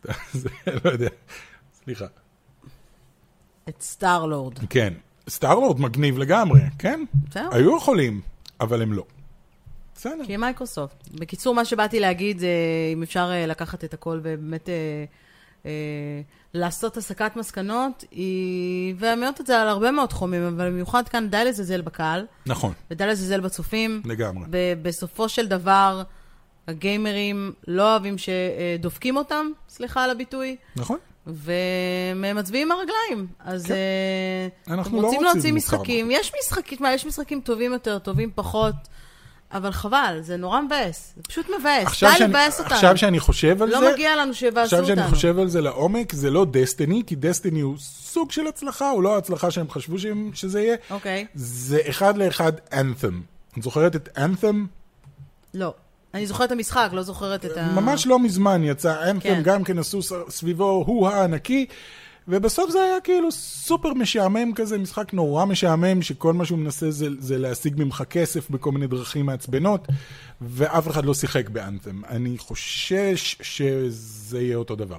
לא 0.84 0.92
יודע, 0.92 1.10
סליחה. 1.84 2.06
את 3.70 3.82
סטארלורד. 3.82 4.60
כן. 4.70 4.94
סטארלורד 5.30 5.80
מגניב 5.80 6.18
לגמרי, 6.18 6.62
כן? 6.80 7.04
בסדר. 7.30 7.50
היו 7.52 7.78
יכולים, 7.78 8.22
אבל 8.60 8.82
הם 8.82 8.94
לא. 8.94 9.04
בסדר. 9.96 10.26
כי 10.26 10.38
מייקרוסופט. 10.38 11.10
בקיצור, 11.14 11.56
מה 11.56 11.66
שבאתי 11.66 12.00
להגיד 12.00 12.40
זה 12.40 12.48
אם 12.94 13.04
אפשר 13.04 13.30
אה, 13.32 13.46
לקחת 13.46 13.84
את 13.84 13.94
הכל 13.94 14.20
ובאמת 14.24 14.70
אה, 14.70 15.06
אה, 15.66 15.72
לעשות 16.54 16.98
הסקת 16.98 17.36
מסקנות, 17.36 18.04
היא... 18.12 18.96
ואמרת 18.98 19.42
את 19.42 19.48
זה 19.48 19.62
על 19.62 19.68
הרבה 19.68 19.92
מאוד 19.92 20.10
תחומים, 20.10 20.44
אבל 20.44 20.70
במיוחד 20.70 21.08
כאן 21.10 21.30
די 21.30 21.46
לזלזל 21.46 21.82
בקהל. 21.82 22.26
נכון. 22.46 22.74
ודי 22.92 23.08
לזלזל 23.08 23.40
בצופים. 23.40 24.02
לגמרי. 24.06 24.46
בסופו 24.82 25.30
של 25.30 25.48
דבר, 25.48 26.04
הגיימרים 26.68 27.54
לא 27.68 27.92
אוהבים 27.92 28.16
שדופקים 28.18 29.18
אותם, 29.18 29.52
סליחה 29.70 30.04
על 30.04 30.10
הביטוי. 30.10 30.56
נכון. 30.76 30.98
והם 31.28 32.38
מצביעים 32.38 32.72
עם 32.72 32.78
הרגליים. 32.78 33.28
אז 33.40 33.66
כן. 33.66 33.74
uh, 34.68 34.74
אנחנו 34.74 35.02
לא 35.02 35.08
רוצים 35.08 35.24
להוציא 35.24 35.54
משחקים. 35.54 36.12
יש 36.12 36.32
משחקים, 36.40 36.78
יש 36.94 37.06
משחקים 37.06 37.42
טובים 37.42 37.74
יותר, 37.74 38.00
טובים 38.00 38.32
פחות. 38.36 38.76
אבל 39.54 39.72
חבל, 39.72 40.20
זה 40.22 40.38
נורא 40.38 40.62
מבאס. 40.62 41.14
זה 41.16 41.24
פשוט 41.24 41.46
מבאס. 41.60 42.04
די 42.04 42.26
לבאס 42.26 42.60
אותנו. 42.60 42.76
עכשיו 42.76 42.98
שאני 42.98 43.20
חושב 43.20 43.62
על 43.62 43.70
לא 43.70 43.80
זה... 43.80 43.86
לא 43.86 43.94
מגיע 43.94 44.16
לנו 44.16 44.34
שיבאסו 44.34 44.76
אותנו. 44.76 44.92
עכשיו 44.92 44.96
שאני 44.98 45.16
חושב 45.16 45.40
על 45.40 45.48
זה 45.48 45.62
לעומק, 45.62 46.14
זה 46.14 46.30
לא 46.30 46.46
דסטיני, 46.52 47.04
כי 47.08 47.16
דסטיני 47.16 47.60
הוא 47.60 47.76
סוג 47.78 48.32
של 48.32 48.48
הצלחה, 48.48 48.90
הוא 48.90 49.04
לא 49.04 49.16
ההצלחה 49.16 49.52
שהם 49.52 49.70
חשבו 49.70 50.00
שהם, 50.00 50.32
שזה 50.34 50.62
יהיה. 50.62 50.76
אוקיי. 50.90 51.26
Okay. 51.30 51.32
זה 51.36 51.80
אחד 51.90 52.18
לאחד 52.18 52.54
אנת'ם. 52.74 53.22
את 53.58 53.64
זוכרת 53.64 53.96
את 53.96 54.10
אנת'ם? 54.18 54.66
לא. 55.54 55.74
אני 56.14 56.28
זוכרת 56.28 56.48
את 56.48 56.52
המשחק, 56.52 56.90
לא 56.94 57.04
זוכרת 57.04 57.46
את 57.46 57.58
ה... 57.58 57.72
ממש 57.76 58.08
לא 58.08 58.20
מזמן 58.20 58.64
יצא 58.64 59.10
אנת'ם, 59.10 59.20
כן. 59.20 59.42
גם 59.44 59.64
כן 59.64 59.80
עשו 59.80 60.00
סביבו 60.30 60.84
הוא 60.88 61.08
הענקי. 61.08 61.66
ובסוף 62.28 62.70
זה 62.72 62.84
היה 62.84 63.02
כאילו 63.04 63.32
סופר 63.32 63.94
משעמם 63.94 64.54
כזה, 64.54 64.78
משחק 64.78 65.14
נורא 65.14 65.46
משעמם, 65.46 66.02
שכל 66.02 66.34
מה 66.34 66.46
שהוא 66.46 66.60
מנסה 66.60 66.92
זה, 66.92 67.08
זה 67.20 67.38
להשיג 67.38 67.74
ממך 67.78 68.04
כסף 68.10 68.50
בכל 68.50 68.72
מיני 68.72 68.88
דרכים 68.88 69.26
מעצבנות, 69.26 69.88
ואף 70.42 70.88
אחד 70.88 71.06
לא 71.06 71.14
שיחק 71.14 71.50
באנת'ם. 71.50 72.02
אני 72.10 72.38
חושש 72.38 73.36
שזה 73.42 74.42
יהיה 74.42 74.56
אותו 74.56 74.76
דבר. 74.76 74.98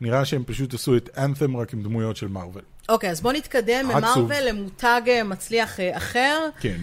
נראה 0.00 0.24
שהם 0.24 0.44
פשוט 0.46 0.74
עשו 0.74 0.96
את 0.96 1.10
אנת'ם 1.18 1.56
רק 1.56 1.72
עם 1.72 1.82
דמויות 1.82 2.16
של 2.16 2.28
מארוול. 2.28 2.62
אוקיי, 2.88 3.10
אז 3.10 3.20
בוא 3.20 3.32
נתקדם 3.32 3.86
ממארוול 3.88 4.40
למותג 4.48 5.02
אה, 5.08 5.24
מצליח 5.24 5.80
אה, 5.80 5.96
אחר. 5.96 6.48
כן. 6.60 6.78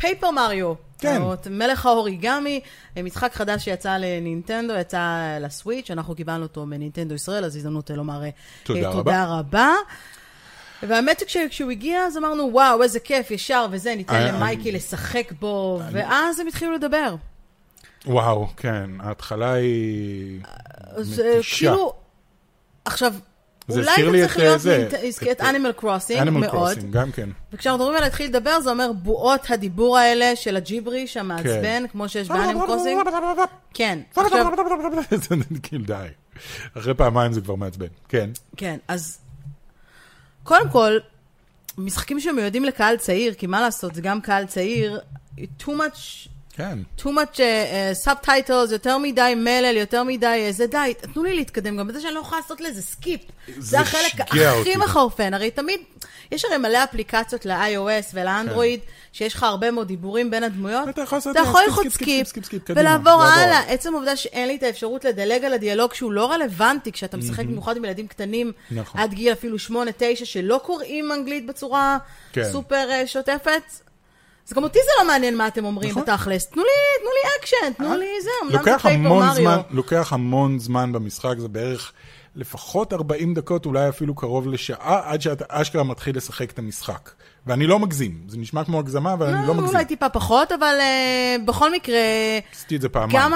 פייפר 0.00 0.30
מריו. 0.30 0.74
כן. 0.98 1.22
מלך 1.50 1.86
האוריגמי, 1.86 2.60
אה, 2.96 3.02
משחק 3.02 3.34
חדש 3.34 3.64
שיצא 3.64 3.96
לנינטנדו, 3.96 4.74
יצא 4.74 5.38
לסוויץ', 5.40 5.90
אנחנו 5.90 6.14
קיבלנו 6.14 6.42
אותו 6.42 6.66
מנינטנדו 6.66 7.14
ישראל, 7.14 7.44
אז 7.44 7.56
הזדמנות 7.56 7.90
לומר 7.90 8.24
אה, 8.24 8.30
תודה, 8.62 8.92
תודה 8.92 9.24
רבה. 9.24 9.38
רבה. 9.38 9.72
והאמת 10.82 11.22
שכשהוא 11.26 11.70
הגיע, 11.70 12.00
אז 12.00 12.18
אמרנו, 12.18 12.48
וואו, 12.52 12.82
איזה 12.82 13.00
כיף, 13.00 13.30
ישר 13.30 13.66
וזה, 13.70 13.94
ניתן 13.94 14.14
אה, 14.14 14.32
למייקי 14.32 14.72
לשחק 14.72 15.32
בו, 15.40 15.80
ואז 15.92 16.40
הם 16.40 16.46
התחילו 16.46 16.72
לדבר. 16.72 17.14
וואו, 18.06 18.48
כן, 18.56 18.90
ההתחלה 19.00 19.52
היא 19.52 20.40
מתישה. 20.98 21.56
כאילו, 21.58 21.92
עכשיו, 22.84 23.14
אולי 23.68 23.84
זה 23.84 24.26
צריך 24.26 24.38
להיות 24.38 24.52
אה, 24.52 24.58
זה, 24.58 24.88
את 25.32 25.40
אנימל 25.40 25.72
קרוסינג, 25.72 26.30
מאוד. 26.30 26.78
גם 26.90 27.12
כן. 27.12 27.28
וכשאנחנו 27.52 27.78
מדברים 27.78 27.96
על 27.96 28.04
להתחיל 28.04 28.26
לדבר, 28.26 28.60
זה 28.60 28.70
אומר 28.70 28.92
בועות 28.92 29.50
הדיבור 29.50 29.98
האלה 29.98 30.36
של 30.36 30.56
הג'יבריש 30.56 31.16
המעצבן, 31.16 31.62
כן. 31.62 31.84
כמו 31.92 32.08
שיש 32.08 32.28
באנימל 32.28 32.66
קרוסינג. 32.66 33.00
כן, 33.74 33.98
עכשיו... 34.16 34.46
כאילו 35.62 35.84
די. 35.94 36.06
אחרי 36.78 36.94
פעמיים 36.94 37.32
זה 37.32 37.40
כבר 37.40 37.54
מעצבן, 37.54 37.86
כן. 38.08 38.30
כן, 38.56 38.78
אז 38.88 39.18
קודם 40.42 40.68
כל, 40.70 40.98
משחקים 41.78 42.20
שמיועדים 42.20 42.64
לקהל 42.64 42.96
צעיר, 42.96 43.34
כי 43.34 43.46
מה 43.46 43.60
לעשות, 43.60 43.94
זה 43.94 44.00
גם 44.00 44.20
קהל 44.20 44.46
צעיר, 44.46 45.00
too 45.38 45.68
much 45.68 46.28
כן. 46.58 46.78
too 46.98 47.08
much 47.08 47.36
uh, 47.36 48.06
subtitles, 48.06 48.72
יותר 48.72 48.98
מדי 48.98 49.34
מלל, 49.36 49.76
יותר 49.76 50.02
מדי 50.02 50.46
uh, 50.48 50.52
זה 50.52 50.66
די, 50.66 50.94
תנו 51.12 51.24
לי 51.24 51.34
להתקדם 51.34 51.76
גם 51.76 51.88
בזה 51.88 52.00
שאני 52.00 52.14
לא 52.14 52.20
יכולה 52.20 52.40
לעשות 52.40 52.60
לזה 52.60 52.82
skip. 52.82 53.20
זה, 53.46 53.52
זה 53.58 53.80
החלק 53.80 54.20
הכי 54.20 54.76
מחרפן. 54.76 55.34
הרי 55.34 55.50
תמיד, 55.50 55.80
יש 56.32 56.44
הרי 56.44 56.56
מלא 56.56 56.84
אפליקציות 56.84 57.46
ל-iOS 57.46 58.10
ולאנדרואיד, 58.14 58.80
כן. 58.80 58.86
שיש 59.12 59.34
לך 59.34 59.42
הרבה 59.42 59.70
מאוד 59.70 59.88
דיבורים 59.88 60.30
בין 60.30 60.44
הדמויות. 60.44 60.88
אתה 60.88 61.02
יכול 61.02 61.18
לעשות 61.18 61.36
skip, 61.88 62.26
ולעבור 62.68 63.22
הלאה. 63.22 63.60
עצם 63.68 63.94
העובדה 63.94 64.16
שאין 64.16 64.48
לי 64.48 64.56
את 64.56 64.62
האפשרות 64.62 65.04
לדלג 65.04 65.44
על 65.44 65.52
הדיאלוג 65.52 65.94
שהוא 65.94 66.12
לא 66.12 66.32
רלוונטי, 66.32 66.92
כשאתה 66.92 67.16
משחק 67.16 67.44
במיוחד 67.44 67.76
עם 67.76 67.84
ילדים 67.84 68.06
קטנים, 68.06 68.52
נכון. 68.70 69.00
עד 69.00 69.14
גיל 69.14 69.32
אפילו 69.32 69.56
8-9, 69.56 69.72
שלא 70.24 70.60
קוראים 70.64 71.12
אנגלית 71.12 71.46
בצורה 71.46 71.98
כן. 72.32 72.44
סופר 72.52 72.88
שוטפת, 73.06 73.62
אז 74.48 74.52
גם 74.52 74.62
אותי 74.62 74.78
זה 74.84 74.90
לא 74.98 75.06
מעניין 75.06 75.36
מה 75.36 75.48
אתם 75.48 75.64
אומרים 75.64 75.90
נכון. 75.90 76.02
בתכלס. 76.02 76.46
תנו 76.46 76.62
לי, 76.62 76.68
תנו 77.00 77.10
לי 77.10 77.30
אקשן, 77.40 77.72
תנו 77.76 77.96
לי 77.96 78.22
זה, 78.22 78.30
אמנם 78.42 78.64
זה 78.64 78.78
פייפר 78.78 78.98
מריו. 78.98 79.34
זמן, 79.34 79.60
לוקח 79.70 80.12
המון 80.12 80.58
זמן 80.58 80.92
במשחק, 80.92 81.34
זה 81.38 81.48
בערך 81.48 81.92
לפחות 82.36 82.92
40 82.92 83.34
דקות, 83.34 83.66
אולי 83.66 83.88
אפילו 83.88 84.14
קרוב 84.14 84.48
לשעה, 84.48 85.00
עד 85.04 85.20
שאתה 85.20 85.44
אשכרה 85.48 85.82
מתחיל 85.82 86.16
לשחק 86.16 86.50
את 86.50 86.58
המשחק. 86.58 87.10
ואני 87.48 87.66
לא 87.66 87.78
מגזים, 87.78 88.14
זה 88.28 88.38
נשמע 88.38 88.64
כמו 88.64 88.78
הגזמה, 88.78 89.12
אבל 89.12 89.26
לא, 89.26 89.38
אני 89.38 89.46
לא 89.46 89.54
מגזים. 89.54 89.74
אולי 89.74 89.84
טיפה 89.84 90.08
פחות, 90.08 90.52
אבל 90.52 90.74
uh, 90.78 91.42
בכל 91.44 91.72
מקרה... 91.72 91.98
עשיתי 92.52 92.76
את 92.76 92.80
זה 92.80 92.88
פעמיים. 92.88 93.18
גם, 93.20 93.32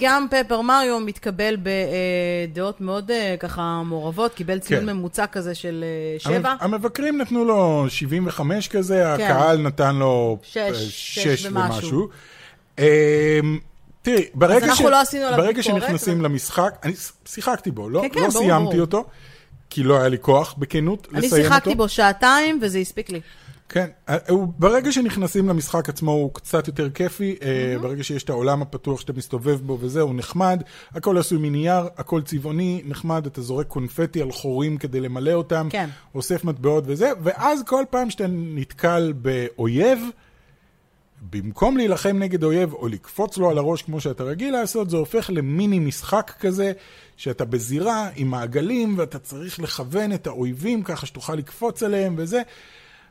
גם 0.00 0.26
פייפר 0.30 0.60
מריו 0.60 1.00
מתקבל 1.00 1.56
בדעות 1.62 2.80
מאוד 2.80 3.10
uh, 3.10 3.40
ככה 3.40 3.82
מעורבות, 3.84 4.34
קיבל 4.34 4.58
ציון 4.58 4.80
כן. 4.80 4.86
ממוצע 4.86 5.26
כזה 5.26 5.54
של 5.54 5.84
uh, 6.18 6.22
שבע. 6.22 6.54
המבקרים 6.60 7.18
נתנו 7.18 7.44
לו 7.44 7.84
75 7.88 8.68
כזה, 8.68 9.14
כן. 9.16 9.24
הקהל 9.24 9.58
נתן 9.58 9.96
לו 9.96 10.38
6, 10.42 10.58
6 10.88 11.46
ומשהו. 11.46 11.68
ומשהו. 11.74 12.08
Um, 12.76 12.82
תראי, 14.02 14.24
ברגע, 14.34 14.74
ש... 14.74 14.80
לא 14.80 15.36
ברגע 15.36 15.62
שנכנסים 15.62 16.20
ו... 16.20 16.22
למשחק, 16.22 16.74
אני 16.82 16.92
שיחקתי 17.26 17.70
בו, 17.70 17.88
לא, 17.88 18.00
כן, 18.00 18.08
כן, 18.08 18.20
לא 18.20 18.28
ברור, 18.28 18.42
סיימתי 18.42 18.64
ברור. 18.64 18.80
אותו, 18.80 19.04
כי 19.70 19.82
לא 19.82 19.98
היה 19.98 20.08
לי 20.08 20.16
כוח, 20.20 20.54
בכנות, 20.58 21.08
לסיים 21.10 21.24
אותו. 21.24 21.36
אני 21.36 21.44
שיחקתי 21.44 21.74
בו 21.74 21.88
שעתיים, 21.88 22.58
וזה 22.62 22.78
הספיק 22.78 23.10
לי. 23.10 23.20
כן, 23.68 23.86
אה, 24.08 24.16
ברגע 24.58 24.92
שנכנסים 24.92 25.48
למשחק 25.48 25.88
עצמו 25.88 26.12
הוא 26.12 26.34
קצת 26.34 26.66
יותר 26.66 26.90
כיפי, 26.90 27.36
mm-hmm. 27.40 27.82
ברגע 27.82 28.04
שיש 28.04 28.22
את 28.22 28.30
העולם 28.30 28.62
הפתוח 28.62 29.00
שאתה 29.00 29.12
מסתובב 29.12 29.60
בו 29.60 29.78
וזה, 29.80 30.00
הוא 30.00 30.14
נחמד, 30.14 30.62
הכל 30.90 31.18
עשוי 31.18 31.38
מנייר, 31.38 31.88
הכל 31.96 32.22
צבעוני, 32.22 32.82
נחמד, 32.84 33.26
אתה 33.26 33.42
זורק 33.42 33.66
קונפטי 33.66 34.22
על 34.22 34.32
חורים 34.32 34.76
כדי 34.76 35.00
למלא 35.00 35.32
אותם, 35.32 35.68
כן. 35.70 35.88
אוסף 36.14 36.44
מטבעות 36.44 36.84
וזה, 36.86 37.10
ואז 37.22 37.62
כל 37.66 37.84
פעם 37.90 38.10
שאתה 38.10 38.24
נתקל 38.28 39.12
באויב, 39.16 40.00
במקום 41.30 41.76
להילחם 41.76 42.16
נגד 42.18 42.44
אויב 42.44 42.72
או 42.72 42.88
לקפוץ 42.88 43.38
לו 43.38 43.50
על 43.50 43.58
הראש 43.58 43.82
כמו 43.82 44.00
שאתה 44.00 44.24
רגיל 44.24 44.52
לעשות, 44.52 44.90
זה 44.90 44.96
הופך 44.96 45.30
למיני 45.32 45.78
משחק 45.78 46.32
כזה, 46.40 46.72
שאתה 47.16 47.44
בזירה 47.44 48.08
עם 48.16 48.28
מעגלים 48.28 48.98
ואתה 48.98 49.18
צריך 49.18 49.60
לכוון 49.60 50.12
את 50.12 50.26
האויבים 50.26 50.82
ככה 50.82 51.06
שתוכל 51.06 51.34
לקפוץ 51.34 51.82
עליהם 51.82 52.14
וזה. 52.18 52.42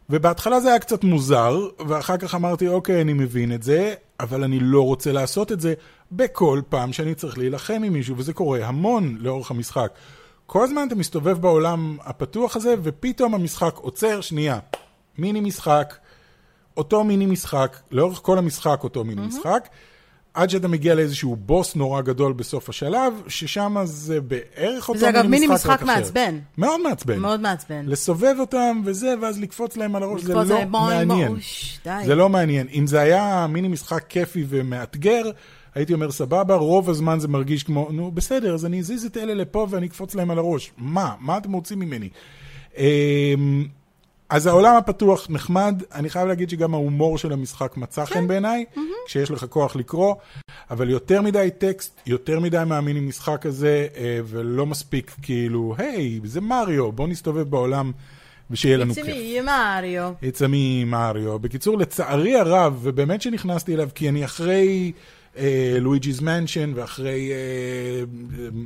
ובהתחלה 0.09 0.59
זה 0.59 0.69
היה 0.69 0.79
קצת 0.79 1.03
מוזר, 1.03 1.67
ואחר 1.87 2.17
כך 2.17 2.35
אמרתי, 2.35 2.67
אוקיי, 2.67 3.01
אני 3.01 3.13
מבין 3.13 3.53
את 3.53 3.63
זה, 3.63 3.93
אבל 4.19 4.43
אני 4.43 4.59
לא 4.59 4.81
רוצה 4.81 5.11
לעשות 5.11 5.51
את 5.51 5.59
זה 5.59 5.73
בכל 6.11 6.61
פעם 6.69 6.93
שאני 6.93 7.15
צריך 7.15 7.37
להילחם 7.37 7.81
עם 7.85 7.93
מישהו, 7.93 8.17
וזה 8.17 8.33
קורה 8.33 8.67
המון 8.67 9.17
לאורך 9.19 9.51
המשחק. 9.51 9.91
כל 10.45 10.63
הזמן 10.63 10.87
אתה 10.87 10.95
מסתובב 10.95 11.41
בעולם 11.41 11.97
הפתוח 12.01 12.55
הזה, 12.55 12.75
ופתאום 12.83 13.35
המשחק 13.35 13.75
עוצר, 13.75 14.21
שנייה, 14.21 14.59
מיני 15.17 15.41
משחק, 15.41 15.95
אותו 16.77 17.03
מיני 17.03 17.25
משחק, 17.25 17.77
לאורך 17.91 18.19
כל 18.23 18.37
המשחק 18.37 18.83
אותו 18.83 19.03
מיני 19.03 19.21
mm-hmm. 19.21 19.25
משחק, 19.25 19.67
עד 20.33 20.49
שאתה 20.49 20.67
מגיע 20.67 20.95
לאיזשהו 20.95 21.35
בוס 21.35 21.75
נורא 21.75 22.01
גדול 22.01 22.33
בסוף 22.33 22.69
השלב, 22.69 23.13
ששם 23.27 23.75
זה 23.83 24.21
בערך 24.21 24.89
אותו 24.89 24.99
מיני 24.99 24.99
משחק. 24.99 24.99
זה 24.99 25.09
אגב 25.09 25.27
מיני 25.27 25.47
משחק 25.47 25.81
מעצבן. 25.81 26.39
מאוד 26.57 26.81
מעצבן. 26.81 27.19
מאוד 27.19 27.41
מעצבן. 27.41 27.85
לסובב 27.85 28.35
אותם 28.39 28.81
וזה, 28.85 29.13
ואז 29.21 29.39
לקפוץ 29.39 29.77
להם 29.77 29.95
על 29.95 30.03
הראש, 30.03 30.21
זה 30.21 30.33
לא 30.33 30.45
זה 30.45 30.65
מעניין. 30.65 31.33
בוש, 31.33 31.79
די. 31.85 32.01
זה 32.05 32.15
לא 32.15 32.29
מעניין. 32.29 32.67
אם 32.73 32.87
זה 32.87 32.99
היה 32.99 33.47
מיני 33.49 33.67
משחק 33.67 34.03
כיפי 34.09 34.45
ומאתגר, 34.49 35.23
הייתי 35.75 35.93
אומר, 35.93 36.11
סבבה, 36.11 36.55
רוב 36.55 36.89
הזמן 36.89 37.19
זה 37.19 37.27
מרגיש 37.27 37.63
כמו, 37.63 37.87
נו, 37.91 38.11
בסדר, 38.11 38.53
אז 38.53 38.65
אני 38.65 38.79
אזיז 38.79 39.05
את 39.05 39.17
אלה 39.17 39.33
לפה 39.33 39.67
ואני 39.69 39.85
אקפוץ 39.87 40.15
להם 40.15 40.31
על 40.31 40.37
הראש. 40.37 40.71
מה? 40.77 41.13
מה 41.19 41.37
אתם 41.37 41.51
רוצים 41.53 41.79
ממני? 41.79 42.09
אז 44.33 44.47
העולם 44.47 44.75
הפתוח 44.75 45.27
נחמד, 45.29 45.83
אני 45.93 46.09
חייב 46.09 46.27
להגיד 46.27 46.49
שגם 46.49 46.73
ההומור 46.73 47.17
של 47.17 47.33
המשחק 47.33 47.77
מצא 47.77 48.05
חן 48.05 48.13
כן. 48.13 48.27
בעיניי. 48.27 48.65
כשיש 49.05 49.31
לך 49.31 49.45
כוח 49.49 49.75
לקרוא, 49.75 50.15
אבל 50.71 50.89
יותר 50.89 51.21
מדי 51.21 51.49
טקסט, 51.57 52.01
יותר 52.05 52.39
מדי 52.39 52.63
מאמין 52.67 52.97
עם 52.97 53.07
משחק 53.07 53.45
הזה, 53.45 53.87
אה, 53.97 54.19
ולא 54.25 54.65
מספיק 54.65 55.15
כאילו, 55.21 55.75
היי, 55.77 56.19
זה 56.23 56.41
מריו, 56.41 56.91
בוא 56.91 57.07
נסתובב 57.07 57.49
בעולם 57.49 57.91
ושיהיה 58.51 58.77
לנו 58.77 58.93
כיף. 58.93 59.05
It's 59.05 59.09
me, 59.09 59.45
מריו. 59.45 60.13
It's 60.21 60.39
me, 60.39 60.85
מריו. 60.85 61.39
בקיצור, 61.39 61.77
לצערי 61.77 62.35
הרב, 62.35 62.79
ובאמת 62.81 63.21
שנכנסתי 63.21 63.73
אליו, 63.73 63.89
כי 63.95 64.09
אני 64.09 64.25
אחרי 64.25 64.91
Luigi's 65.79 66.19
אה, 66.19 66.23
Mansion, 66.23 66.71
ואחרי 66.75 67.31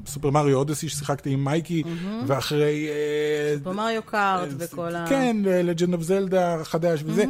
Super 0.05 0.29
Mario 0.29 0.57
Odyssey 0.57 0.89
ששיחקתי 0.89 1.29
עם 1.29 1.43
מייקי. 1.45 1.83
ואחרי... 2.27 2.87
סופר 3.57 3.71
מריו 3.71 4.03
קארט 4.03 4.49
וכל 4.57 4.95
ה... 4.95 5.05
כן, 5.09 5.37
Legend 5.43 5.93
of 5.93 6.01
Zelda 6.01 6.63
חדש 6.63 7.03
וזה. 7.05 7.25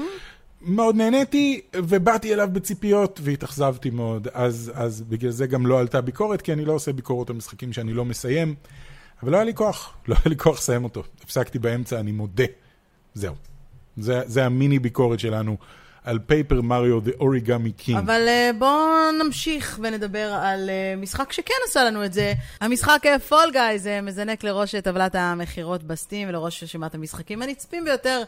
מאוד 0.61 0.95
נהניתי, 0.95 1.61
ובאתי 1.75 2.33
אליו 2.33 2.49
בציפיות, 2.53 3.19
והתאכזבתי 3.23 3.89
מאוד. 3.89 4.27
אז, 4.33 4.71
אז 4.75 5.01
בגלל 5.01 5.31
זה 5.31 5.47
גם 5.47 5.65
לא 5.65 5.79
עלתה 5.79 6.01
ביקורת, 6.01 6.41
כי 6.41 6.53
אני 6.53 6.65
לא 6.65 6.73
עושה 6.73 6.93
ביקורות 6.93 7.29
על 7.29 7.35
משחקים 7.35 7.73
שאני 7.73 7.93
לא 7.93 8.05
מסיים. 8.05 8.55
אבל 9.23 9.31
לא 9.31 9.37
היה 9.37 9.45
לי 9.45 9.53
כוח, 9.53 9.93
לא 10.07 10.15
היה 10.15 10.23
לי 10.25 10.37
כוח 10.37 10.57
לסיים 10.57 10.83
אותו. 10.83 11.03
הפסקתי 11.23 11.59
באמצע, 11.59 11.99
אני 11.99 12.11
מודה. 12.11 12.43
זהו. 13.13 13.35
זה, 13.97 14.21
זה 14.25 14.45
המיני 14.45 14.79
ביקורת 14.79 15.19
שלנו 15.19 15.57
על 16.07 16.19
Paper 16.19 16.61
Mario, 16.61 16.99
The 17.05 17.21
Origami 17.21 17.85
King. 17.85 17.97
אבל 17.99 18.27
אה, 18.27 18.57
בואו 18.57 19.11
נמשיך 19.23 19.79
ונדבר 19.83 20.33
על 20.41 20.69
אה, 20.69 21.01
משחק 21.01 21.31
שכן 21.31 21.53
עשה 21.67 21.83
לנו 21.83 22.05
את 22.05 22.13
זה. 22.13 22.33
המשחק 22.61 23.03
Fall 23.27 23.51
Guys 23.51 23.89
מזנק 24.03 24.43
לראש 24.43 24.75
טבלת 24.75 25.15
המכירות 25.15 25.83
ב 25.83 25.91
Steam 25.91 26.29
ולראש 26.29 26.63
רשימת 26.63 26.95
המשחקים 26.95 27.41
הנצפים 27.41 27.83
ביותר. 27.83 28.23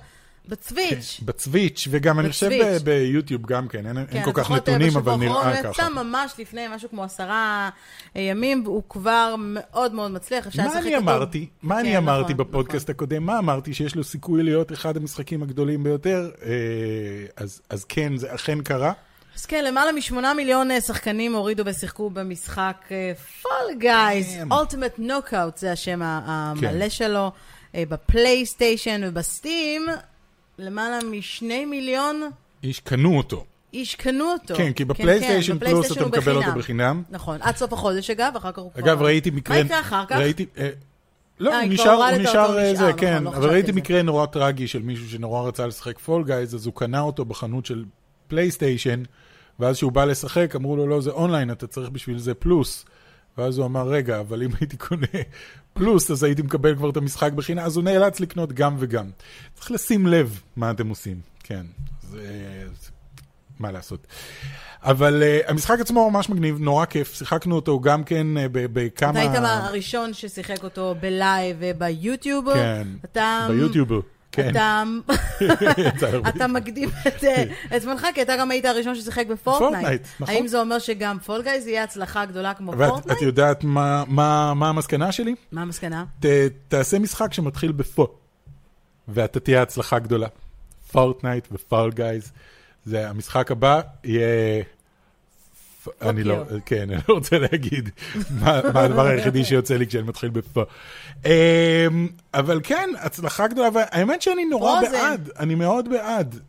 ב 0.47 0.56
Twitch. 0.56 1.16
כן, 1.20 1.26
ב 1.26 1.33
Twitch, 1.33 1.88
וגם 1.92 2.20
אני 2.20 2.30
חושב 2.30 2.50
ביוטיוב 2.84 3.46
גם 3.46 3.68
כן, 3.68 3.88
אין, 3.88 3.96
כן, 3.96 4.18
אין 4.18 4.26
כל 4.26 4.32
כך 4.34 4.52
נתונים, 4.52 4.98
אבל 4.98 5.16
נראה 5.16 5.64
ככה. 5.64 5.70
יצא 5.70 5.90
ממש 5.90 6.34
לפני 6.40 6.66
משהו 6.76 6.90
כמו 6.90 7.04
עשרה 7.04 7.70
ימים, 8.16 8.64
הוא 8.66 8.84
כבר 8.90 9.36
מאוד 9.40 9.94
מאוד 9.94 10.12
מצליח, 10.12 10.48
אפשר 10.48 10.62
לשחק 10.62 10.76
אותו. 10.76 10.84
מה 10.84 10.88
אני 10.90 10.98
אמרתי? 10.98 11.48
מה 11.62 11.76
כן, 11.76 11.80
אני 11.80 11.98
אמרתי 11.98 12.34
נכון, 12.34 12.46
בפודקאסט 12.48 12.90
נכון. 12.90 12.96
הקודם? 12.96 13.24
מה 13.24 13.38
אמרתי? 13.40 13.74
שיש 13.74 13.96
לו 13.96 14.04
סיכוי 14.04 14.44
להיות 14.44 14.72
אחד 14.72 14.98
המשחקים 14.98 15.44
הגדולים 15.44 15.84
ביותר? 15.84 16.30
אז, 17.36 17.62
אז 17.70 17.86
כן, 17.86 18.18
זה 18.18 18.36
אכן 18.36 18.62
קרה. 18.62 18.94
אז 19.36 19.46
כן, 19.46 19.66
למעלה 19.66 19.92
משמונה 19.92 20.34
מיליון 20.34 20.82
שחקנים 20.82 21.36
הורידו 21.36 21.64
ושיחקו 21.66 22.10
במשחק 22.10 22.90
Fall 23.41 23.78
Guys, 23.78 24.38
Ultimate 24.52 24.93
Knockout, 24.97 25.58
זה 25.58 25.72
השם 25.72 26.00
המלא 26.04 26.80
כן. 26.80 26.90
שלו, 26.90 27.32
בפלייסטיישן 27.78 29.02
וב 29.04 29.24
Steam. 29.24 29.86
למעלה 30.60 30.99
משני 31.12 31.66
מיליון... 31.66 32.30
איש 32.64 32.80
קנו 32.80 33.18
אותו. 33.18 33.45
איש 33.74 33.95
קנו 33.95 34.32
אותו. 34.32 34.55
כן, 34.55 34.74
כי 34.74 34.86
בפלייסטיישן 34.86 35.53
כן, 35.53 35.60
כן, 35.60 35.72
פלוס 35.72 35.91
אתה 35.91 36.05
מקבל 36.05 36.36
אותו 36.36 36.51
בחינם. 36.57 37.03
נכון, 37.10 37.41
עד 37.41 37.55
סוף 37.55 37.74
החודש 37.74 38.10
אגב, 38.10 38.34
אחר 38.38 38.51
כך 38.51 38.57
הוא 38.57 38.72
כבר... 38.72 38.84
אגב, 38.84 39.01
ראיתי 39.01 39.30
מקרה... 39.30 39.57
מה 39.57 39.66
יקרה 39.66 39.80
אחר 39.80 40.05
כך? 40.05 40.16
ראיתי... 40.16 40.45
אה, 40.57 40.70
לא, 41.39 41.62
הוא 41.62 41.70
נשאר, 41.70 41.91
הוא 41.91 42.18
נשאר 42.18 42.76
זה, 42.76 42.88
נכון, 42.88 42.99
כן, 42.99 43.28
אבל 43.28 43.49
ראיתי 43.49 43.72
מקרה 43.72 44.01
נורא 44.01 44.26
טרגי 44.26 44.68
של 44.68 44.82
מישהו 44.82 45.10
שנורא 45.10 45.47
רצה 45.47 45.68
לשחק 45.68 45.99
Fall 46.00 46.24
Guys, 46.24 46.56
אז 46.55 46.66
הוא 46.66 46.74
קנה 46.74 47.01
אותו 47.01 47.26
בחנות 47.26 47.66
של 47.66 47.86
פלייסטיישן, 48.28 49.03
ואז 49.60 49.76
כשהוא 49.76 49.91
בא 49.91 50.05
לשחק, 50.05 50.55
אמרו 50.55 50.76
לו, 50.76 50.88
לא, 50.88 51.01
זה 51.01 51.12
אונליין, 51.12 51.51
אתה 51.51 51.68
צריך 51.68 51.89
בשביל 51.89 52.18
זה 52.18 52.34
פלוס. 52.34 52.86
ואז 53.38 53.58
הוא 53.58 53.66
אמר, 53.66 53.88
רגע, 53.88 54.20
אבל 54.20 54.44
אם 54.44 54.50
הייתי 54.60 54.78
קונה 54.78 55.08
פלוס, 55.74 56.12
אז 56.12 56.24
הייתי 56.24 56.42
מקבל 56.42 56.76
כבר 56.76 56.90
את 56.90 56.98
המשחק 56.98 57.32
בחינם, 57.34 57.64
אז 57.64 57.76
הוא 57.76 57.84
נאלץ 57.84 58.20
לקנות 58.20 58.54
גם 58.54 58.76
וגם. 58.80 59.10
צריך 59.56 59.72
לשים 59.72 60.08
לב 60.08 60.42
מה 60.56 60.72
אתם 60.72 60.90
עושים, 60.90 61.20
כן. 61.44 61.66
זה... 62.10 62.66
מה 63.60 63.72
לעשות. 63.72 64.08
אבל 64.84 65.24
אה, 65.24 65.50
המשחק 65.52 65.80
עצמו 65.80 66.12
ממש 66.12 66.30
מגניב, 66.30 66.60
נורא 66.60 66.86
כיף, 66.86 67.14
שיחקנו 67.14 67.56
אותו 67.56 67.80
גם 67.80 68.04
כן 68.04 68.28
אה, 68.38 68.41
בכמה... 68.54 69.12
אתה 69.12 69.20
היית 69.20 69.44
הראשון 69.44 70.14
ששיחק 70.14 70.64
אותו 70.64 70.96
בלייב 71.00 71.58
וביוטיוב. 71.60 72.54
כן, 72.54 72.88
אתה... 73.06 73.48
ביוטיוב. 73.50 73.90
כן. 74.32 74.50
אתה 76.28 76.48
מקדים 76.58 76.90
את 77.76 77.82
זמנך, 77.82 78.08
כי 78.14 78.22
אתה 78.22 78.38
גם 78.38 78.52
היית 78.52 78.66
הראשון 78.66 78.96
ששיחק 78.96 79.28
בפורטנייט. 79.28 80.02
נכון. 80.20 80.36
האם 80.36 80.48
זה 80.48 80.60
אומר 80.60 80.80
שגם 80.80 81.20
Fall 81.20 81.43
Guys 81.43 81.68
יהיה 81.68 81.84
הצלחה 81.84 82.26
גדולה 82.26 82.54
כמו 82.54 82.72
פורטנייט? 82.72 83.06
ואת 83.06 83.22
יודעת 83.22 83.64
מה 83.64 84.70
המסקנה 84.70 85.12
שלי? 85.12 85.36
מה 85.52 85.62
המסקנה? 85.62 86.06
תעשה 86.68 87.00
משחק 87.00 87.34
שמתחיל 87.34 87.72
בפו, 87.72 88.08
ואתה 89.08 89.40
תהיה 89.40 89.62
הצלחה 89.62 90.00
גדולה. 90.00 90.28
פורטנייט 90.92 91.48
ו 91.52 91.60
Fall 91.60 91.91
Guys. 91.91 92.32
זה 92.86 93.10
המשחק 93.10 93.52
הבא 93.52 93.82
יהיה... 94.04 94.64
אני 96.02 96.24
לא, 96.24 96.44
כן, 96.66 96.92
אני 96.92 97.02
לא 97.10 97.14
רוצה 97.14 97.38
להגיד 97.38 97.90
מה 98.42 98.58
הדבר 98.58 99.06
היחידי 99.06 99.44
שיוצא 99.46 99.76
לי 99.76 99.88
כשאני 99.88 100.04
מתחיל 100.04 100.30
בפו. 100.30 100.62
אמ, 101.26 101.32
אבל 102.34 102.60
כן, 102.64 102.90
הצלחה 103.00 103.48
גדולה, 103.48 103.70
והאמת 103.74 104.22
שאני 104.22 104.46
נורא 104.46 104.82
בעד, 104.82 105.30
אני 105.40 105.56
מאוד 105.56 105.90
בעד 105.90 106.40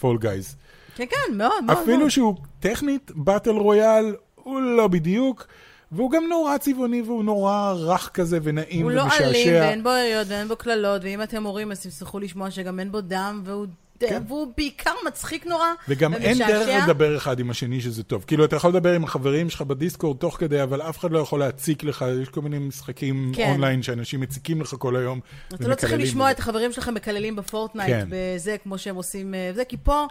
פול 0.00 0.16
אה, 0.16 0.20
גייז. 0.20 0.56
כן, 0.94 1.04
כן, 1.10 1.36
מאוד, 1.36 1.64
מאוד. 1.66 1.78
אפילו 1.78 2.10
שהוא 2.10 2.36
טכנית, 2.60 3.10
באטל 3.14 3.50
רויאל, 3.50 4.14
הוא 4.34 4.60
לא 4.60 4.88
בדיוק. 4.88 5.46
והוא 5.92 6.10
גם 6.10 6.24
נורא 6.28 6.58
צבעוני 6.58 7.02
והוא 7.02 7.24
נורא 7.24 7.72
רך 7.76 8.10
כזה 8.14 8.38
ונעים 8.42 8.86
ומשעשע. 8.86 9.24
הוא 9.24 9.26
לא 9.26 9.30
אלים 9.30 9.54
ואין 9.54 9.82
בו 9.82 9.88
עריות 9.88 10.26
ואין 10.28 10.48
בו 10.48 10.56
קללות, 10.56 11.02
ואם 11.04 11.22
אתם 11.22 11.44
הורים 11.44 11.72
אז 11.72 11.80
תצטרכו 11.80 12.18
לשמוע 12.18 12.50
שגם 12.50 12.80
אין 12.80 12.92
בו 12.92 13.00
דם 13.00 13.42
והוא 13.44 13.66
כן. 14.08 14.22
והוא 14.28 14.52
בעיקר 14.56 14.92
מצחיק 15.06 15.46
נורא 15.46 15.66
וגם 15.88 16.12
ומשעשע. 16.14 16.28
אין 16.28 16.38
דרך 16.38 16.82
לדבר 16.82 17.16
אחד 17.16 17.40
עם 17.40 17.50
השני 17.50 17.80
שזה 17.80 18.02
טוב. 18.02 18.24
כאילו, 18.26 18.44
אתה 18.44 18.56
יכול 18.56 18.70
לדבר 18.70 18.92
עם 18.92 19.04
החברים 19.04 19.50
שלך 19.50 19.62
ב 19.62 19.69
Discord 19.69 20.16
תוך 20.16 20.36
כדי, 20.36 20.62
אבל 20.62 20.82
אף 20.82 20.98
אחד 20.98 21.10
לא 21.10 21.18
יכול 21.18 21.40
להציק 21.40 21.84
לך, 21.84 22.04
יש 22.22 22.28
כל 22.28 22.40
מיני 22.40 22.58
משחקים 22.58 23.32
כן. 23.36 23.50
אונליין 23.50 23.82
שאנשים 23.82 24.20
מציקים 24.20 24.60
לך 24.60 24.74
כל 24.78 24.96
היום. 24.96 25.20
אתה 25.54 25.68
לא 25.68 25.74
צריך 25.74 25.92
לשמוע 25.92 26.30
את 26.30 26.38
החברים 26.38 26.72
שלכם 26.72 26.94
מקללים 26.94 27.36
בפורטנייט, 27.36 27.90
כן. 27.90 28.08
בזה, 28.10 28.56
כמו 28.62 28.78
שהם 28.78 28.96
עושים, 28.96 29.34
אה, 29.34 29.50
זה, 29.54 29.64
כי 29.64 29.76
פה 29.82 30.06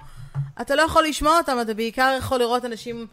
אתה 0.61 0.75
לא 0.75 0.81
יכול 0.81 1.03
לשמוע 1.03 1.37
אותם, 1.37 1.57
אתה 1.61 1.73
בעיקר 1.73 2.15
יכול 2.19 2.39
לראות 2.39 2.65
אנשים... 2.65 3.07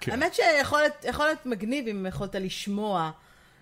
כן. 0.00 0.12
האמת 0.12 0.34
שיכול 0.34 0.80
להיות 1.18 1.46
מגניב 1.46 1.88
אם 1.88 2.06
יכולת 2.08 2.34
לשמוע. 2.34 3.10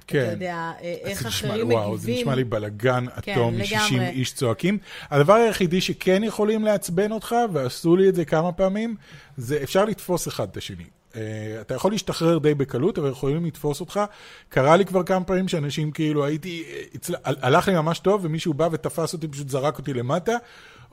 כן. 0.06 0.22
אתה 0.24 0.32
יודע, 0.32 0.72
אה, 0.82 0.94
איך 1.04 1.26
אחרים 1.26 1.52
מגיבים. 1.52 1.72
וואו, 1.72 1.98
זה 1.98 2.10
נשמע 2.10 2.34
לי 2.34 2.44
בלאגן 2.44 3.04
כן, 3.22 3.32
אטום, 3.32 3.58
כן, 3.58 3.64
60 3.64 4.02
איש 4.02 4.32
צועקים. 4.32 4.78
הדבר 5.10 5.34
היחידי 5.34 5.80
שכן 5.80 6.24
יכולים 6.24 6.64
לעצבן 6.64 7.12
אותך, 7.12 7.34
ועשו 7.52 7.96
לי 7.96 8.08
את 8.08 8.14
זה 8.14 8.24
כמה 8.24 8.52
פעמים, 8.52 8.96
זה 9.36 9.58
אפשר 9.62 9.84
לתפוס 9.84 10.28
אחד 10.28 10.48
את 10.50 10.56
השני. 10.56 10.84
Uh, 11.12 11.16
אתה 11.60 11.74
יכול 11.74 11.92
להשתחרר 11.92 12.38
די 12.38 12.54
בקלות, 12.54 12.98
אבל 12.98 13.10
יכולים 13.10 13.44
לתפוס 13.44 13.80
אותך. 13.80 14.00
קרה 14.48 14.76
לי 14.76 14.84
כבר 14.84 15.02
כמה 15.02 15.24
פעמים 15.24 15.48
שאנשים 15.48 15.90
כאילו 15.90 16.24
הייתי, 16.24 16.64
הצל... 16.94 17.14
הלך 17.24 17.68
לי 17.68 17.74
ממש 17.74 17.98
טוב, 17.98 18.20
ומישהו 18.24 18.54
בא 18.54 18.68
ותפס 18.72 19.12
אותי, 19.12 19.28
פשוט 19.28 19.48
זרק 19.48 19.78
אותי 19.78 19.92
למטה. 19.92 20.36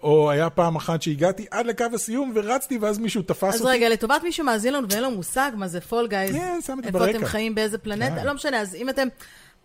או 0.04 0.32
היה 0.32 0.50
פעם 0.50 0.76
אחת 0.76 1.02
שהגעתי 1.02 1.46
עד 1.52 1.66
לקו 1.66 1.86
הסיום 1.94 2.32
ורצתי, 2.36 2.78
ואז 2.78 3.00
מישהו 3.00 3.22
תפס 3.22 3.44
אז 3.44 3.62
אותי. 3.62 3.70
אז 3.72 3.76
רגע, 3.76 3.90
לטובת 3.90 4.24
מישהו 4.24 4.46
מאזין 4.46 4.74
לנו 4.74 4.88
ואין 4.90 5.04
לו 5.04 5.12
מושג 5.12 5.52
מה 5.56 5.68
זה 5.68 5.82
פול 5.82 6.08
גייז, 6.08 6.36
כן, 6.36 6.56
את 6.58 6.64
זה 6.64 6.74
ברקע. 6.76 7.08
איפה 7.08 7.18
אתם 7.18 7.26
חיים, 7.26 7.56
באיזה 7.56 7.78
פלנטה, 7.78 8.16
כן. 8.16 8.26
לא 8.26 8.34
משנה, 8.34 8.62
אז 8.62 8.76
אם 8.76 8.90
אתם... 8.90 9.08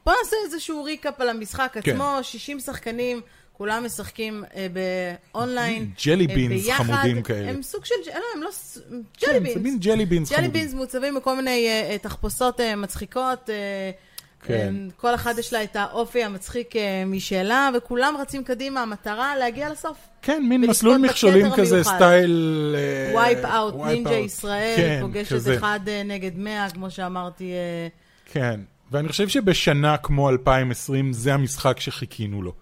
בואו 0.06 0.16
נעשה 0.24 0.36
איזשהו 0.44 0.84
recap 0.84 1.20
על 1.20 1.28
המשחק 1.28 1.76
כן. 1.82 1.90
עצמו, 1.90 2.18
60 2.22 2.60
שחקנים. 2.60 3.20
כולם 3.52 3.84
משחקים 3.84 4.44
אה, 4.56 4.66
באונליין, 5.32 5.90
jelly 6.04 6.26
beans 6.26 6.68
אה, 6.68 6.74
חמודים 6.74 7.22
כאלה. 7.22 7.50
הם 7.50 7.62
סוג 7.62 7.84
של, 7.84 7.94
לא, 8.06 8.24
הם 8.34 8.42
לא, 8.42 8.50
jelly 9.20 9.40
beans. 9.40 9.54
זה 9.54 9.60
מין 9.60 9.78
jelly 9.78 10.06
beans 10.06 10.28
חמודים. 10.28 10.50
jelly 10.50 10.60
beans 10.60 10.74
מעוצבים 10.74 11.14
בכל 11.14 11.36
מיני 11.36 11.68
אה, 11.68 11.96
תחפושות 11.98 12.60
אה, 12.60 12.76
מצחיקות. 12.76 13.50
אה, 13.50 13.90
כן. 14.46 14.74
כל 14.96 15.14
אחד 15.14 15.38
יש 15.38 15.52
לה 15.52 15.62
את 15.62 15.76
האופי 15.76 16.24
המצחיק 16.24 16.76
אה, 16.76 17.04
משלה, 17.06 17.70
וכולם 17.76 18.14
רצים 18.20 18.44
קדימה, 18.44 18.82
המטרה 18.82 19.36
להגיע 19.36 19.70
לסוף. 19.70 19.96
כן, 20.26 20.42
מין 20.48 20.60
מסלול 20.60 20.96
מכשולים 20.96 21.46
כזה, 21.56 21.84
סטייל... 21.84 22.76
Wipeout, 23.14 23.74
נינג'ה 23.86 24.14
ישראל, 24.14 24.76
כן, 24.76 24.98
פוגשת 25.02 25.32
כזה. 25.34 25.56
אחד 25.56 25.80
אה, 25.88 26.02
נגד 26.02 26.38
מאה, 26.38 26.70
כמו 26.70 26.90
שאמרתי. 26.90 27.52
אה, 27.52 27.88
כן, 28.32 28.60
ואני 28.92 29.08
חושב 29.08 29.28
שבשנה 29.28 29.96
כמו 29.96 30.30
2020, 30.30 31.12
זה 31.12 31.34
המשחק 31.34 31.80
שחיכינו 31.80 32.42
לו. 32.42 32.52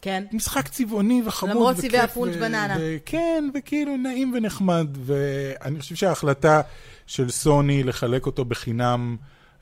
כן. 0.00 0.24
משחק 0.32 0.68
צבעוני 0.68 1.22
וחמוד. 1.26 1.56
למרות 1.56 1.76
צבעי 1.76 2.00
הפונץ' 2.00 2.36
בננה. 2.36 2.76
כן, 3.06 3.50
וכאילו 3.54 3.96
נעים 3.96 4.32
ונחמד, 4.34 4.86
ואני 5.00 5.80
חושב 5.80 5.94
שההחלטה 5.94 6.60
של 7.06 7.30
סוני 7.30 7.82
לחלק 7.82 8.26
אותו 8.26 8.44
בחינם... 8.44 9.16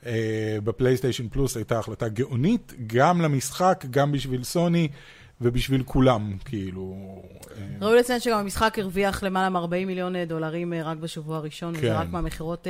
אה, 0.05 0.57
בפלייסטיישן 0.63 1.29
פלוס 1.29 1.57
הייתה 1.57 1.79
החלטה 1.79 2.07
גאונית, 2.07 2.73
גם 2.87 3.21
למשחק, 3.21 3.85
גם 3.89 4.11
בשביל 4.11 4.43
סוני 4.43 4.87
ובשביל 5.41 5.83
כולם, 5.83 6.37
כאילו... 6.45 6.95
אה. 7.51 7.65
ראוי 7.81 7.99
לציין 7.99 8.19
שגם 8.19 8.37
המשחק 8.37 8.79
הרוויח 8.79 9.23
למעלה 9.23 9.49
מ-40 9.49 9.85
מיליון 9.85 10.15
אה, 10.15 10.25
דולרים 10.25 10.73
רק 10.73 10.97
בשבוע 10.97 11.37
הראשון, 11.37 11.73
כן. 11.73 11.79
וזה 11.79 11.99
רק 11.99 12.07
מהמכירות... 12.09 12.67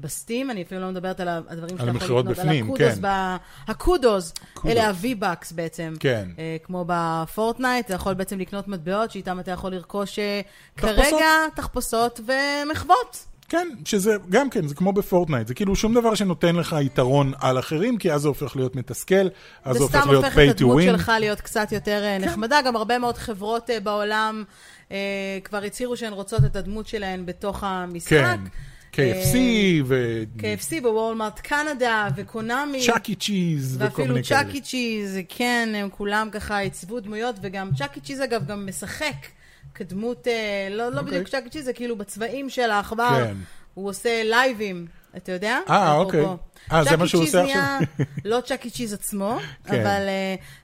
ב 0.00 0.07
Steam, 0.07 0.50
אני 0.50 0.62
אפילו 0.62 0.80
לא 0.80 0.90
מדברת 0.90 1.20
על 1.20 1.28
הדברים 1.28 1.78
שאתה 1.78 1.90
יכול 1.90 2.18
לקנות, 2.20 2.24
בפנים, 2.24 2.64
על 2.64 2.70
ה 2.70 2.74
Kudos, 2.74 2.98
כן. 2.98 3.72
ה 3.72 3.81
Kudos, 3.81 4.32
אלה 4.66 4.88
ה-V-Bucks 4.88 5.54
בעצם, 5.54 5.94
כן. 6.00 6.28
כמו 6.62 6.84
בפורטנייט, 6.88 7.86
אתה 7.86 7.94
יכול 7.94 8.14
בעצם 8.14 8.38
לקנות 8.38 8.68
מטבעות 8.68 9.10
שאיתם 9.10 9.40
אתה 9.40 9.50
יכול 9.50 9.72
לרכוש. 9.72 10.18
כרגע 10.76 11.26
תחפושות 11.54 12.20
ומחוות. 12.26 13.26
כן, 13.48 13.68
שזה 13.84 14.16
גם 14.28 14.50
כן, 14.50 14.66
זה 14.66 14.74
כמו 14.74 14.92
בפורטנייט, 14.92 15.46
זה 15.46 15.54
כאילו 15.54 15.76
שום 15.76 15.94
דבר 15.94 16.14
שנותן 16.14 16.56
לך 16.56 16.76
יתרון 16.80 17.32
על 17.40 17.58
אחרים, 17.58 17.98
כי 17.98 18.12
אז 18.12 18.20
זה 18.20 18.28
הופך 18.28 18.56
להיות 18.56 18.76
מתסכל, 18.76 19.28
אז 19.64 19.76
זה 19.76 19.82
הופך 19.82 20.06
להיות 20.06 20.24
pay 20.24 20.28
to 20.28 20.30
win. 20.30 20.34
זה 20.34 20.44
סתם 20.44 20.44
הופך 20.44 20.50
את 20.50 20.60
הדמות 20.60 20.82
שלך 20.82 21.12
להיות 21.20 21.40
קצת 21.40 21.72
יותר 21.72 22.04
אה, 22.04 22.18
כן. 22.20 22.24
נחמדה, 22.24 22.60
גם 22.66 22.76
הרבה 22.76 22.98
מאוד 22.98 23.16
חברות 23.18 23.70
אה, 23.70 23.80
בעולם 23.80 24.44
אה, 24.92 24.96
כבר 25.44 25.62
הצהירו 25.62 25.96
שהן 25.96 26.12
רוצות 26.12 26.44
את 26.44 26.56
הדמות 26.56 26.86
שלהן 26.86 27.26
בתוך 27.26 27.64
המשחק. 27.64 28.36
כן. 28.92 29.02
KFC 29.02 29.36
ו... 29.86 30.22
KFC 30.38 30.82
ווולמארט 30.82 31.40
קנדה 31.40 32.08
וקונאמי. 32.16 32.86
צ'אקי 32.86 33.14
צ'יז 33.14 33.76
וכל 33.76 34.02
מיני 34.02 34.22
כאלה. 34.24 34.40
ואפילו 34.40 34.44
צ'אקי 34.44 34.60
צ'יז, 34.60 35.18
כן, 35.28 35.68
הם 35.74 35.88
כולם 35.90 36.28
ככה 36.32 36.58
עיצבו 36.58 37.00
דמויות, 37.00 37.36
וגם 37.42 37.70
Chuck 37.78 38.00
E. 38.00 38.06
Cheese 38.06 38.22
אגב 38.22 38.46
גם 38.46 38.66
משחק 38.66 39.37
כדמות, 39.78 40.26
לא, 40.70 40.92
לא 40.92 41.00
אוקיי. 41.00 41.02
בדיוק 41.02 41.28
Chuck 41.28 41.50
E. 41.50 41.53
Cheese, 41.53 41.64
זה 41.64 41.72
כאילו 41.72 41.96
בצבעים 41.96 42.50
של 42.50 42.70
העכבר, 42.70 43.24
כן. 43.24 43.36
הוא 43.74 43.88
עושה 43.88 44.22
לייבים, 44.24 44.86
אתה 45.16 45.32
יודע? 45.32 45.58
אה, 45.70 45.94
אוקיי. 45.94 46.24
אה, 46.72 46.84
זה 46.84 46.96
מה 46.96 47.08
שהוא 47.08 47.22
עושה 47.22 47.42
עכשיו? 47.42 47.78
לא 48.24 48.40
Chuck 48.46 48.70
E. 48.70 48.76
Cheese 48.76 48.92
עצמו, 48.92 49.38
כן. 49.64 49.80
אבל 49.80 50.02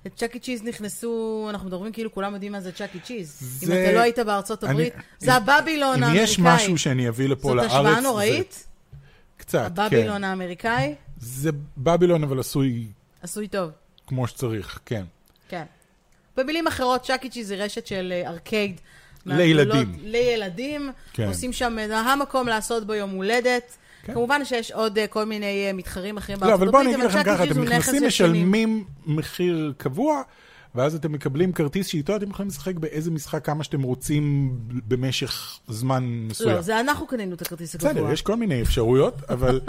uh, 0.04 0.08
צ'אקי 0.16 0.38
צ'יז 0.38 0.62
נכנסו, 0.62 1.46
אנחנו 1.50 1.68
מדברים 1.68 1.92
כאילו 1.92 2.12
כולם 2.14 2.34
יודעים 2.34 2.52
מה 2.52 2.60
זה 2.60 2.72
צ'אקי 2.72 3.00
צ'יז. 3.00 3.60
אם 3.62 3.72
אתה 3.72 3.92
לא 3.92 4.00
היית 4.00 4.18
בארצות 4.18 4.64
הברית. 4.64 4.94
זה 5.18 5.34
הבבילון 5.34 6.02
האמריקאי. 6.02 6.18
אם 6.18 6.24
יש 6.24 6.38
משהו 6.38 6.78
שאני 6.78 7.08
אביא 7.08 7.28
לפה 7.28 7.54
לארץ... 7.54 7.70
זאת 7.70 7.80
השוואה 7.80 8.00
נוראית? 8.00 8.66
קצת, 9.36 9.72
כן. 9.76 9.82
הבבילון 9.82 10.24
האמריקאי? 10.24 10.94
זה 11.18 11.50
בבילון, 11.76 12.24
אבל 12.24 12.40
עשוי... 12.40 12.86
עשוי 13.22 13.48
טוב. 13.48 13.70
כמו 14.06 14.26
שצריך, 14.26 14.78
כן. 14.86 15.04
כן. 15.48 15.64
במילים 16.36 16.66
אחרות, 16.66 17.02
צ'אקי 17.02 17.30
צ'יז 17.30 17.48
זה 17.48 17.54
רשת 17.54 17.86
של 17.86 18.12
ארקייד. 18.26 18.70
אה, 18.72 19.03
לילדים. 19.26 19.92
לילדים. 20.02 20.90
כן. 21.12 21.28
עושים 21.28 21.52
שם, 21.52 21.76
זה 21.86 21.98
המקום 21.98 22.48
לעשות 22.48 22.86
בו 22.86 22.94
יום 22.94 23.10
הולדת. 23.10 23.76
כן. 24.02 24.12
כמובן 24.14 24.44
שיש 24.44 24.72
עוד 24.72 24.98
uh, 24.98 25.00
כל 25.10 25.24
מיני 25.24 25.70
uh, 25.70 25.76
מתחרים 25.76 26.16
אחרים 26.16 26.38
בארצות 26.38 26.54
הברית, 26.54 26.72
לא, 26.74 26.80
אבל 26.80 26.84
בואו 26.84 26.94
אני 26.94 26.94
אגיד 26.94 27.18
לכם 27.18 27.24
ככה, 27.24 27.44
אתם 27.44 27.62
נכנסים, 27.62 28.06
משלמים 28.06 28.84
מחיר 29.06 29.72
קבוע, 29.76 30.22
ואז 30.74 30.94
אתם 30.94 31.12
מקבלים 31.12 31.52
כרטיס 31.52 31.86
שאיתו 31.86 32.16
אתם 32.16 32.30
יכולים 32.30 32.48
לשחק 32.48 32.74
באיזה 32.74 33.10
משחק 33.10 33.44
כמה 33.44 33.64
שאתם 33.64 33.82
רוצים 33.82 34.56
במשך 34.88 35.58
זמן 35.68 36.04
מסוים. 36.04 36.56
לא, 36.56 36.62
זה 36.62 36.80
אנחנו 36.80 37.06
קנינו 37.06 37.34
את 37.34 37.42
הכרטיס 37.42 37.74
הקבוע. 37.74 37.92
בסדר, 37.92 38.12
יש 38.12 38.22
כל 38.22 38.36
מיני 38.36 38.62
אפשרויות, 38.62 39.14
אבל... 39.28 39.60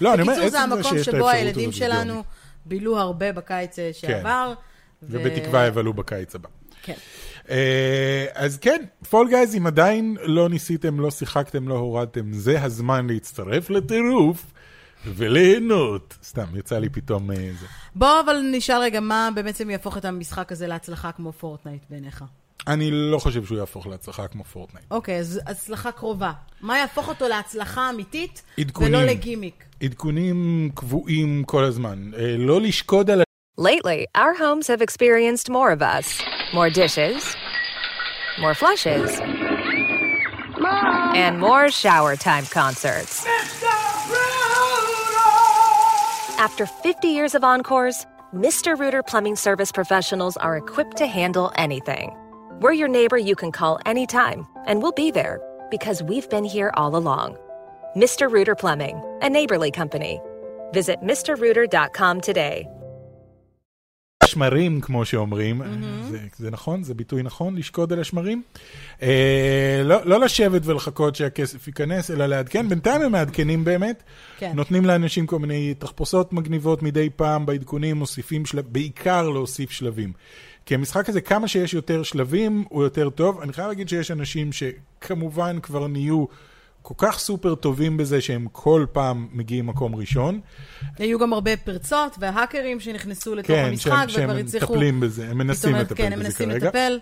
לא, 0.00 0.14
אני 0.14 0.22
אומר, 0.22 0.32
בקיצור, 0.32 0.50
זה 0.50 0.60
המקום 0.60 1.02
שבו 1.02 1.28
הילדים 1.28 1.72
שלנו 1.72 2.22
בילו 2.64 2.98
הרבה 2.98 3.32
בקיץ 3.32 3.78
אה, 3.78 3.90
כן. 4.00 4.08
שעבר. 4.08 4.54
ובתקווה 5.02 5.66
יבלו 5.66 5.92
בקיץ 5.92 6.34
הבא. 6.34 6.48
כן. 6.82 6.94
אה, 7.50 8.26
אז 8.34 8.58
כן, 8.58 8.82
פול 9.10 9.28
גייז, 9.28 9.56
אם 9.56 9.66
עדיין 9.66 10.16
לא 10.22 10.48
ניסיתם, 10.48 11.00
לא 11.00 11.10
שיחקתם, 11.10 11.68
לא 11.68 11.74
הורדתם, 11.74 12.32
זה 12.32 12.62
הזמן 12.62 13.06
להצטרף 13.06 13.70
לטירוף 13.70 14.52
וליהנות. 15.06 16.18
סתם, 16.24 16.44
יצא 16.54 16.78
לי 16.78 16.88
פתאום 16.88 17.30
אה, 17.30 17.36
זה. 17.60 17.66
בוא 17.94 18.20
אבל 18.24 18.40
נשאל 18.52 18.78
רגע, 18.80 19.00
מה 19.00 19.28
בעצם 19.34 19.70
יהפוך 19.70 19.96
את 19.96 20.04
המשחק 20.04 20.52
הזה 20.52 20.66
להצלחה 20.66 21.12
כמו 21.12 21.32
פורטנייט 21.32 21.82
בעיניך? 21.90 22.24
אני 22.66 22.90
לא 22.90 23.18
חושב 23.18 23.44
שהוא 23.44 23.58
יהפוך 23.58 23.86
להצלחה 23.86 24.28
כמו 24.28 24.44
פורטנייט. 24.44 24.86
אוקיי, 24.90 25.18
אז 25.18 25.40
הצלחה 25.46 25.92
קרובה. 25.92 26.32
מה 26.60 26.78
יהפוך 26.78 27.08
אותו 27.08 27.28
להצלחה 27.28 27.90
אמיתית 27.90 28.42
עדכונים, 28.58 28.94
ולא 28.94 29.04
לגימיק? 29.04 29.64
עדכונים 29.82 30.70
קבועים 30.74 31.44
כל 31.44 31.64
הזמן. 31.64 32.10
אה, 32.18 32.36
לא 32.38 32.60
לשקוד 32.60 33.10
על... 33.10 33.22
Lately, 33.60 34.06
our 34.16 34.34
homes 34.38 34.66
have 34.68 34.80
experienced 34.80 35.48
more 35.48 35.70
of 35.70 35.82
us. 35.82 36.22
More 36.54 36.70
dishes. 36.70 37.36
More 38.38 38.54
flushes. 38.54 39.20
Mom. 40.58 41.16
And 41.16 41.38
more 41.38 41.70
shower 41.70 42.16
time 42.16 42.46
concerts. 42.46 43.26
After 46.38 46.66
50 46.66 47.08
years 47.08 47.34
of 47.34 47.44
encores, 47.44 48.06
Mr. 48.34 48.78
Rooter 48.78 49.02
Plumbing 49.02 49.36
Service 49.36 49.72
professionals 49.72 50.36
are 50.36 50.56
equipped 50.56 50.96
to 50.98 51.06
handle 51.06 51.52
anything. 51.56 52.16
We're 52.60 52.72
your 52.72 52.88
neighbor 52.88 53.18
you 53.18 53.34
can 53.34 53.52
call 53.52 53.78
anytime, 53.84 54.46
and 54.66 54.82
we'll 54.82 54.92
be 54.92 55.10
there 55.10 55.40
because 55.70 56.02
we've 56.02 56.28
been 56.30 56.44
here 56.44 56.70
all 56.74 56.96
along. 56.96 57.36
Mr. 57.96 58.30
Rooter 58.30 58.54
Plumbing, 58.54 59.02
a 59.20 59.28
neighborly 59.28 59.70
company. 59.70 60.20
Visit 60.72 61.00
MrRooter.com 61.00 62.20
today. 62.20 62.66
השמרים, 64.22 64.80
כמו 64.80 65.04
שאומרים. 65.04 65.62
Mm-hmm. 65.62 66.16
זה, 66.38 66.50
נכון? 66.50 66.82
זה 66.82 66.94
ביטוי 66.94 67.22
נכון? 67.22 67.56
לשקוד 67.56 67.92
על 67.92 68.00
השמרים? 68.00 68.42
אה, 69.02 69.82
לא, 69.84 69.96
לא 70.04 70.20
לשבת 70.20 70.66
ולחכות 70.66 71.16
שהכסף 71.16 71.66
ייכנס, 71.66 72.10
אלא 72.10 72.26
לעדכן. 72.26 72.68
בינתיים 72.68 73.02
הם 73.02 73.12
מעדכנים 73.12 73.64
באמת. 73.64 74.02
כן. 74.38 74.52
נותנים 74.54 74.84
לאנשים 74.84 75.26
כל 75.26 75.38
מיני 75.38 75.74
תחפושות 75.74 76.32
מגניבות 76.32 76.82
מדי 76.82 77.10
פעם 77.16 77.46
בעדכונים, 77.46 77.96
מוסיפים 77.96 78.42
בעיקר 78.72 79.28
להוסיף 79.28 79.70
שלבים. 79.70 80.12
כי 80.66 80.74
המשחק 80.74 81.08
הזה, 81.08 81.20
כמה 81.20 81.48
שיש 81.48 81.74
יותר 81.74 82.02
שלבים, 82.02 82.64
הוא 82.68 82.82
יותר 82.82 83.10
טוב. 83.10 83.40
אני 83.40 83.52
חייב 83.52 83.68
להגיד 83.68 83.88
שיש 83.88 84.10
אנשים 84.10 84.50
שכמובן 84.52 85.60
כבר 85.62 85.86
נהיו... 85.86 86.24
כל 86.82 86.94
כך 86.96 87.18
סופר 87.18 87.54
טובים 87.54 87.96
בזה 87.96 88.20
שהם 88.20 88.46
כל 88.52 88.86
פעם 88.92 89.28
מגיעים 89.32 89.66
מקום 89.66 89.96
ראשון. 89.96 90.40
היו 90.98 91.18
גם 91.18 91.32
הרבה 91.32 91.56
פרצות 91.56 92.16
והאקרים 92.20 92.80
שנכנסו 92.80 93.34
לתוך 93.34 93.46
כן, 93.46 93.64
המשחק 93.68 94.06
וכבר 94.08 94.36
הצליחו... 94.36 94.42
כן, 94.42 94.50
שהם 94.50 94.70
מטפלים 94.72 95.00
בזה, 95.00 95.30
הם 95.30 95.38
מנסים 95.38 95.74
לטפל 95.74 95.94
כן, 95.94 96.12
בזה 96.12 96.22
מנסים 96.22 96.50
כרגע. 96.50 96.66
לטפל. 96.66 96.98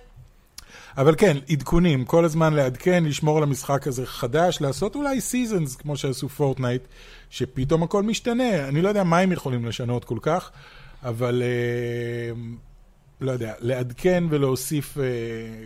אבל 0.99 1.15
כן, 1.19 1.37
עדכונים, 1.51 2.05
כל 2.05 2.25
הזמן 2.25 2.55
לעדכן, 2.55 3.05
לשמור 3.05 3.37
על 3.37 3.43
המשחק 3.43 3.87
הזה 3.87 4.07
חדש, 4.07 4.61
לעשות 4.61 4.95
אולי 4.95 5.21
seasons, 5.21 5.77
כמו 5.77 5.97
שעשו 5.97 6.29
פורטנייט, 6.29 6.83
שפתאום 7.31 7.83
הכל 7.83 8.03
משתנה. 8.03 8.69
אני 8.69 8.83
לא 8.83 8.89
יודע 8.89 9.05
מה 9.05 9.19
הם 9.19 9.33
יכולים 9.33 9.67
לשנות 9.67 10.05
כל 10.05 10.19
כך, 10.23 10.51
אבל 11.03 11.43
אה, 11.43 12.39
לא 13.21 13.33
יודע, 13.33 13.53
לעדכן 13.61 14.25
ולהוסיף, 14.31 14.99
אה, 14.99 15.05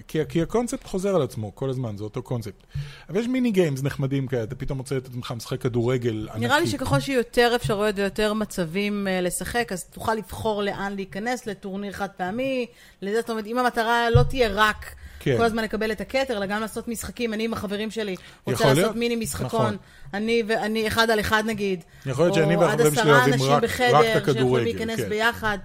כי, 0.09 0.19
כי 0.29 0.43
הקונספט 0.43 0.85
חוזר 0.85 1.15
על 1.15 1.23
עצמו 1.23 1.55
כל 1.55 1.71
הזמן, 1.71 1.97
זה 1.97 2.05
אותו 2.05 2.23
קונספט. 2.23 2.67
אבל 3.09 3.21
יש 3.21 3.27
mini 3.27 3.51
games 3.51 3.83
נחמדים 3.83 4.27
כאלה, 4.27 4.43
אתה 4.43 4.55
פתאום 4.55 4.79
מוצא 4.79 4.97
את 4.97 5.07
עצמך 5.07 5.33
משחק 5.37 5.61
כדורגל 5.61 6.29
ענקי. 6.29 6.47
נראה 6.47 6.61
לי 6.61 6.67
שככל 6.67 7.01
שיהיו 7.01 7.19
יותר 7.19 7.53
אפשרויות 7.57 7.99
ויותר 7.99 8.33
מצבים 8.33 9.07
אה, 9.07 9.25
לשחק, 9.25 9.73
אז 9.73 9.85
תוכל 9.85 10.15
לבחור 10.15 10.63
לאן 10.63 10.93
להיכנס, 10.97 11.47
לטורניר 11.47 11.93
חד 11.93 12.09
פעמי, 12.17 12.67
לזה, 13.03 13.21
זאת 13.21 13.31
אומרת, 13.31 13.47
אם 13.47 13.59
המטרה 13.59 14.11
לא 14.11 14.23
תהיה 14.23 14.49
רק... 14.53 14.95
כן. 15.25 15.37
כל 15.37 15.45
הזמן 15.45 15.65
לקבל 15.65 15.93
את 15.93 16.01
הכתר, 16.01 16.37
אלא 16.37 16.47
גם 16.47 16.61
לעשות 16.61 16.89
משחקים. 16.89 17.35
אני 17.35 17.45
עם 17.45 17.53
החברים 17.53 17.91
שלי 17.91 18.17
רוצה 18.45 18.65
לעשות 18.65 18.77
להיות? 18.79 18.97
מיני 18.97 19.17
משחקון. 19.17 19.47
נכון. 19.47 19.77
אני 20.15 20.43
ואני 20.49 20.89
אחד 20.89 21.11
על 21.11 21.21
אחד 21.21 21.43
נגיד. 21.47 21.85
יכול 22.07 22.25
להיות 22.25 22.35
שאני 22.35 22.57
והחברים 22.57 22.95
שלי 22.95 23.11
אוהבים 23.11 23.35
רק, 23.35 23.43
רק 23.43 23.55
את 23.55 23.59
הכדורגל. 23.59 23.91
או 23.91 23.97
עד 23.97 23.99
עשרה 23.99 24.05
אנשים 24.05 24.23
בחדר, 24.23 24.33
שיכולים 24.33 24.65
להיכנס 24.65 25.01
כן. 25.01 25.09
ביחד. 25.09 25.59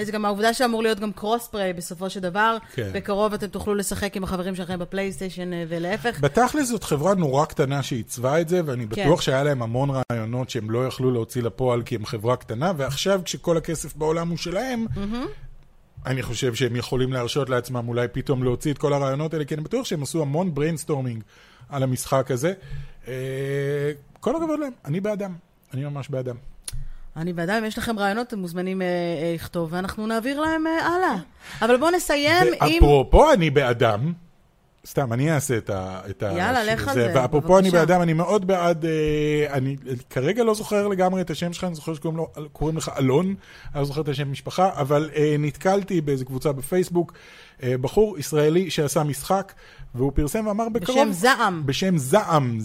זה 0.00 0.12
גם 0.12 0.24
העובדה 0.24 0.54
שאמור 0.54 0.82
להיות 0.82 1.00
גם 1.00 1.12
קרוס 1.12 1.48
פריי 1.48 1.72
בסופו 1.72 2.10
של 2.10 2.20
דבר. 2.20 2.56
כן. 2.74 2.90
בקרוב 2.94 3.34
אתם 3.34 3.46
תוכלו 3.46 3.74
לשחק 3.74 4.16
עם 4.16 4.24
החברים 4.24 4.54
שלכם 4.54 4.78
בפלייסטיישן 4.78 5.52
אה, 5.52 5.64
ולהפך. 5.68 6.20
בתכל'ס 6.20 6.68
זאת 6.68 6.84
חברה 6.84 7.14
נורא 7.14 7.44
קטנה 7.44 7.82
שעיצבה 7.82 8.40
את 8.40 8.48
זה, 8.48 8.60
ואני 8.64 8.86
כן. 8.88 9.04
בטוח 9.04 9.20
שהיה 9.20 9.42
להם 9.42 9.62
המון 9.62 9.90
רעיונות 9.90 10.50
שהם 10.50 10.70
לא 10.70 10.86
יכלו 10.86 11.10
להוציא 11.10 11.42
לפועל 11.42 11.82
כי 11.82 11.94
הם 11.94 12.06
חברה 12.06 12.36
קטנה, 12.36 12.72
ועכשיו 12.76 13.20
כשכל 13.24 13.56
הכסף 13.56 13.96
בעולם 13.96 14.28
הוא 14.28 14.38
שלהם, 14.38 14.86
mm-hmm. 14.94 15.28
אני 16.06 16.22
חושב 16.22 16.54
שהם 16.54 16.76
יכולים 16.76 17.12
להרשות 17.12 17.50
לעצמם 17.50 17.88
אולי 17.88 18.08
פתאום 18.08 18.42
להוציא 18.42 18.72
את 18.72 18.78
כל 18.78 18.92
הרעיונות 18.92 19.34
האלה, 19.34 19.44
כי 19.44 19.54
אני 19.54 19.62
בטוח 19.62 19.84
שהם 19.84 20.02
עשו 20.02 20.22
המון 20.22 20.54
brainstorming 20.54 21.22
על 21.68 21.82
המשחק 21.82 22.30
הזה. 22.30 22.52
אה, 23.08 23.92
כל 24.20 24.36
הכבוד 24.36 24.60
להם, 24.60 24.72
אני 24.84 25.00
בעדם. 25.00 25.34
אני 25.74 25.84
ממש 25.84 26.08
בעדם. 26.08 26.51
אני 27.16 27.32
בעדם, 27.32 27.58
אם 27.58 27.64
יש 27.64 27.78
לכם 27.78 27.98
רעיונות, 27.98 28.26
אתם 28.26 28.38
מוזמנים 28.38 28.82
אה, 28.82 28.86
אה, 28.86 29.34
לכתוב, 29.34 29.68
ואנחנו 29.72 30.06
נעביר 30.06 30.40
להם 30.40 30.66
אה, 30.66 30.86
הלאה. 30.86 31.16
אבל 31.62 31.76
בואו 31.76 31.90
נסיים 31.90 32.46
עם... 32.62 32.76
אפרופו 32.76 33.32
אני 33.32 33.50
בעדם, 33.50 34.12
סתם, 34.86 35.12
אני 35.12 35.32
אעשה 35.34 35.58
את 35.58 35.70
ה... 35.70 36.00
את 36.10 36.22
יאללה, 36.22 36.64
לך 36.64 36.88
על 36.88 36.94
זה, 36.94 37.04
בבקשה. 37.04 37.20
ואפרופו 37.20 37.58
אני 37.58 37.70
בעדם, 37.70 38.02
אני 38.02 38.12
מאוד 38.12 38.46
בעד, 38.46 38.84
אה, 38.84 39.46
אני 39.52 39.76
כרגע 40.10 40.44
לא 40.44 40.54
זוכר 40.54 40.88
לגמרי 40.88 41.20
את 41.20 41.30
השם 41.30 41.52
שלך, 41.52 41.64
אני 41.64 41.74
זוכר 41.74 41.94
שקוראים 41.94 42.76
לך 42.76 42.90
אלון, 42.98 43.26
אני 43.26 43.80
לא 43.80 43.84
זוכר 43.84 44.00
את 44.00 44.08
השם 44.08 44.32
משפחה, 44.32 44.70
אבל 44.74 45.10
אה, 45.16 45.36
נתקלתי 45.38 46.00
באיזו 46.00 46.24
קבוצה 46.24 46.52
בפייסבוק, 46.52 47.12
אה, 47.62 47.78
בחור 47.78 48.18
ישראלי 48.18 48.70
שעשה 48.70 49.02
משחק, 49.02 49.52
והוא 49.94 50.12
פרסם 50.14 50.46
ואמר 50.46 50.68
בקרוב... 50.68 50.98
בשם 50.98 51.12
זעם. 51.12 51.62
בשם 51.66 51.98
זעם, 51.98 52.58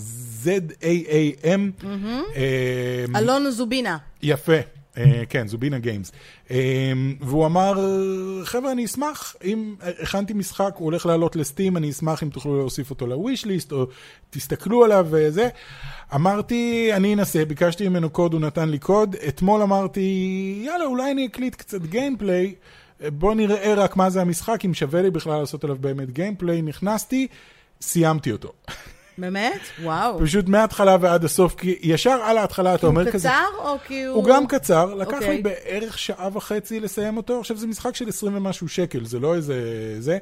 Z-A-A-M. 0.43 1.83
Mm-hmm. 1.83 3.17
אלון 3.17 3.51
זובינה. 3.51 3.97
יפה. 4.21 4.76
אה, 4.97 5.23
כן, 5.29 5.47
זובינה 5.47 5.79
Games. 5.79 6.11
אה, 6.51 6.93
והוא 7.21 7.45
אמר, 7.45 7.73
חבר'ה, 8.43 8.71
אני 8.71 8.85
אשמח, 8.85 9.35
אם 9.43 9.75
הכנתי 10.03 10.33
משחק, 10.33 10.71
הוא 10.77 10.85
הולך 10.85 11.05
לעלות 11.05 11.35
ל 11.35 11.41
Steam, 11.41 11.77
אני 11.77 11.89
אשמח 11.89 12.23
אם 12.23 12.29
תוכלו 12.29 12.57
להוסיף 12.57 12.89
אותו 12.89 13.07
ל 13.07 13.45
wishlist, 13.45 13.71
או 13.71 13.87
תסתכלו 14.29 14.85
עליו 14.85 15.07
וזה. 15.09 15.49
אמרתי, 16.15 16.89
אני 16.93 17.13
אנסה, 17.13 17.45
ביקשתי 17.45 17.89
ממנו 17.89 18.09
קוד, 18.09 18.33
הוא 18.33 18.41
נתן 18.41 18.69
לי 18.69 18.79
קוד. 18.79 19.15
אתמול 19.27 19.61
אמרתי, 19.61 20.61
יאללה, 20.65 20.85
אולי 20.85 21.11
אני 21.11 21.25
אקליט 21.25 21.55
קצת 21.55 21.81
gameplay. 21.81 22.55
בוא 23.07 23.35
נראה 23.35 23.73
רק 23.73 23.97
מה 23.97 24.09
זה 24.09 24.21
המשחק, 24.21 24.65
אם 24.65 24.73
שווה 24.73 25.01
לי 25.01 25.11
בכלל 25.11 25.39
לעשות 25.39 25.63
עליו 25.63 25.77
באמת 25.79 26.11
גיימפליי. 26.11 26.61
נכנסתי, 26.61 27.27
סיימתי 27.81 28.31
אותו. 28.31 28.53
באמת? 29.17 29.61
וואו. 29.83 30.19
פשוט 30.19 30.47
מההתחלה 30.47 30.97
ועד 31.01 31.23
הסוף, 31.23 31.55
כי 31.55 31.79
ישר 31.81 32.11
על 32.23 32.37
ההתחלה 32.37 32.75
אתה 32.75 32.87
אומר 32.87 33.11
כזה... 33.11 33.29
הוא 33.29 33.37
קצר 33.37 33.69
או 33.69 33.77
כי 33.87 34.03
הוא... 34.03 34.15
הוא 34.15 34.25
גם 34.25 34.47
קצר, 34.47 34.93
לקח 34.95 35.11
okay. 35.11 35.15
אוקיי. 35.15 35.35
לי 35.35 35.41
בערך 35.41 35.99
שעה 35.99 36.29
וחצי 36.33 36.79
לסיים 36.79 37.17
אותו. 37.17 37.39
עכשיו 37.39 37.57
זה 37.57 37.67
משחק 37.67 37.95
של 37.95 38.09
20 38.09 38.35
ומשהו 38.35 38.67
שקל, 38.67 39.05
זה 39.05 39.19
לא 39.19 39.35
איזה... 39.35 39.61
זה. 39.99 40.17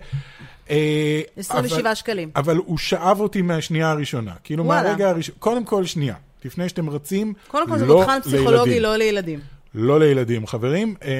27 1.38 1.80
אבל, 1.80 1.94
שקלים. 1.94 2.30
אבל 2.36 2.58
הוא 2.58 2.78
שאב 2.78 3.20
אותי 3.20 3.42
מהשנייה 3.42 3.92
הראשונה. 3.92 4.34
כאילו 4.44 4.66
וואלה. 4.66 4.84
מהרגע 4.84 5.10
הראשון... 5.10 5.36
קודם 5.40 5.64
כל, 5.64 5.86
שנייה. 5.86 6.16
לפני 6.46 6.70
שאתם 6.70 6.90
רצים, 6.90 7.34
קודם 7.48 7.70
כל 7.70 7.78
זה 7.78 7.86
לא 7.86 8.00
מבחן 8.00 8.20
פסיכולוגי, 8.22 8.80
לא 8.80 8.96
לילדים. 8.96 9.40
לא 9.76 10.00
לילדים, 10.00 10.48
חברים. 10.48 10.96
אה, 11.04 11.12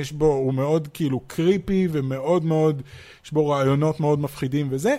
יש 0.00 0.12
בו, 0.12 0.26
הוא 0.26 0.54
מאוד 0.54 0.88
כאילו 0.94 1.20
קריפי 1.26 1.88
ומאוד 1.92 2.44
מאוד, 2.44 2.82
יש 3.24 3.32
בו 3.32 3.48
רעיונות 3.48 4.00
מאוד 4.00 4.20
מפחידים 4.20 4.68
וזה. 4.70 4.96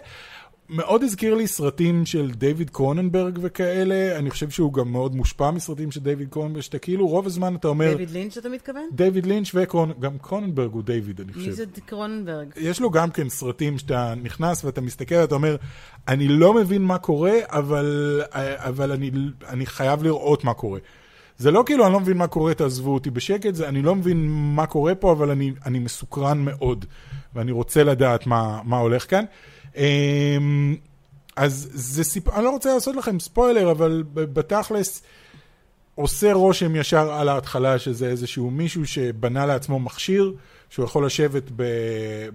מאוד 0.74 1.04
הזכיר 1.04 1.36
לי 1.36 1.48
סרטים 1.48 2.06
של 2.06 2.32
דיוויד 2.32 2.70
קרוננברג 2.70 3.40
וכאלה, 3.42 4.20
אני 4.20 4.30
חושב 4.30 4.50
שהוא 4.50 4.74
גם 4.74 4.92
מאוד 4.92 5.16
מושפע 5.16 5.52
מסרטים 5.52 5.92
של 5.92 6.00
דיוויד 6.00 6.30
קרוננברג, 6.30 6.62
שאתה 6.62 6.80
כאילו 6.80 7.08
רוב 7.08 7.26
הזמן 7.26 7.56
אתה 7.56 7.68
אומר... 7.68 7.90
דיוויד 7.90 8.10
לינץ' 8.10 8.38
אתה 8.38 8.50
מתכוון? 8.50 8.84
דיוויד 8.92 9.26
לינץ' 9.26 9.52
וגם 9.54 10.18
קרוננברג 10.22 10.72
הוא 10.72 10.84
דיוויד, 10.84 11.22
אני 11.22 11.34
חושב. 11.34 11.46
מי 11.46 11.52
זה 11.52 11.66
קרוננברג? 11.86 12.48
יש 12.58 12.82
לו 12.82 12.92
גם 12.92 13.12
כן 13.12 13.30
סרטים 13.30 13.78
שאתה 13.78 14.14
נכנס 14.24 14.66
ואתה 14.66 14.82
מסתכל 14.82 15.16
ואתה 15.16 15.36
אומר, 15.36 15.56
אני 16.08 16.28
לא 16.28 16.54
מבין 16.54 16.82
מה 16.82 16.98
קורה, 16.98 17.34
אבל, 17.46 18.22
אבל 18.56 18.92
אני, 18.92 19.12
אני 19.50 19.66
חייב 19.66 20.04
לראות 20.04 20.44
מה 20.44 20.54
קורה. 20.54 20.80
זה 21.38 21.52
לא 21.52 21.64
כאילו 21.66 21.86
אני 21.86 21.94
לא 21.94 22.00
מבין 22.00 22.18
מה 22.18 22.28
קורה, 22.28 22.54
תעזבו 22.54 22.94
אותי 22.94 23.10
בשקט, 23.10 23.56
זה 23.56 23.68
אני 23.68 23.82
לא 23.82 23.96
מבין 23.96 24.28
מה 24.30 24.66
קורה 24.66 24.96
פה, 24.96 25.12
אבל 25.12 25.30
אני, 25.30 25.54
אני 25.66 25.80
מסוקרן 25.80 26.46
מאוד, 26.46 26.86
ואני 27.36 27.52
רוצה 27.52 27.84
לדעת 27.84 28.28
מה, 28.28 28.62
מה 28.64 28.78
הולך 28.78 29.10
כאן. 29.10 29.24
אמ, 29.78 30.76
אז 31.36 31.70
זה 31.74 32.04
סיפור, 32.04 32.36
אני 32.36 32.44
לא 32.44 32.50
רוצה 32.50 32.74
לעשות 32.74 32.96
לכם 32.96 33.20
ספוילר, 33.20 33.72
אבל 33.72 34.04
בתכלס 34.14 35.04
עושה 35.96 36.34
רושם 36.34 36.76
ישר 36.76 37.12
על 37.14 37.30
ההתחלה 37.30 37.80
שזה 37.80 38.08
איזשהו 38.08 38.52
מישהו 38.52 38.86
שבנה 38.86 39.46
לעצמו 39.46 39.80
מכשיר, 39.80 40.34
שהוא 40.70 40.86
יכול 40.86 41.06
לשבת 41.06 41.44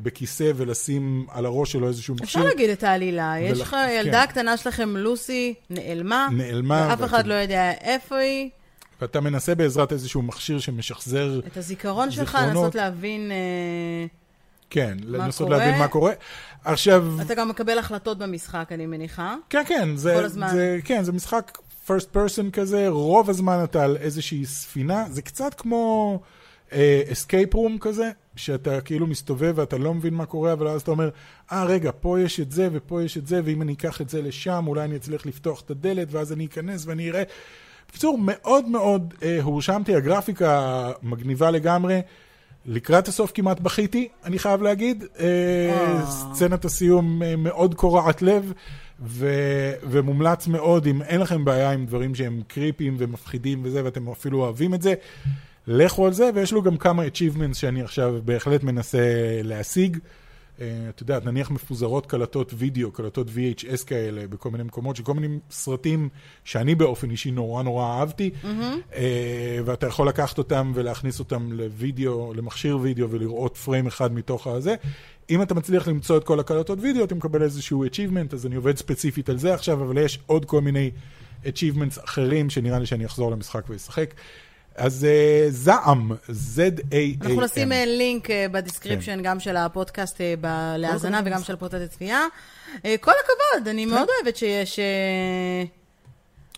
בכיסא 0.03 0.53
ולשים 0.57 1.27
על 1.31 1.47
הראש 1.47 1.73
שלו 1.73 1.89
איזשהו 1.89 2.15
מכשיר. 2.15 2.27
אפשר 2.27 2.45
להגיד 2.45 2.71
את 2.71 2.83
העלילה, 2.83 3.35
ול... 3.41 3.53
יש 3.53 3.61
לך 3.61 3.71
כן. 3.71 3.89
ילדה 4.01 4.27
קטנה 4.27 4.57
שלכם, 4.57 4.97
לוסי, 4.97 5.55
נעלמה, 5.71 6.29
נעלמה, 6.33 6.87
ואף 6.91 7.05
אחד 7.11 7.27
לא 7.27 7.35
יודע 7.35 7.71
איפה 7.81 8.17
היא. 8.17 8.51
ואתה 9.01 9.21
מנסה 9.21 9.55
בעזרת 9.55 9.93
איזשהו 9.93 10.23
מכשיר 10.23 10.59
שמשחזר 10.59 11.41
את 11.47 11.57
הזיכרון 11.57 12.11
שלך, 12.11 12.39
לנסות 12.43 12.75
להבין... 12.75 13.33
אה... 13.33 14.07
כן, 14.71 14.97
לנסות 15.05 15.51
להבין 15.51 15.79
מה 15.79 15.89
קורה. 15.89 16.13
עכשיו... 16.65 17.07
אתה 17.21 17.35
גם 17.35 17.49
מקבל 17.49 17.79
החלטות 17.79 18.19
במשחק, 18.19 18.69
אני 18.73 18.87
מניחה. 18.87 19.37
כן, 19.51 19.63
כן. 19.67 19.97
זה, 19.97 20.15
כל 20.19 20.25
הזמן. 20.25 20.49
זה, 20.53 20.79
כן, 20.85 21.03
זה 21.03 21.13
משחק 21.13 21.59
first 21.87 22.17
person 22.17 22.51
כזה, 22.53 22.89
רוב 22.89 23.31
הזמן 23.31 23.65
אתה 23.65 23.85
על 23.85 23.97
איזושהי 23.97 24.47
ספינה. 24.47 25.05
זה 25.11 25.23
קצת 25.23 25.55
כמו 25.55 26.21
אסקייפ 27.13 27.55
uh, 27.55 27.57
רום 27.57 27.79
כזה, 27.79 28.11
שאתה 28.37 28.81
כאילו 28.81 29.07
מסתובב 29.07 29.53
ואתה 29.57 29.79
לא 29.79 29.95
מבין 29.95 30.15
מה 30.15 30.27
קורה, 30.27 30.53
אבל 30.53 30.69
אז 30.69 30.81
אתה 30.83 30.91
אומר, 30.91 31.11
אה, 31.53 31.63
ah, 31.63 31.67
רגע, 31.67 31.91
פה 32.01 32.21
יש 32.21 32.41
את 32.41 32.53
זה 32.53 32.69
ופה 32.73 33.03
יש 33.03 33.19
את 33.19 33.27
זה, 33.27 33.41
ואם 33.45 33.63
אני 33.63 33.73
אקח 33.73 34.01
את 34.01 34.09
זה 34.09 34.23
לשם, 34.23 34.65
אולי 34.67 34.85
אני 34.85 34.97
אצליח 34.97 35.27
לפתוח 35.27 35.61
את 35.61 35.71
הדלת, 35.71 36.09
ואז 36.11 36.33
אני 36.33 36.47
אכנס 36.47 36.87
ואני 36.87 37.11
אראה. 37.11 37.23
בקיצור, 37.89 38.19
מאוד 38.21 38.69
מאוד 38.69 39.15
uh, 39.21 39.25
הורשמתי, 39.43 39.95
הגרפיקה 39.95 40.91
מגניבה 41.03 41.51
לגמרי. 41.51 42.01
לקראת 42.67 43.09
הסוף 43.09 43.33
כמעט 43.35 43.61
בכיתי, 43.61 44.09
אני 44.25 44.39
חייב 44.39 44.63
להגיד. 44.63 45.05
אה, 45.21 46.01
סצנת 46.07 46.65
הסיום 46.65 47.23
אה, 47.23 47.37
מאוד 47.37 47.75
קורעת 47.75 48.23
לב, 48.23 48.53
ו- 49.03 49.73
ומומלץ 49.83 50.47
מאוד, 50.47 50.87
אם 50.87 51.03
אין 51.03 51.21
לכם 51.21 51.45
בעיה 51.45 51.71
עם 51.71 51.87
דברים 51.87 52.15
שהם 52.15 52.43
קריפיים 52.49 52.97
ומפחידים 52.99 53.61
וזה, 53.63 53.85
ואתם 53.85 54.09
אפילו 54.09 54.41
אוהבים 54.41 54.75
את 54.75 54.83
זה, 54.83 54.95
לכו 55.67 56.07
על 56.07 56.13
זה, 56.13 56.31
ויש 56.35 56.53
לו 56.53 56.63
גם 56.63 56.77
כמה 56.77 57.03
achievements 57.07 57.55
שאני 57.55 57.83
עכשיו 57.83 58.15
בהחלט 58.25 58.63
מנסה 58.63 58.99
להשיג. 59.45 59.97
אה, 60.61 60.67
את 60.89 61.01
יודעת, 61.01 61.25
נניח 61.25 61.51
מפוזרות 61.51 62.07
קלטות 62.07 62.53
וידאו, 62.57 62.91
קלטות 62.91 63.27
VHS 63.29 63.85
כאלה, 63.87 64.27
בכל 64.27 64.51
מיני 64.51 64.65
מקומות, 64.65 64.97
של 64.97 65.03
כל 65.03 65.15
מיני 65.15 65.39
סרטים 65.51 66.09
שאני 66.45 66.75
באופן 66.75 67.11
אישי 67.11 67.31
נורא 67.31 67.63
נורא 67.63 67.99
אהבתי, 67.99 68.31
mm-hmm. 68.43 68.97
ואתה 69.65 69.87
יכול 69.87 70.09
לקחת 70.09 70.39
אותם 70.39 70.73
ולהכניס 70.75 71.19
אותם 71.19 71.53
לוידאו, 71.53 72.35
למכשיר 72.35 72.79
וידאו 72.79 73.11
ולראות 73.11 73.57
פריים 73.57 73.87
אחד 73.87 74.13
מתוך 74.13 74.47
הזה. 74.47 74.75
אם 75.31 75.43
אתה 75.43 75.55
מצליח 75.55 75.89
למצוא 75.89 76.17
את 76.17 76.25
כל 76.25 76.41
הקלטות 76.41 76.79
וידאו, 76.81 77.05
אתה 77.05 77.15
מקבל 77.15 77.43
איזשהו 77.43 77.87
achievement, 77.87 78.35
אז 78.35 78.47
אני 78.47 78.57
עובד 78.57 78.77
ספציפית 78.77 79.29
על 79.29 79.39
זה 79.39 79.55
עכשיו, 79.55 79.85
אבל 79.85 79.99
יש 79.99 80.19
עוד 80.27 80.45
כל 80.45 80.61
מיני 80.61 80.91
achievements 81.45 82.05
אחרים, 82.05 82.51
שנראה 82.51 82.79
לי 82.79 82.87
שאני 82.87 83.07
אחזור 83.07 83.31
למשחק 83.31 83.65
ואשחק. 83.69 84.15
אז 84.79 85.07
אה, 85.07 85.51
זעם, 85.51 86.13
Z-A-A-M. 86.13 87.25
אנחנו 87.25 87.41
נשים 87.41 87.73
אה, 87.73 87.75
לינק 87.87 88.31
אה, 88.31 88.33
ב 88.51 88.56
description 88.56 89.17
כן. 89.17 89.23
גם 89.23 89.41
של 89.41 89.57
הפודקאסט 89.57 90.21
להאזנה 90.79 91.21
וגם 91.25 91.43
של 91.43 91.57
פרוטת 91.57 91.81
הצפייה. 91.85 92.25
כל 92.83 93.13
הכבוד, 93.25 93.69
אני 93.69 93.85
כן. 93.85 93.91
מאוד 93.91 94.09
אוהבת 94.17 94.37
שיש... 94.37 94.79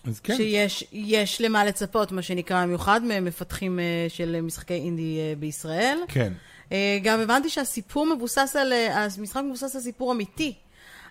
אז 0.07 0.19
כן. 0.19 0.37
שיש 0.37 0.83
יש 0.91 1.41
למה 1.41 1.65
לצפות, 1.65 2.11
מה 2.11 2.21
שנקרא, 2.21 2.65
במיוחד 2.65 3.01
ממפתחים 3.03 3.79
של 4.09 4.41
משחקי 4.41 4.73
אינדי 4.73 5.19
בישראל. 5.39 5.97
כן. 6.07 6.33
גם 7.03 7.19
הבנתי 7.19 7.49
שהסיפור 7.49 8.05
מבוסס 8.15 8.55
על, 8.59 8.73
המשחק 8.73 9.41
מבוסס 9.45 9.75
על 9.75 9.81
סיפור 9.81 10.11
אמיתי. 10.11 10.53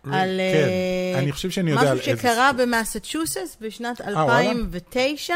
על 0.05 0.41
כן, 0.53 0.69
uh, 1.17 1.19
אני 1.19 1.33
חושב 1.33 1.51
שאני 1.51 1.71
יודע 1.71 1.95
משהו 1.95 2.05
שקרה 2.05 2.51
איזה... 2.51 2.67
במסצ'וסס 2.67 3.57
בשנת 3.61 4.01
2009. 4.01 5.35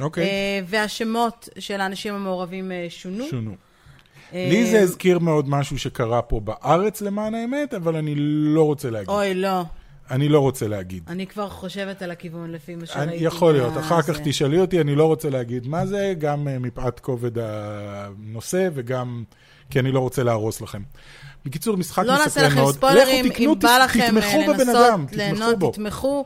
אוקיי. 0.00 0.24
Okay. 0.24 0.26
אה, 0.26 0.60
והשמות 0.66 1.48
של 1.58 1.80
האנשים 1.80 2.14
המעורבים 2.14 2.72
אה, 2.72 2.86
שונו. 2.88 3.24
שונו. 3.30 3.54
אה, 4.34 4.48
לי 4.50 4.66
זה 4.66 4.80
הזכיר 4.80 5.18
מאוד 5.18 5.48
משהו 5.48 5.78
שקרה 5.78 6.22
פה 6.22 6.40
בארץ, 6.40 7.00
למען 7.00 7.34
האמת, 7.34 7.74
אבל 7.74 7.96
אני 7.96 8.14
לא 8.16 8.62
רוצה 8.62 8.90
להגיד. 8.90 9.08
אוי, 9.08 9.34
לא. 9.34 9.62
אני 10.10 10.28
לא 10.28 10.40
רוצה 10.40 10.68
להגיד. 10.68 11.02
אני 11.08 11.26
כבר 11.26 11.48
חושבת 11.48 12.02
על 12.02 12.10
הכיוון 12.10 12.52
לפי 12.52 12.74
מה 12.74 12.86
שראיתי. 12.86 13.24
יכול 13.24 13.52
להיות, 13.52 13.76
אחר 13.78 14.02
כך 14.02 14.20
תשאלי 14.24 14.60
אותי, 14.60 14.80
אני 14.80 14.94
לא 14.94 15.04
רוצה 15.04 15.30
להגיד 15.30 15.66
מה 15.66 15.86
זה, 15.86 16.14
גם 16.18 16.48
מפאת 16.60 17.00
כובד 17.00 17.38
הנושא 17.38 18.68
וגם 18.74 19.24
כי 19.70 19.78
אני 19.78 19.92
לא 19.92 20.00
רוצה 20.00 20.22
להרוס 20.22 20.60
לכם. 20.60 20.82
בקיצור, 21.44 21.76
משחק 21.76 22.02
מסקרן 22.02 22.06
מאוד. 22.06 22.18
לא 22.18 22.24
נעשה 22.24 22.46
לכם 22.46 22.72
ספוילרים, 22.72 23.24
אם 23.38 23.52
בא 23.62 23.78
לכם 23.84 24.14
לנסות 24.14 25.12
ליהנות, 25.12 25.74
תתמכו. 25.74 26.24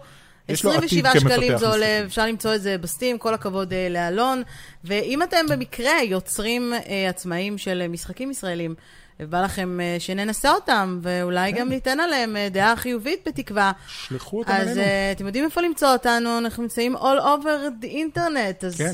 27 0.53 1.20
שקלים 1.20 1.59
זה 1.59 1.68
עולה, 1.68 2.05
אפשר 2.07 2.26
למצוא 2.26 2.55
את 2.55 2.62
זה 2.62 2.78
בסטים, 2.78 3.18
כל 3.18 3.34
הכבוד 3.34 3.72
אה, 3.72 3.88
לאלון. 3.90 4.42
ואם 4.84 5.22
אתם 5.22 5.46
במקרה 5.48 6.03
יוצרים 6.05 6.72
אה, 6.74 7.09
עצמאים 7.09 7.59
של 7.59 7.88
משחקים 7.88 8.30
ישראלים, 8.30 8.74
ובא 9.20 9.42
לכם 9.44 9.80
אה, 9.80 9.96
שננסה 9.98 10.53
אותם, 10.53 10.98
ואולי 11.03 11.53
גם 11.53 11.59
כן. 11.59 11.68
ניתן 11.68 12.01
עליהם 12.01 12.36
דעה 12.51 12.76
חיובית 12.76 13.28
בתקווה. 13.28 13.72
שלחו 13.88 14.38
אותם 14.38 14.53
אלינו. 14.53 14.70
אז 14.70 14.78
אתם 15.12 15.26
יודעים 15.26 15.44
איפה 15.44 15.61
למצוא 15.61 15.88
אותנו, 15.92 16.38
אנחנו 16.38 16.62
נמצאים 16.62 16.96
all 16.96 17.20
over 17.20 17.84
the 17.84 17.86
internet, 17.86 18.66
אז 18.66 18.76
כן. 18.76 18.92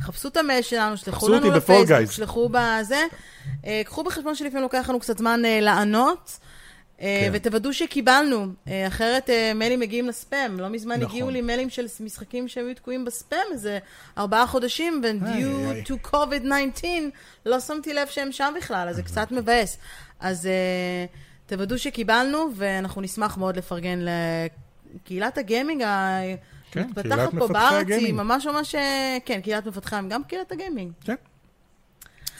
חפשו 0.00 0.28
את 0.28 0.36
המייל 0.36 0.62
שלנו, 0.62 0.96
שלחו 0.96 1.28
לנו 1.28 1.50
בפייסבוק, 1.50 2.10
שלחו 2.10 2.48
בזה. 2.52 3.02
קחו 3.84 4.04
בחשבון 4.04 4.34
שלפעמים 4.34 4.62
לוקח 4.62 4.86
לנו 4.88 5.00
קצת 5.00 5.18
זמן 5.18 5.42
לענות. 5.42 6.38
אה, 7.00 7.26
כן. 7.26 7.30
ותוודאו 7.32 7.72
שקיבלנו, 7.72 8.46
אה, 8.68 8.86
אחרת 8.86 9.30
אה, 9.30 9.52
מיילים 9.54 9.80
מגיעים 9.80 10.08
לספאם. 10.08 10.60
לא 10.60 10.68
מזמן 10.68 10.94
נכון. 10.96 11.10
הגיעו 11.10 11.30
לי 11.30 11.40
מיילים 11.40 11.70
של 11.70 11.86
משחקים 12.00 12.48
שהיו 12.48 12.74
תקועים 12.74 13.04
בספאם 13.04 13.38
איזה 13.52 13.78
ארבעה 14.18 14.46
חודשים, 14.46 15.02
ו-due 15.04 15.88
to 15.88 16.08
COVID-19, 16.08 16.84
לא 17.46 17.60
שמתי 17.60 17.94
לב 17.94 18.08
שהם 18.08 18.32
שם 18.32 18.54
בכלל, 18.56 18.88
אז 18.88 18.96
זה 18.96 19.02
קצת 19.02 19.32
מבאס. 19.32 19.78
אז 20.20 20.48
תוודאו 21.46 21.78
שקיבלנו, 21.78 22.48
ואנחנו 22.54 23.00
נשמח 23.00 23.36
מאוד 23.36 23.56
לפרגן 23.56 24.04
לקהילת 24.94 25.38
הגיימינג 25.38 25.82
המתפתחת 25.82 27.30
כן, 27.30 27.38
פה 27.38 27.48
בארץ, 27.48 27.86
היא 27.88 28.14
ממש 28.14 28.46
ממש, 28.46 28.74
כן, 29.24 29.40
קהילת 29.40 29.66
מפתחי, 29.66 29.96
גם 30.08 30.24
קהילת 30.24 30.52
הגיימינג. 30.52 30.92
כן. 31.04 31.14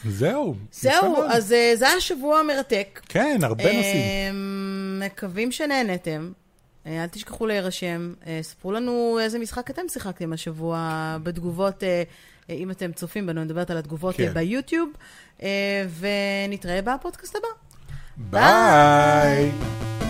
זהו. 0.08 0.54
זהו, 0.72 1.22
אז 1.28 1.52
uh, 1.52 1.78
זה 1.78 1.88
היה 1.88 2.00
שבוע 2.00 2.42
מרתק. 2.42 3.00
כן, 3.08 3.38
הרבה 3.42 3.64
uh, 3.64 3.66
נושאים. 3.66 5.00
מקווים 5.06 5.52
שנהנתם. 5.52 6.32
Uh, 6.84 6.88
אל 6.88 7.06
תשכחו 7.06 7.46
להירשם. 7.46 8.14
ספרו 8.42 8.72
לנו 8.72 9.18
איזה 9.20 9.38
משחק 9.38 9.70
אתם 9.70 9.82
שיחקתם 9.88 10.32
השבוע 10.32 11.16
בתגובות, 11.22 11.82
אם 12.50 12.70
אתם 12.70 12.92
צופים 12.92 13.26
בנו, 13.26 13.40
אני 13.40 13.46
מדברת 13.46 13.70
על 13.70 13.76
התגובות 13.76 14.16
כן. 14.16 14.34
ביוטיוב, 14.34 14.90
ונתראה 15.98 16.82
בפודקאסט 16.82 17.36
הבא. 17.36 17.48
ביי. 18.16 19.50
ביי. 19.50 20.03